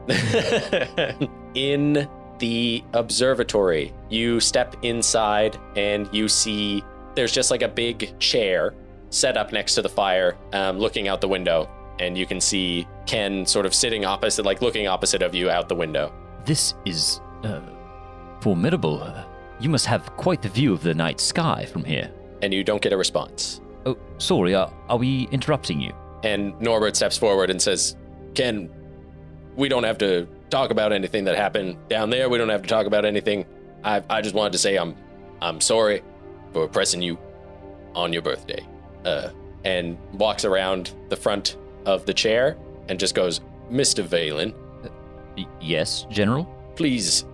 in 1.54 2.08
the 2.38 2.82
observatory, 2.94 3.92
you 4.08 4.40
step 4.40 4.76
inside 4.82 5.56
and 5.76 6.08
you 6.12 6.28
see 6.28 6.82
there's 7.14 7.32
just 7.32 7.50
like 7.50 7.62
a 7.62 7.68
big 7.68 8.18
chair 8.18 8.74
set 9.10 9.36
up 9.36 9.52
next 9.52 9.74
to 9.74 9.82
the 9.82 9.88
fire, 9.88 10.36
um, 10.52 10.78
looking 10.78 11.08
out 11.08 11.20
the 11.20 11.28
window. 11.28 11.68
And 12.00 12.16
you 12.16 12.26
can 12.26 12.40
see 12.40 12.88
Ken 13.06 13.46
sort 13.46 13.66
of 13.66 13.74
sitting 13.74 14.04
opposite, 14.04 14.44
like 14.44 14.62
looking 14.62 14.88
opposite 14.88 15.22
of 15.22 15.34
you 15.34 15.50
out 15.50 15.68
the 15.68 15.74
window. 15.74 16.12
This 16.44 16.74
is 16.84 17.20
uh, 17.44 17.60
formidable. 18.40 19.06
You 19.60 19.68
must 19.68 19.86
have 19.86 20.06
quite 20.16 20.42
the 20.42 20.48
view 20.48 20.72
of 20.72 20.82
the 20.82 20.94
night 20.94 21.20
sky 21.20 21.66
from 21.66 21.84
here. 21.84 22.10
And 22.42 22.52
you 22.52 22.64
don't 22.64 22.82
get 22.82 22.92
a 22.92 22.96
response. 22.96 23.60
Oh, 23.86 23.96
sorry, 24.18 24.54
are, 24.54 24.72
are 24.88 24.96
we 24.98 25.28
interrupting 25.30 25.80
you? 25.80 25.92
And 26.24 26.58
Norbert 26.60 26.96
steps 26.96 27.16
forward 27.16 27.50
and 27.50 27.60
says, 27.60 27.96
Ken, 28.34 28.70
we 29.56 29.68
don't 29.68 29.84
have 29.84 29.98
to 29.98 30.26
talk 30.50 30.70
about 30.70 30.92
anything 30.92 31.24
that 31.24 31.36
happened 31.36 31.76
down 31.88 32.10
there. 32.10 32.28
We 32.28 32.38
don't 32.38 32.48
have 32.48 32.62
to 32.62 32.68
talk 32.68 32.86
about 32.86 33.04
anything. 33.04 33.44
I, 33.84 34.02
I 34.10 34.20
just 34.20 34.34
wanted 34.34 34.52
to 34.52 34.58
say 34.58 34.76
I'm 34.76 34.96
I'm 35.40 35.60
sorry 35.60 36.02
for 36.52 36.68
pressing 36.68 37.02
you 37.02 37.18
on 37.94 38.12
your 38.12 38.22
birthday. 38.22 38.64
Uh, 39.04 39.30
and 39.64 39.96
walks 40.14 40.44
around 40.44 40.92
the 41.08 41.16
front 41.16 41.56
of 41.86 42.04
the 42.06 42.14
chair 42.14 42.56
and 42.88 42.98
just 42.98 43.14
goes, 43.14 43.40
Mr. 43.70 44.04
Valen, 44.04 44.54
Y- 45.36 45.46
yes, 45.60 46.06
General? 46.10 46.44
please 46.76 47.24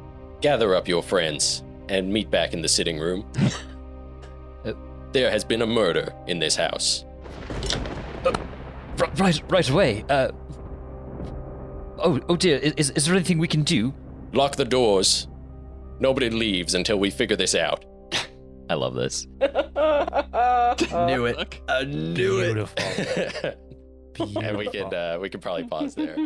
gather 0.41 0.75
up 0.75 0.87
your 0.89 1.03
friends 1.03 1.63
and 1.89 2.11
meet 2.13 2.31
back 2.31 2.53
in 2.55 2.63
the 2.63 2.69
sitting 2.69 2.99
room. 2.99 3.27
Uh, 5.09 5.13
there 5.13 5.31
has 5.31 5.45
been 5.45 5.63
a 5.63 5.67
murder 5.67 6.13
in 6.27 6.39
this 6.39 6.57
house. 6.57 7.05
R- 9.01 9.11
right, 9.17 9.41
right 9.49 9.69
away. 9.71 10.05
Uh, 10.09 10.29
oh, 11.99 12.21
oh 12.29 12.37
dear. 12.37 12.59
Is, 12.59 12.91
is 12.91 13.07
there 13.07 13.15
anything 13.15 13.39
we 13.39 13.49
can 13.49 13.63
do? 13.63 13.95
Lock 14.33 14.57
the 14.57 14.65
doors. 14.65 15.29
Nobody 16.01 16.31
leaves 16.31 16.75
until 16.75 16.99
we 16.99 17.11
figure 17.11 17.37
this 17.37 17.55
out. 17.55 17.85
I 18.71 18.75
love 18.75 18.95
this. 18.95 19.27
knew 19.41 19.47
it. 21.27 21.61
I 21.69 21.85
knew 21.85 22.41
it. 22.41 22.55
Beautiful. 22.55 23.53
and 24.43 24.59
we 24.59 24.69
could 24.69 24.93
uh, 24.93 25.19
we 25.21 25.31
could 25.31 25.41
probably 25.41 25.65
pause 25.65 25.95
there. 25.95 26.17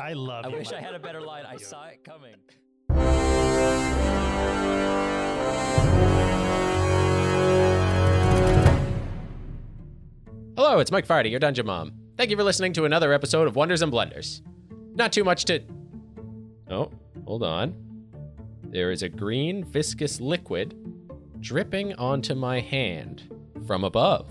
I 0.00 0.12
love. 0.12 0.44
It. 0.44 0.48
I 0.48 0.50
you, 0.50 0.56
wish 0.56 0.72
I 0.72 0.80
had 0.80 0.94
a 0.94 0.98
better 0.98 1.20
line. 1.20 1.44
I 1.46 1.56
saw 1.56 1.86
it 1.86 2.04
coming. 2.04 2.36
Hello, 10.62 10.78
it's 10.78 10.90
Mike 10.90 11.08
Farty, 11.08 11.30
your 11.30 11.40
Dungeon 11.40 11.64
Mom. 11.64 11.90
Thank 12.18 12.28
you 12.28 12.36
for 12.36 12.42
listening 12.42 12.74
to 12.74 12.84
another 12.84 13.14
episode 13.14 13.48
of 13.48 13.56
Wonders 13.56 13.80
and 13.80 13.90
Blunders. 13.90 14.42
Not 14.94 15.10
too 15.10 15.24
much 15.24 15.46
to. 15.46 15.62
Oh, 16.68 16.90
hold 17.24 17.42
on. 17.42 17.74
There 18.64 18.90
is 18.90 19.02
a 19.02 19.08
green 19.08 19.64
viscous 19.64 20.20
liquid 20.20 20.76
dripping 21.40 21.94
onto 21.94 22.34
my 22.34 22.60
hand 22.60 23.34
from 23.66 23.84
above. 23.84 24.30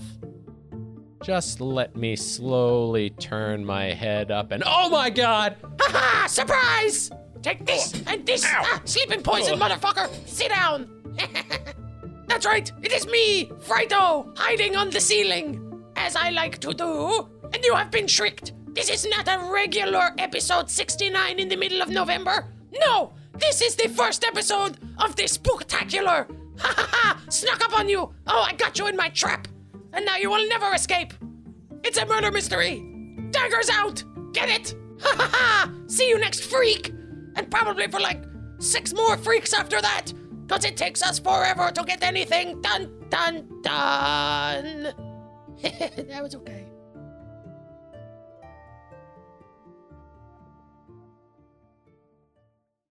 Just 1.24 1.62
let 1.62 1.96
me 1.96 2.16
slowly 2.16 3.10
turn 3.10 3.66
my 3.66 3.86
head 3.86 4.30
up 4.30 4.52
and. 4.52 4.62
Oh 4.68 4.88
my 4.88 5.10
god! 5.10 5.56
Haha! 5.82 6.28
Surprise! 6.28 7.10
Take 7.42 7.66
this 7.66 8.04
and 8.06 8.24
this. 8.24 8.46
Ah, 8.46 8.80
sleeping 8.86 9.24
poison, 9.24 9.58
motherfucker! 9.58 10.08
Sit 10.28 10.50
down! 10.50 10.92
That's 12.28 12.46
right, 12.46 12.72
it 12.84 12.92
is 12.92 13.08
me, 13.08 13.46
Frito, 13.46 14.38
hiding 14.38 14.76
on 14.76 14.92
the 14.92 15.02
ceiling, 15.02 15.69
as 16.00 16.16
I 16.16 16.30
like 16.30 16.58
to 16.60 16.74
do. 16.74 17.28
And 17.54 17.64
you 17.64 17.76
have 17.76 17.92
been 17.92 18.08
tricked. 18.08 18.54
This 18.74 18.90
is 18.90 19.06
not 19.06 19.28
a 19.28 19.52
regular 19.52 20.12
episode 20.18 20.70
69 20.70 21.40
in 21.40 21.50
the 21.50 21.58
middle 21.58 21.82
of 21.82 21.90
November. 21.90 22.46
No! 22.72 23.12
This 23.38 23.62
is 23.62 23.76
the 23.76 23.90
first 23.90 24.24
episode 24.24 24.78
of 24.98 25.16
the 25.16 25.24
spooktacular! 25.24 26.28
Ha 26.60 26.74
ha 26.76 26.90
ha! 26.92 27.22
Snuck 27.30 27.64
up 27.64 27.80
on 27.80 27.88
you! 27.88 28.14
Oh, 28.28 28.46
I 28.46 28.54
got 28.54 28.78
you 28.78 28.88
in 28.88 28.98
my 28.98 29.08
trap! 29.10 29.48
And 29.94 30.06
now 30.06 30.18
you 30.18 30.30
will 30.30 30.46
never 30.50 30.74
escape! 30.74 31.14
It's 31.86 31.98
a 31.98 32.06
murder 32.06 32.32
mystery! 32.32 32.84
Daggers 33.32 33.70
out! 33.70 34.04
Get 34.34 34.50
it? 34.50 34.76
Ha 35.02 35.16
ha 35.16 35.30
ha! 35.32 35.74
See 35.88 36.10
you 36.10 36.20
next 36.20 36.44
freak! 36.44 36.94
And 37.36 37.50
probably 37.50 37.88
for 37.88 38.02
like 38.02 38.22
six 38.60 38.94
more 38.94 39.16
freaks 39.16 39.54
after 39.54 39.80
that! 39.80 40.12
Because 40.46 40.66
it 40.66 40.76
takes 40.76 41.02
us 41.02 41.18
forever 41.18 41.72
to 41.72 41.84
get 41.84 42.04
anything 42.04 42.62
done, 42.62 42.92
done, 43.10 43.48
done! 43.62 45.09
that 45.62 46.24
was 46.24 46.36
okay. 46.36 46.59